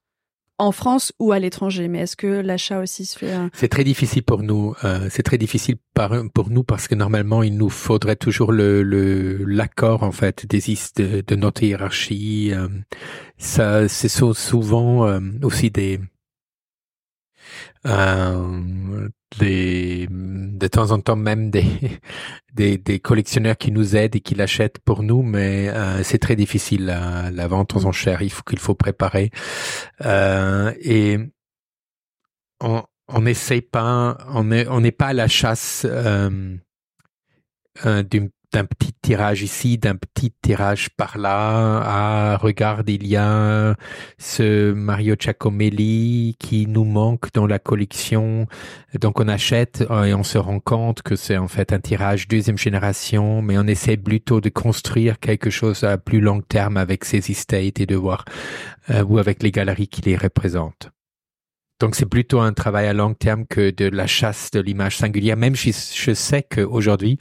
En 0.60 0.72
France 0.72 1.12
ou 1.18 1.32
à 1.32 1.38
l'étranger. 1.38 1.88
Mais 1.88 2.00
est-ce 2.00 2.16
que 2.16 2.26
l'achat 2.26 2.80
aussi 2.80 3.04
se 3.04 3.18
fait 3.18 3.32
C'est 3.52 3.68
très 3.68 3.84
difficile 3.84 4.22
pour 4.22 4.42
nous. 4.42 4.74
Euh, 4.84 5.08
c'est 5.10 5.22
très 5.22 5.38
difficile 5.38 5.76
par, 5.94 6.12
pour 6.34 6.50
nous 6.50 6.62
parce 6.62 6.88
que 6.88 6.94
normalement 6.94 7.42
il 7.42 7.56
nous 7.56 7.70
faudrait 7.70 8.16
toujours 8.16 8.52
le 8.52 8.82
l'accord 9.44 10.02
en 10.02 10.12
fait 10.12 10.46
des 10.46 10.60
de, 10.96 11.22
de 11.26 11.36
notre 11.36 11.62
hiérarchie. 11.62 12.52
Euh, 12.52 12.68
ça, 13.38 13.88
c'est 13.88 14.08
souvent 14.08 15.06
euh, 15.06 15.20
aussi 15.42 15.70
des 15.70 16.00
euh, 17.86 19.08
des, 19.38 20.06
de 20.10 20.66
temps 20.66 20.90
en 20.90 21.00
temps 21.00 21.16
même 21.16 21.50
des, 21.50 21.64
des, 22.54 22.78
des, 22.78 22.98
collectionneurs 23.00 23.56
qui 23.56 23.72
nous 23.72 23.96
aident 23.96 24.16
et 24.16 24.20
qui 24.20 24.34
l'achètent 24.34 24.78
pour 24.80 25.02
nous, 25.02 25.22
mais 25.22 25.68
euh, 25.68 26.02
c'est 26.02 26.18
très 26.18 26.36
difficile 26.36 26.86
la, 26.86 27.30
la, 27.30 27.46
vente 27.46 27.74
aux 27.76 27.86
enchères. 27.86 28.22
Il 28.22 28.30
faut 28.30 28.42
qu'il 28.42 28.58
faut 28.58 28.74
préparer 28.74 29.30
euh, 30.04 30.72
et 30.80 31.18
on 32.60 32.82
on 33.12 33.22
n'essaye 33.22 33.62
pas, 33.62 34.18
on 34.28 34.44
n'est 34.44 34.66
on 34.68 34.80
n'est 34.80 34.92
pas 34.92 35.08
à 35.08 35.12
la 35.12 35.28
chasse 35.28 35.84
euh, 35.88 36.56
euh 37.84 38.02
d'une 38.02 38.30
d'un 38.52 38.64
petit 38.64 38.92
tirage 38.92 39.42
ici, 39.42 39.78
d'un 39.78 39.96
petit 39.96 40.32
tirage 40.42 40.90
par 40.90 41.18
là. 41.18 41.82
Ah, 41.84 42.36
regarde, 42.40 42.88
il 42.88 43.06
y 43.06 43.16
a 43.16 43.76
ce 44.18 44.72
Mario 44.72 45.14
Giacomelli 45.18 46.36
qui 46.38 46.66
nous 46.66 46.84
manque 46.84 47.32
dans 47.32 47.46
la 47.46 47.58
collection. 47.58 48.46
Donc 49.00 49.20
on 49.20 49.28
achète 49.28 49.82
et 49.82 50.14
on 50.14 50.24
se 50.24 50.38
rend 50.38 50.60
compte 50.60 51.02
que 51.02 51.16
c'est 51.16 51.36
en 51.36 51.48
fait 51.48 51.72
un 51.72 51.80
tirage 51.80 52.28
deuxième 52.28 52.58
génération, 52.58 53.42
mais 53.42 53.56
on 53.58 53.66
essaie 53.66 53.96
plutôt 53.96 54.40
de 54.40 54.48
construire 54.48 55.20
quelque 55.20 55.50
chose 55.50 55.84
à 55.84 55.96
plus 55.98 56.20
long 56.20 56.40
terme 56.40 56.76
avec 56.76 57.04
ces 57.04 57.30
estates 57.30 57.80
et 57.80 57.86
de 57.86 57.96
voir 57.96 58.24
euh, 58.90 59.04
ou 59.04 59.18
avec 59.18 59.42
les 59.42 59.52
galeries 59.52 59.88
qui 59.88 60.02
les 60.02 60.16
représentent. 60.16 60.90
Donc 61.80 61.94
c'est 61.94 62.06
plutôt 62.06 62.40
un 62.40 62.52
travail 62.52 62.86
à 62.86 62.92
long 62.92 63.14
terme 63.14 63.46
que 63.46 63.70
de 63.70 63.86
la 63.86 64.06
chasse 64.06 64.50
de 64.50 64.60
l'image 64.60 64.98
singulière. 64.98 65.38
Même 65.38 65.56
si 65.56 65.74
je 65.94 66.12
sais 66.12 66.42
qu'aujourd'hui, 66.42 67.18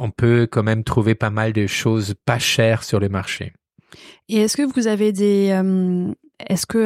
on 0.00 0.10
peut 0.10 0.48
quand 0.50 0.62
même 0.62 0.82
trouver 0.82 1.14
pas 1.14 1.30
mal 1.30 1.52
de 1.52 1.66
choses 1.66 2.14
pas 2.24 2.38
chères 2.38 2.82
sur 2.84 3.00
le 3.00 3.10
marché. 3.10 3.52
Et 4.28 4.38
est-ce 4.38 4.56
que 4.56 4.62
vous 4.62 4.86
avez 4.86 5.12
des, 5.12 5.50
euh, 5.52 6.10
est-ce 6.48 6.66
que 6.66 6.78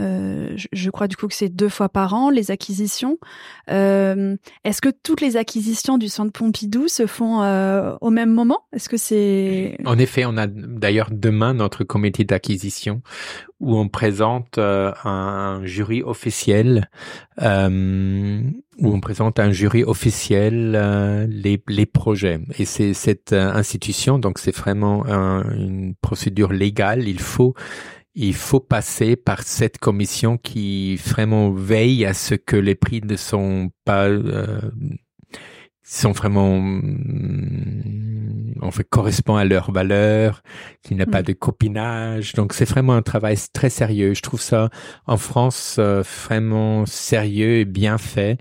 euh, 0.00 0.56
je 0.72 0.90
crois 0.90 1.08
du 1.08 1.16
coup 1.16 1.28
que 1.28 1.34
c'est 1.34 1.48
deux 1.48 1.68
fois 1.68 1.88
par 1.88 2.14
an 2.14 2.30
les 2.30 2.50
acquisitions. 2.50 3.18
Euh, 3.70 4.36
Est-ce 4.64 4.80
que 4.80 4.88
toutes 4.88 5.20
les 5.20 5.36
acquisitions 5.36 5.98
du 5.98 6.08
centre 6.08 6.32
Pompidou 6.32 6.88
se 6.88 7.06
font 7.06 7.42
euh, 7.42 7.94
au 8.00 8.10
même 8.10 8.30
moment? 8.30 8.60
Est-ce 8.72 8.88
que 8.88 8.96
c'est 8.96 9.76
En 9.84 9.98
effet, 9.98 10.24
on 10.24 10.36
a 10.36 10.46
d'ailleurs 10.46 11.08
demain 11.10 11.54
notre 11.54 11.84
comité 11.84 12.24
d'acquisition 12.24 13.02
où 13.60 13.76
on 13.76 13.88
présente 13.88 14.58
un 14.58 15.60
jury 15.62 16.02
officiel, 16.02 16.90
où 17.40 17.44
on 17.44 19.00
présente 19.00 19.38
un 19.38 19.52
jury 19.52 19.84
officiel 19.84 20.72
les 21.28 21.86
projets. 21.86 22.40
Et 22.58 22.64
c'est 22.64 22.92
cette 22.92 23.32
institution, 23.32 24.18
donc 24.18 24.40
c'est 24.40 24.56
vraiment 24.56 25.04
une 25.06 25.94
procédure 26.00 26.52
légale. 26.52 27.06
Il 27.06 27.20
faut 27.20 27.54
il 28.14 28.34
faut 28.34 28.60
passer 28.60 29.16
par 29.16 29.42
cette 29.42 29.78
commission 29.78 30.36
qui 30.36 30.96
vraiment 30.96 31.50
veille 31.50 32.04
à 32.04 32.14
ce 32.14 32.34
que 32.34 32.56
les 32.56 32.74
prix 32.74 33.00
ne 33.02 33.16
sont 33.16 33.70
pas 33.84 34.08
euh, 34.08 34.60
sont 35.82 36.12
vraiment 36.12 36.58
en 38.60 38.70
fait 38.70 38.84
correspond 38.84 39.36
à 39.36 39.44
leur 39.44 39.72
valeur, 39.72 40.42
qu'il 40.82 40.96
n'y 40.96 41.02
a 41.02 41.06
pas 41.06 41.20
mm. 41.20 41.26
de 41.26 41.32
copinage. 41.32 42.32
Donc 42.34 42.52
c'est 42.52 42.64
vraiment 42.68 42.94
un 42.94 43.02
travail 43.02 43.36
très 43.52 43.70
sérieux. 43.70 44.14
Je 44.14 44.22
trouve 44.22 44.40
ça 44.40 44.70
en 45.06 45.16
France 45.16 45.76
euh, 45.78 46.02
vraiment 46.02 46.86
sérieux 46.86 47.58
et 47.58 47.64
bien 47.64 47.98
fait. 47.98 48.38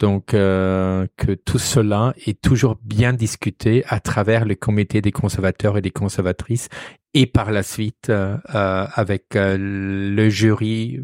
Donc 0.00 0.32
euh, 0.32 1.06
que 1.18 1.32
tout 1.32 1.58
cela 1.58 2.14
est 2.26 2.40
toujours 2.40 2.78
bien 2.82 3.12
discuté 3.12 3.84
à 3.86 4.00
travers 4.00 4.46
le 4.46 4.54
comité 4.54 5.02
des 5.02 5.12
conservateurs 5.12 5.76
et 5.76 5.82
des 5.82 5.90
conservatrices 5.90 6.68
et 7.12 7.26
par 7.26 7.52
la 7.52 7.62
suite 7.62 8.08
euh, 8.08 8.38
euh, 8.54 8.86
avec 8.94 9.36
euh, 9.36 9.56
le 9.58 10.30
jury 10.30 11.00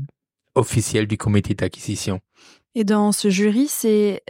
officiel 0.55 1.07
du 1.07 1.19
comité 1.19 1.55
d'acquisition. 1.55 2.21
Et 2.75 2.85
dans 2.85 3.13
ce 3.13 3.29
jury, 3.31 3.69
c'est 3.69 4.23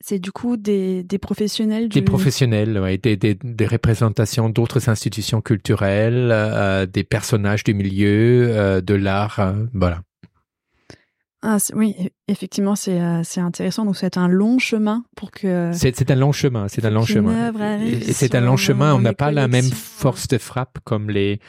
c'est 0.00 0.18
du 0.18 0.32
coup 0.32 0.56
des, 0.56 1.04
des 1.04 1.18
professionnels 1.18 1.88
du... 1.88 2.00
Des 2.00 2.04
professionnels, 2.04 2.76
ouais, 2.76 2.98
des, 2.98 3.16
des, 3.16 3.36
des 3.36 3.66
représentations 3.66 4.48
d'autres 4.48 4.88
institutions 4.88 5.40
culturelles, 5.40 6.88
des 6.92 7.04
personnages 7.04 7.62
du 7.62 7.72
milieu, 7.72 8.82
de 8.82 8.94
l'art, 8.94 9.54
voilà. 9.72 10.02
Ah, 11.42 11.58
oui, 11.74 11.96
effectivement, 12.28 12.76
c'est 12.76 13.00
euh, 13.00 13.22
c'est 13.24 13.40
intéressant. 13.40 13.84
Donc, 13.84 13.96
c'est 13.96 14.16
un 14.16 14.28
long 14.28 14.58
chemin 14.58 15.04
pour 15.16 15.32
que. 15.32 15.70
C'est 15.74 16.10
un 16.10 16.14
long 16.14 16.32
chemin. 16.32 16.68
C'est 16.68 16.84
un 16.84 16.90
long 16.90 17.04
chemin. 17.04 17.52
C'est 18.12 18.34
un 18.34 18.40
long 18.40 18.56
chemin. 18.56 18.94
On 18.94 19.00
n'a 19.00 19.12
pas 19.12 19.32
la 19.32 19.48
même 19.48 19.70
force 19.70 20.28
de 20.28 20.38
frappe 20.38 20.78
comme 20.84 21.10
les 21.10 21.40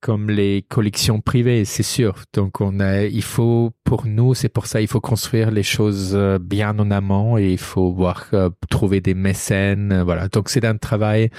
comme 0.00 0.30
les 0.30 0.62
collections 0.62 1.20
privées, 1.20 1.64
c'est 1.64 1.82
sûr. 1.82 2.22
Donc, 2.32 2.60
on 2.60 2.78
a, 2.80 3.04
il 3.04 3.22
faut 3.22 3.72
pour 3.82 4.06
nous, 4.06 4.34
c'est 4.34 4.48
pour 4.48 4.66
ça, 4.66 4.80
il 4.80 4.86
faut 4.86 5.00
construire 5.00 5.50
les 5.50 5.62
choses 5.62 6.12
euh, 6.14 6.38
bien 6.38 6.78
en 6.78 6.90
amont 6.90 7.38
et 7.38 7.50
il 7.50 7.58
faut 7.58 7.90
voir 7.92 8.26
euh, 8.32 8.50
trouver 8.70 9.00
des 9.00 9.14
mécènes. 9.14 10.02
Voilà. 10.02 10.28
Donc, 10.28 10.48
c'est 10.48 10.64
un 10.64 10.76
travail 10.76 11.30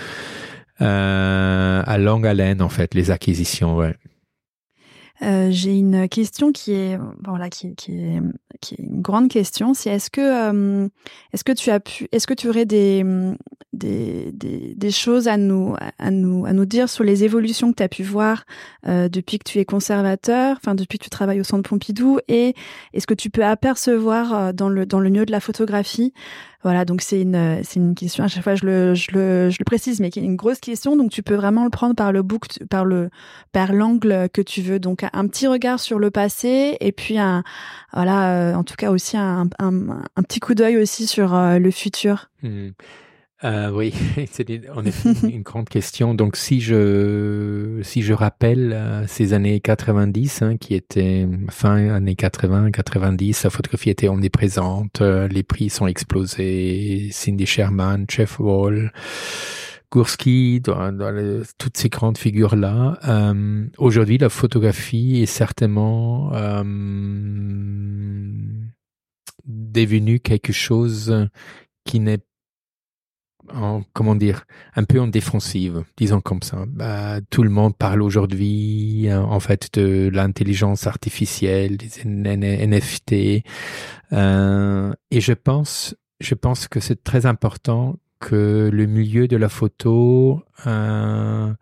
euh, 0.82 1.84
à 1.86 1.98
longue 1.98 2.28
haleine 2.28 2.62
en 2.62 2.70
fait, 2.70 2.94
les 2.94 3.10
acquisitions. 3.12 3.78
Ouais. 3.78 3.96
Euh, 5.24 5.48
j'ai 5.50 5.78
une 5.78 6.08
question 6.10 6.52
qui 6.52 6.74
est 6.74 7.00
voilà 7.26 7.50
qui, 7.50 7.76
qui, 7.76 7.98
est, 7.98 8.22
qui 8.62 8.76
est 8.76 8.84
une 8.84 9.02
grande 9.02 9.30
question. 9.30 9.74
C'est 9.74 9.90
est-ce 9.90 10.10
que 10.10 10.22
euh, 10.22 10.88
est-ce 11.34 11.44
que 11.44 11.52
tu 11.52 11.72
as 11.72 11.80
pu 11.80 12.08
est-ce 12.12 12.28
que 12.28 12.36
tu 12.36 12.48
aurais 12.48 12.66
des, 12.66 13.04
des, 13.74 14.32
des, 14.32 14.92
choses 14.92 15.28
à 15.28 15.38
nous 15.38 15.76
à 15.98 16.12
nous 16.12 16.46
à 16.46 16.54
nous 16.54 16.66
dire 16.66 16.88
sur 16.88 17.04
les 17.04 17.24
évolutions 17.24 17.72
que 17.72 17.78
tu 17.78 17.84
as 17.84 17.90
pu 17.90 18.04
voir 18.04 18.46
euh, 18.88 19.10
depuis 19.10 19.40
que 19.40 19.50
tu 19.50 19.60
es 19.60 19.66
conservateur, 19.66 20.58
enfin 20.58 20.76
depuis 20.76 21.00
que 21.00 21.04
tu 21.04 21.10
travailles 21.10 21.40
au 21.40 21.44
Centre 21.44 21.68
Pompidou 21.68 22.20
et 22.28 22.54
est-ce 22.94 23.08
que 23.08 23.14
tu 23.14 23.30
peux 23.30 23.44
apercevoir 23.44 24.34
euh, 24.34 24.52
dans 24.54 24.70
le 24.70 24.86
dans 24.86 25.00
le 25.00 25.10
milieu 25.10 25.26
de 25.26 25.32
la 25.32 25.40
photographie 25.40 26.14
voilà, 26.64 26.86
donc 26.86 27.02
c'est 27.02 27.22
une, 27.22 27.62
c'est 27.64 27.80
une 27.80 27.94
question, 27.96 28.24
à 28.24 28.28
chaque 28.28 28.44
fois 28.44 28.56
je 28.56 28.66
le, 28.66 28.96
je 28.96 29.12
le, 29.12 29.50
je 29.50 29.58
le 29.60 29.64
précise, 29.64 30.00
mais 30.00 30.10
qui 30.10 30.20
est 30.20 30.24
une 30.24 30.36
grosse 30.36 30.60
question, 30.60 30.96
donc 30.96 31.12
tu 31.12 31.22
peux 31.22 31.36
vraiment 31.36 31.64
le 31.64 31.70
prendre 31.70 31.96
par 31.96 32.12
le 32.12 32.24
book, 32.24 32.46
par 32.70 32.84
le, 32.84 33.10
par 33.52 33.74
l'angle 33.74 34.28
que 34.34 34.42
tu 34.42 34.62
veux. 34.62 34.80
Donc 34.80 35.06
un 35.12 35.28
petit 35.28 35.48
regard 35.48 35.80
sur 35.80 36.00
le 36.00 36.12
passé 36.12 36.78
et 36.80 36.92
puis 36.92 37.20
un, 37.20 37.44
voilà, 37.94 38.34
euh, 38.34 38.54
en 38.56 38.64
tout 38.64 38.76
cas 38.76 38.92
aussi 38.92 39.18
un, 39.18 39.48
un, 39.60 39.90
un 40.16 40.24
petit 40.24 40.40
coup 40.40 40.56
d'œil 40.56 40.78
aussi 40.78 41.08
sur 41.08 41.36
euh, 41.36 41.60
le 41.60 41.72
futur. 41.72 42.30
Mmh. 42.44 42.70
Euh, 43.44 43.70
oui, 43.70 43.94
c'est 44.32 44.70
en 44.70 44.84
effet 44.84 45.12
une 45.30 45.44
grande 45.44 45.70
question. 45.70 46.16
Donc, 46.16 46.36
si 46.36 46.60
je 46.60 47.80
si 47.84 48.02
je 48.02 48.14
rappelle 48.14 48.74
euh, 48.74 49.06
ces 49.08 49.34
années 49.34 49.60
90, 49.60 50.42
hein, 50.42 50.58
qui 50.58 50.74
étaient 50.74 51.28
fin 51.50 51.90
années 51.90 52.16
80, 52.16 52.72
90, 52.72 53.44
la 53.44 53.50
photographie 53.52 53.92
était 53.92 54.08
omniprésente, 54.08 55.02
euh, 55.02 55.28
les 55.28 55.44
prix 55.44 55.70
sont 55.70 55.86
explosés, 55.86 57.10
Cindy 57.12 57.46
Sherman, 57.46 58.06
Jeff 58.10 58.40
Wall, 58.40 58.92
Gursky, 59.92 60.60
dans, 60.60 60.92
dans 60.92 61.44
toutes 61.60 61.78
ces 61.78 61.90
grandes 61.90 62.18
figures 62.18 62.56
là. 62.56 62.98
Euh, 63.08 63.68
aujourd'hui, 63.78 64.18
la 64.18 64.30
photographie 64.30 65.22
est 65.22 65.28
certainement 65.28 66.32
devenue 69.46 70.20
quelque 70.20 70.52
chose 70.52 71.30
qui 71.86 72.00
n'est 72.00 72.20
en, 73.54 73.84
comment 73.94 74.16
dire, 74.16 74.46
un 74.76 74.84
peu 74.84 75.00
en 75.00 75.08
défensive, 75.08 75.84
disons 75.98 76.22
comme 76.22 76.42
ça. 76.42 76.66
Bah, 76.68 77.20
tout 77.30 77.44
le 77.44 77.50
monde 77.50 77.76
parle 77.76 78.02
aujourd'hui, 78.02 79.08
hein, 79.10 79.24
en 79.24 79.40
fait, 79.40 79.70
de 79.74 80.10
l'intelligence 80.14 80.88
artificielle, 80.88 81.78
des 81.78 81.90
NFT, 82.06 83.44
euh, 84.14 84.94
et 85.12 85.22
je 85.22 85.34
pense, 85.34 85.96
je 86.20 86.36
pense 86.36 86.68
que 86.68 86.80
c'est 86.80 87.04
très 87.04 87.26
important 87.26 87.98
que 88.20 88.70
le 88.74 88.86
milieu 88.86 89.28
de 89.28 89.38
la 89.38 89.50
photo 89.50 90.42
euh, 90.66 91.54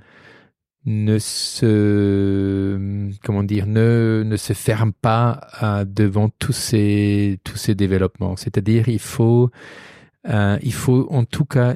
ne 0.86 1.18
se 1.20 3.10
comment 3.24 3.44
dire 3.44 3.66
ne 3.66 4.24
ne 4.26 4.38
se 4.38 4.54
ferme 4.54 4.94
pas 4.94 5.42
euh, 5.64 5.86
devant 5.86 6.30
tous 6.40 6.54
ces 6.54 7.40
tous 7.44 7.58
ces 7.58 7.76
développements. 7.76 8.36
C'est-à-dire 8.38 8.88
il 8.88 9.00
faut 9.00 9.50
euh, 10.28 10.58
il 10.62 10.74
faut 10.74 11.08
en 11.10 11.26
tout 11.26 11.46
cas 11.46 11.76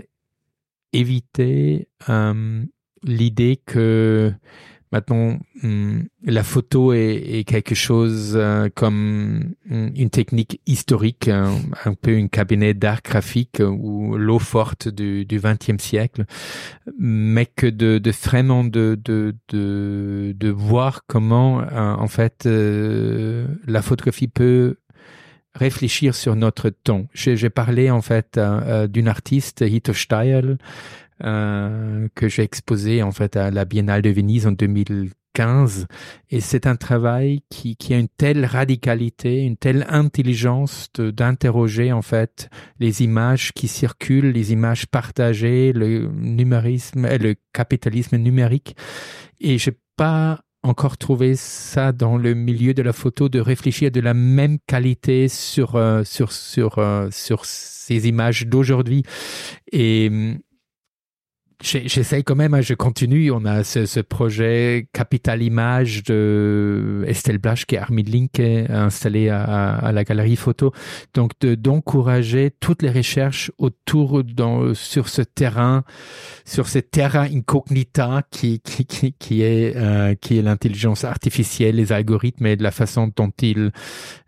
éviter 0.94 1.88
euh, 2.10 2.64
l'idée 3.04 3.62
que 3.66 4.34
Maintenant, 4.92 5.38
hmm, 5.62 6.02
la 6.24 6.42
photo 6.42 6.94
est, 6.94 7.44
quelque 7.46 7.76
chose 7.76 8.34
euh, 8.36 8.70
comme 8.74 9.54
une 9.70 10.10
technique 10.10 10.60
historique, 10.66 11.28
un, 11.28 11.94
peu 11.94 12.14
une 12.14 12.28
cabinet 12.28 12.74
d'art 12.74 13.04
graphique 13.04 13.62
ou 13.64 14.18
l'eau 14.18 14.40
forte 14.40 14.88
du 14.88 15.28
XXe 15.32 15.78
siècle, 15.78 16.26
mais 16.98 17.46
que 17.46 17.68
de, 17.68 18.02
vraiment 18.24 18.64
de, 18.64 19.00
de, 19.06 19.36
de, 19.50 20.50
voir 20.50 21.02
comment 21.06 21.58
en 21.58 22.08
fait 22.08 22.46
la 22.48 23.82
photographie 23.84 24.28
peut 24.28 24.78
réfléchir 25.60 26.16
sur 26.16 26.36
notre 26.36 26.70
temps. 26.70 27.06
J'ai 27.14 27.50
parlé 27.50 27.92
en 27.92 28.02
fait 28.02 28.40
d'une 28.90 29.08
artiste, 29.08 29.62
Hito 29.62 29.94
Steil, 29.94 30.58
euh, 31.26 32.08
que 32.16 32.30
j'ai 32.30 32.44
exposé 32.44 33.04
en 33.04 33.12
fait 33.12 33.36
à 33.36 33.52
la 33.52 33.66
Biennale 33.66 34.02
de 34.02 34.10
Venise 34.10 34.48
en 34.48 34.54
2015 34.54 35.86
et 36.30 36.40
c'est 36.40 36.66
un 36.66 36.78
travail 36.78 37.42
qui, 37.50 37.76
qui 37.76 37.94
a 37.94 37.98
une 37.98 38.08
telle 38.08 38.46
radicalité, 38.46 39.44
une 39.44 39.58
telle 39.58 39.86
intelligence 39.90 40.90
d'interroger 40.98 41.92
en 41.92 42.02
fait 42.02 42.50
les 42.80 43.04
images 43.04 43.52
qui 43.52 43.68
circulent, 43.68 44.32
les 44.32 44.54
images 44.54 44.88
partagées, 44.88 45.74
le 45.74 46.08
numérisme, 46.08 47.04
euh, 47.04 47.18
le 47.18 47.36
capitalisme 47.52 48.16
numérique 48.16 48.78
et 49.42 49.58
j'ai 49.58 49.78
pas 49.98 50.40
encore 50.64 50.98
trouvé 50.98 51.36
ça 51.36 51.92
dans 51.92 52.18
le 52.18 52.34
milieu 52.34 52.74
de 52.74 52.82
la 52.82 52.94
photo 52.94 53.30
de 53.30 53.40
réfléchir 53.40 53.92
de 53.92 54.02
la 54.02 54.14
même 54.14 54.58
qualité 54.68 55.28
sur 55.28 55.76
euh, 55.76 56.04
sur 56.04 56.32
sur 56.32 56.84
sur 57.12 57.46
ces 57.46 58.08
images 58.08 58.46
d'aujourd'hui. 58.48 59.04
Et 59.72 60.12
J'essaye 61.62 62.24
quand 62.24 62.36
même, 62.36 62.54
hein, 62.54 62.62
je 62.62 62.74
continue. 62.74 63.32
On 63.32 63.44
a 63.44 63.66
ce, 63.66 64.00
projet 64.00 64.88
Capital 64.94 65.44
Image 65.44 66.04
de 66.04 67.04
Estelle 67.06 67.38
Blache 67.38 67.66
qui 67.66 67.76
est 67.76 67.80
Armin 67.80 68.04
Link 68.04 68.40
installé 68.40 69.28
à, 69.28 69.92
la 69.94 70.04
galerie 70.06 70.38
photo. 70.38 70.72
Donc 71.14 71.32
d'encourager 71.42 72.52
toutes 72.62 72.82
les 72.82 72.90
recherches 72.90 73.52
autour 73.58 74.24
dans, 74.24 74.74
sur 74.74 75.10
ce 75.10 75.22
terrain, 75.22 75.84
sur 76.46 76.70
ce 76.70 76.80
terrain 76.80 77.28
incognita 77.30 78.24
qui 78.32 78.62
qui 78.62 78.86
qui, 78.86 79.14
qui 79.14 79.42
est 79.42 79.76
euh, 79.76 80.16
est 80.30 80.42
l'intelligence 80.42 81.04
artificielle, 81.04 81.76
les 81.76 81.92
algorithmes 81.92 82.46
et 82.46 82.56
de 82.56 82.64
la 82.64 82.72
façon 82.72 83.12
dont 83.16 83.32
ils 83.42 83.72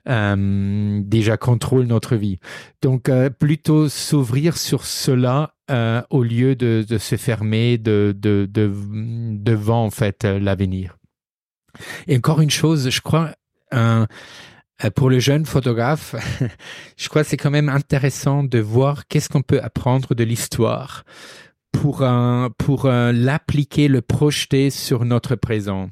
euh, 0.09 1.01
déjà 1.03 1.38
contrôlent 1.38 1.86
notre 1.86 2.15
vie. 2.15 2.39
Donc 2.82 3.07
euh, 3.07 3.29
plutôt 3.29 3.88
s'ouvrir 3.88 4.57
sur 4.57 4.86
cela 4.86 5.53
euh, 5.72 6.01
au 6.09 6.24
lieu 6.24 6.55
de, 6.55 6.86
se 6.97 7.15
fermer 7.15 7.78
de, 7.78 8.13
de, 8.17 8.45
de, 8.49 8.72
devant 9.38 9.86
en 9.86 9.89
fait 9.89 10.26
euh, 10.26 10.38
l'avenir. 10.38 10.97
Et 12.07 12.17
encore 12.17 12.41
une 12.41 12.49
chose, 12.49 12.89
je 12.89 12.99
crois, 12.99 13.32
euh, 13.74 14.05
pour 14.95 15.09
le 15.09 15.19
jeune 15.19 15.45
photographe, 15.45 16.15
je 16.97 17.07
crois 17.07 17.24
que 17.24 17.30
c'est 17.30 17.38
quand 17.38 17.51
même 17.51 17.69
intéressant 17.69 18.43
de 18.43 18.59
voir 18.59 19.07
qu'est-ce 19.07 19.30
qu'on 19.30 19.43
peut 19.43 19.61
apprendre 19.61 20.13
de 20.13 20.24
l'histoire 20.26 21.05
pour 21.72 22.01
l'appliquer, 22.01 23.88
le 23.88 24.01
projeter 24.01 24.69
sur 24.69 25.05
notre 25.05 25.36
présent. 25.36 25.89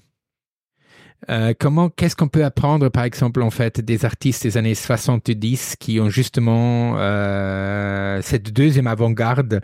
Euh, 1.30 1.54
comment, 1.60 1.90
qu'est-ce 1.90 2.16
qu'on 2.16 2.28
peut 2.28 2.46
apprendre, 2.46 2.90
par 2.90 3.04
exemple, 3.04 3.42
en 3.42 3.50
fait, 3.50 3.82
des 3.82 4.06
artistes 4.06 4.44
des 4.44 4.58
années 4.58 4.76
70 4.76 5.76
qui 5.80 6.00
ont 6.00 6.10
justement 6.10 6.96
euh, 6.98 8.22
cette 8.22 8.54
deuxième 8.54 8.88
avant-garde 8.88 9.62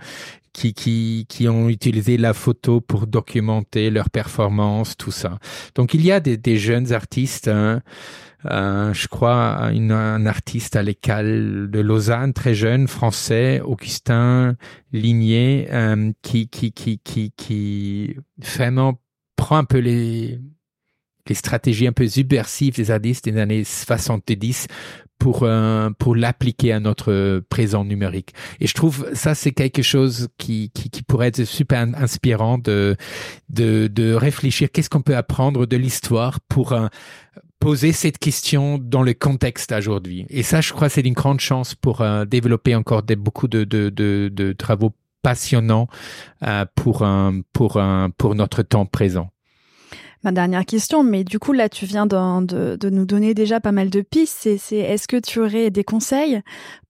qui, 0.52 0.74
qui, 0.74 1.26
qui 1.30 1.48
ont 1.48 1.70
utilisé 1.70 2.18
la 2.18 2.34
photo 2.34 2.82
pour 2.82 3.08
documenter 3.08 3.90
leur 3.90 4.10
performance, 4.10 4.98
tout 4.98 5.12
ça? 5.12 5.40
Donc, 5.76 5.94
il 5.94 6.06
y 6.06 6.12
a 6.12 6.20
des, 6.20 6.38
des 6.38 6.58
jeunes 6.58 6.92
artistes. 6.92 7.48
Hein, 7.48 7.82
euh, 8.52 8.94
je 8.94 9.08
crois 9.08 9.72
une, 9.74 9.92
un 9.92 10.26
artiste 10.26 10.76
à 10.76 10.84
l'école 10.84 11.70
de 11.72 11.80
Lausanne, 11.80 12.34
très 12.34 12.54
jeune, 12.54 12.88
français, 12.88 13.62
Augustin 13.62 14.56
Ligné, 14.92 15.68
euh, 15.72 16.12
qui, 16.22 16.48
qui, 16.48 16.72
qui, 16.72 17.00
qui, 17.00 17.32
qui 17.36 18.16
vraiment 18.38 19.00
prend 19.36 19.58
un 19.58 19.64
peu 19.64 19.80
les 19.80 20.40
les 21.28 21.36
stratégies 21.36 21.88
un 21.88 21.92
peu 21.92 22.08
subversives 22.08 22.76
des 22.76 22.92
artistes 22.92 23.26
des 23.26 23.40
années 23.40 23.64
70 23.64 24.68
pour 25.20 25.44
euh, 25.44 25.90
pour 25.98 26.16
l'appliquer 26.16 26.74
à 26.74 26.80
notre 26.80 27.40
présent 27.50 27.86
numérique. 27.86 28.34
Et 28.60 28.68
je 28.68 28.74
trouve 28.74 29.08
ça 29.14 29.36
c'est 29.36 29.52
quelque 29.52 29.82
chose 29.82 30.28
qui, 30.38 30.72
qui, 30.74 30.90
qui 30.90 31.04
pourrait 31.04 31.28
être 31.28 31.46
super 31.46 31.82
inspirant 31.96 32.58
de 32.58 32.96
de, 33.50 33.88
de 33.88 34.14
réfléchir 34.14 34.70
qu'est-ce 34.72 34.90
qu'on 34.90 35.02
peut 35.02 35.16
apprendre 35.16 35.66
de 35.66 35.78
l'histoire 35.78 36.40
pour 36.42 36.74
euh, 36.74 36.88
poser 37.60 37.92
cette 37.92 38.20
question 38.20 38.78
dans 38.78 39.02
le 39.02 39.14
contexte 39.14 39.72
aujourd'hui. 39.72 40.26
Et 40.30 40.44
ça, 40.44 40.62
je 40.62 40.72
crois, 40.74 40.90
c'est 40.90 41.02
une 41.02 41.14
grande 41.14 41.40
chance 41.40 41.74
pour 41.74 42.02
euh, 42.02 42.26
développer 42.26 42.76
encore 42.76 43.02
des, 43.02 43.16
beaucoup 43.16 43.48
de, 43.48 43.64
de, 43.64 43.90
de, 43.90 44.30
de 44.32 44.54
travaux 44.54 44.94
passionnants 45.24 45.88
pour 46.76 47.04
pour 47.52 47.82
pour 48.18 48.36
notre 48.36 48.62
temps 48.62 48.86
présent 48.86 49.32
ma 50.26 50.32
dernière 50.32 50.66
question, 50.66 51.04
mais 51.04 51.24
du 51.24 51.40
coup 51.40 51.54
là 51.54 51.70
tu 51.70 51.86
viens 51.86 52.06
de, 52.06 52.76
de, 52.76 52.90
nous 52.90 53.06
donner 53.06 53.34
déjà 53.34 53.60
pas 53.60 53.72
mal 53.72 53.90
de 53.90 54.02
pistes. 54.02 54.50
C'est 54.58 54.76
est-ce 54.76 55.08
que 55.08 55.18
tu 55.18 55.40
aurais 55.40 55.70
des 55.70 55.84
conseils 55.84 56.42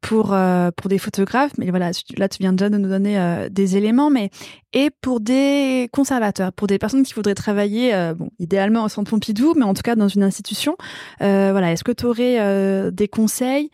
pour 0.05 0.33
euh, 0.33 0.69
pour 0.75 0.87
des 0.87 0.99
photographes 0.99 1.53
Mais 1.57 1.71
voilà, 1.71 1.89
là 2.17 2.29
tu 2.29 2.37
viens 2.39 2.53
déjà 2.53 2.69
de 2.69 2.77
nous 2.77 2.89
donner 2.89 3.17
euh, 3.17 3.49
des 3.49 3.75
éléments, 3.75 4.11
mais 4.11 4.29
et 4.71 4.91
pour 5.01 5.19
des 5.19 5.89
conservateurs, 5.91 6.53
pour 6.53 6.67
des 6.67 6.77
personnes 6.77 7.01
qui 7.03 7.15
voudraient 7.15 7.33
travailler, 7.33 7.95
euh, 7.95 8.13
bon 8.13 8.29
idéalement 8.37 8.83
au 8.83 8.89
Centre 8.89 9.09
Pompidou, 9.09 9.55
mais 9.57 9.63
en 9.63 9.73
tout 9.73 9.81
cas 9.81 9.95
dans 9.95 10.07
une 10.07 10.21
institution. 10.21 10.77
voilà, 11.19 11.71
est-ce 11.71 11.83
que 11.83 11.91
tu 11.91 12.05
aurais 12.05 12.91
des 12.91 13.07
conseils 13.07 13.71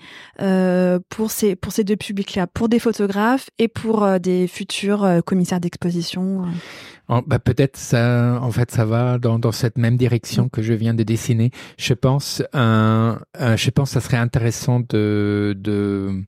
pour 1.10 1.32
ces 1.32 1.56
pour 1.58 1.74
ces 1.74 1.84
deux 1.84 1.98
publics-là, 1.98 2.48
pour 2.48 2.70
des 2.70 2.80
photographes 2.80 3.50
et 3.60 3.68
pour 3.68 4.08
des 4.20 4.48
futurs 4.48 5.22
commissaires 5.26 5.60
d'exposition 5.60 6.46
bah, 7.28 7.40
peut-être 7.40 7.76
ça, 7.76 8.40
en 8.42 8.52
fait, 8.52 8.72
ça 8.72 8.86
va 8.86 9.18
dans, 9.18 9.38
dans 9.38 9.52
cette 9.52 9.78
même 9.78 9.98
direction 9.98 10.48
que 10.48 10.62
je 10.62 10.74
viens 10.74 10.94
de 10.94 11.04
dessiner. 11.04 11.52
Je 11.78 11.94
pense, 11.94 12.42
euh, 12.56 13.16
euh, 13.42 13.58
je 13.58 13.70
pense, 13.70 13.92
ça 13.92 14.00
serait 14.00 14.18
intéressant 14.18 14.80
de 14.80 15.54
de 15.58 16.21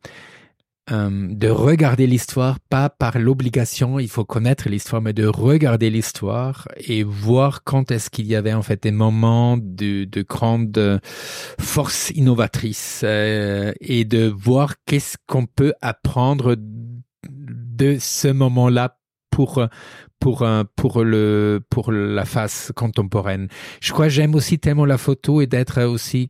euh, 0.92 1.28
de 1.30 1.48
regarder 1.48 2.08
l'histoire, 2.08 2.60
pas 2.70 2.90
par 2.90 3.18
l'obligation, 3.18 4.00
il 4.00 4.10
faut 4.10 4.26
connaître 4.26 4.68
l'histoire, 4.68 5.02
mais 5.02 5.14
de 5.14 5.26
regarder 5.26 5.90
l'histoire 5.90 6.68
et 6.76 7.04
voir 7.04 7.64
quand 7.64 7.90
est-ce 7.90 8.10
qu'il 8.10 8.28
y 8.28 8.36
avait 8.36 8.52
en 8.52 8.62
fait 8.64 8.84
des 8.84 8.92
moments 8.92 9.58
de, 9.58 10.04
de 10.04 10.22
grande 10.24 11.02
force 11.58 12.10
innovatrice 12.10 13.02
euh, 13.06 13.72
et 13.80 14.04
de 14.04 14.28
voir 14.28 14.74
qu'est-ce 14.86 15.16
qu'on 15.26 15.46
peut 15.46 15.74
apprendre 15.82 16.58
de 17.30 17.98
ce 17.98 18.28
moment-là 18.28 18.98
pour 19.32 19.66
pour 20.20 20.46
pour 20.76 21.04
le 21.04 21.62
pour 21.70 21.94
la 21.94 22.26
face 22.26 22.74
contemporaine. 22.76 23.48
Je 23.82 23.94
crois 23.94 24.10
j'aime 24.10 24.36
aussi 24.36 24.60
tellement 24.60 24.86
la 24.86 24.98
photo 24.98 25.42
et 25.42 25.48
d'être 25.48 25.82
aussi 25.84 26.30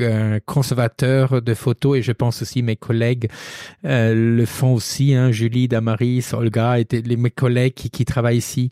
un 0.00 0.40
conservateur 0.40 1.42
de 1.42 1.54
photos 1.54 1.98
et 1.98 2.02
je 2.02 2.12
pense 2.12 2.42
aussi 2.42 2.62
mes 2.62 2.76
collègues 2.76 3.28
euh, 3.84 4.14
le 4.14 4.46
font 4.46 4.74
aussi, 4.74 5.14
hein, 5.14 5.30
Julie, 5.30 5.68
Damaris, 5.68 6.32
Olga 6.32 6.78
et 6.78 6.86
les, 6.90 7.16
mes 7.16 7.30
collègues 7.30 7.74
qui, 7.74 7.90
qui 7.90 8.04
travaillent 8.04 8.38
ici. 8.38 8.70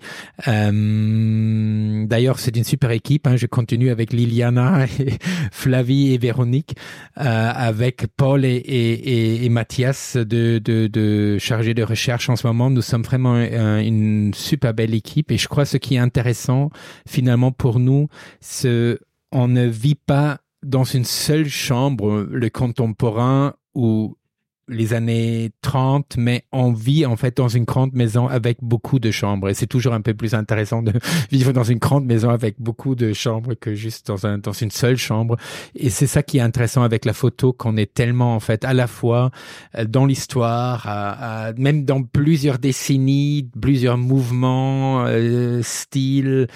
Euh, 0.49 2.07
D'ailleurs, 2.07 2.39
c'est 2.39 2.57
une 2.57 2.65
super 2.65 2.91
équipe. 2.91 3.27
Hein, 3.27 3.37
je 3.37 3.47
continue 3.47 3.91
avec 3.91 4.13
Liliana, 4.13 4.87
et 5.01 5.19
Flavie 5.53 6.13
et 6.13 6.19
Véronique, 6.19 6.77
euh, 7.19 7.51
avec 7.55 8.07
Paul 8.17 8.45
et, 8.45 8.57
et, 8.57 9.45
et, 9.45 9.49
Mathias 9.49 10.17
de, 10.17 10.59
de, 10.59 10.87
de 10.87 11.39
chargés 11.39 11.75
de 11.75 11.83
recherche 11.83 12.29
en 12.29 12.37
ce 12.37 12.47
moment. 12.47 12.71
Nous 12.71 12.83
sommes 12.83 13.03
vraiment 13.03 13.35
euh, 13.37 13.81
une 13.81 14.33
super 14.35 14.75
belle 14.75 14.95
équipe 14.95 15.31
et 15.31 15.39
je 15.39 15.49
crois 15.49 15.65
ce 15.65 15.77
qui 15.77 15.97
est 15.97 15.99
intéressant 15.99 16.71
finalement 17.07 17.53
pour 17.53 17.79
nous, 17.79 18.09
c'est 18.41 18.99
on 19.33 19.49
ne 19.49 19.67
vit 19.67 19.97
pas 19.97 20.39
dans 20.65 20.85
une 20.85 21.05
seule 21.05 21.49
chambre 21.49 22.27
le 22.31 22.51
contemporain 22.51 23.55
ou 23.75 24.17
les 24.69 24.95
années 24.95 25.51
30, 25.63 26.17
mais 26.17 26.45
on 26.53 26.73
vit 26.73 27.05
en 27.05 27.17
fait 27.17 27.37
dans 27.37 27.49
une 27.49 27.65
grande 27.65 27.93
maison 27.93 28.29
avec 28.29 28.59
beaucoup 28.63 28.99
de 28.99 29.11
chambres. 29.11 29.49
Et 29.51 29.55
c'est 29.55 29.67
toujours 29.67 29.93
un 29.93 30.01
peu 30.01 30.15
plus 30.15 30.35
intéressant 30.35 30.83
de 30.83 30.93
vivre 31.31 31.53
dans 31.53 31.65
une 31.65 31.79
grande 31.79 32.07
maison 32.07 32.31
avec 32.31 32.57
beaucoup 32.59 32.95
de 32.95 33.13
chambres 33.13 33.55
que 33.55 33.75
juste 33.75 34.07
dans, 34.07 34.27
un, 34.27 34.39
dans 34.39 34.53
une 34.53 34.71
seule 34.71 34.97
chambre. 34.97 35.37
Et 35.75 35.91
c'est 35.91 36.07
ça 36.07 36.23
qui 36.23 36.39
est 36.39 36.43
intéressant 36.43 36.83
avec 36.83 37.05
la 37.05 37.13
photo, 37.13 37.53
qu'on 37.53 37.77
est 37.77 37.93
tellement 37.93 38.35
en 38.35 38.41
fait 38.41 38.65
à 38.65 38.73
la 38.73 38.87
fois 38.87 39.31
euh, 39.77 39.85
dans 39.85 40.07
l'histoire, 40.07 41.53
même 41.57 41.85
dans 41.85 42.03
plusieurs 42.03 42.59
décennies, 42.59 43.51
plusieurs 43.61 43.99
mouvements, 43.99 45.05
euh, 45.07 45.61
styles, 45.63 46.47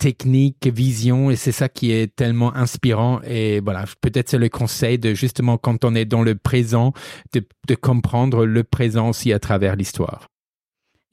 technique, 0.00 0.66
vision, 0.66 1.30
et 1.30 1.36
c'est 1.36 1.52
ça 1.52 1.68
qui 1.68 1.92
est 1.92 2.16
tellement 2.16 2.56
inspirant. 2.56 3.20
Et 3.22 3.60
voilà, 3.60 3.84
peut-être 4.00 4.30
c'est 4.30 4.38
le 4.38 4.48
conseil 4.48 4.98
de 4.98 5.14
justement 5.14 5.58
quand 5.58 5.84
on 5.84 5.94
est 5.94 6.06
dans 6.06 6.22
le 6.22 6.34
présent, 6.34 6.92
de, 7.34 7.46
de 7.68 7.74
comprendre 7.76 8.44
le 8.46 8.64
présent 8.64 9.10
aussi 9.10 9.32
à 9.32 9.38
travers 9.38 9.76
l'histoire. 9.76 10.26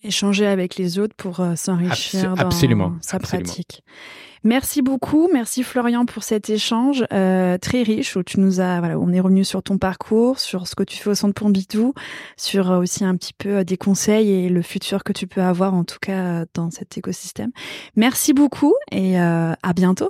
Échanger 0.04 0.48
avec 0.48 0.78
les 0.78 1.00
autres 1.00 1.16
pour 1.16 1.42
euh, 1.42 1.56
s'enrichir 1.56 2.36
dans 2.36 2.98
sa 3.02 3.20
pratique. 3.20 3.84
Merci 4.44 4.82
beaucoup, 4.82 5.30
merci 5.34 5.64
Florian 5.64 6.06
pour 6.06 6.24
cet 6.24 6.50
échange 6.50 7.06
euh, 7.12 7.58
très 7.58 7.84
riche 7.84 8.16
où 8.16 8.24
tu 8.24 8.40
nous 8.40 8.60
as, 8.60 8.80
voilà, 8.80 9.00
on 9.00 9.12
est 9.12 9.20
revenu 9.20 9.44
sur 9.44 9.64
ton 9.64 9.78
parcours, 9.78 10.40
sur 10.40 10.68
ce 10.68 10.76
que 10.76 10.84
tu 10.84 10.98
fais 10.98 11.10
au 11.10 11.16
Centre 11.16 11.34
Pompidou, 11.34 11.94
sur 12.36 12.72
euh, 12.72 12.80
aussi 12.80 13.04
un 13.04 13.16
petit 13.16 13.34
peu 13.34 13.58
euh, 13.58 13.64
des 13.64 13.78
conseils 13.78 14.30
et 14.30 14.50
le 14.50 14.62
futur 14.62 15.04
que 15.04 15.14
tu 15.14 15.28
peux 15.28 15.42
avoir 15.42 15.74
en 15.74 15.84
tout 15.84 16.00
cas 16.02 16.46
dans 16.54 16.72
cet 16.72 16.98
écosystème. 16.98 17.52
Merci 17.96 18.34
beaucoup 18.34 18.74
et 18.92 19.18
à 19.18 19.74
bientôt. 19.76 20.10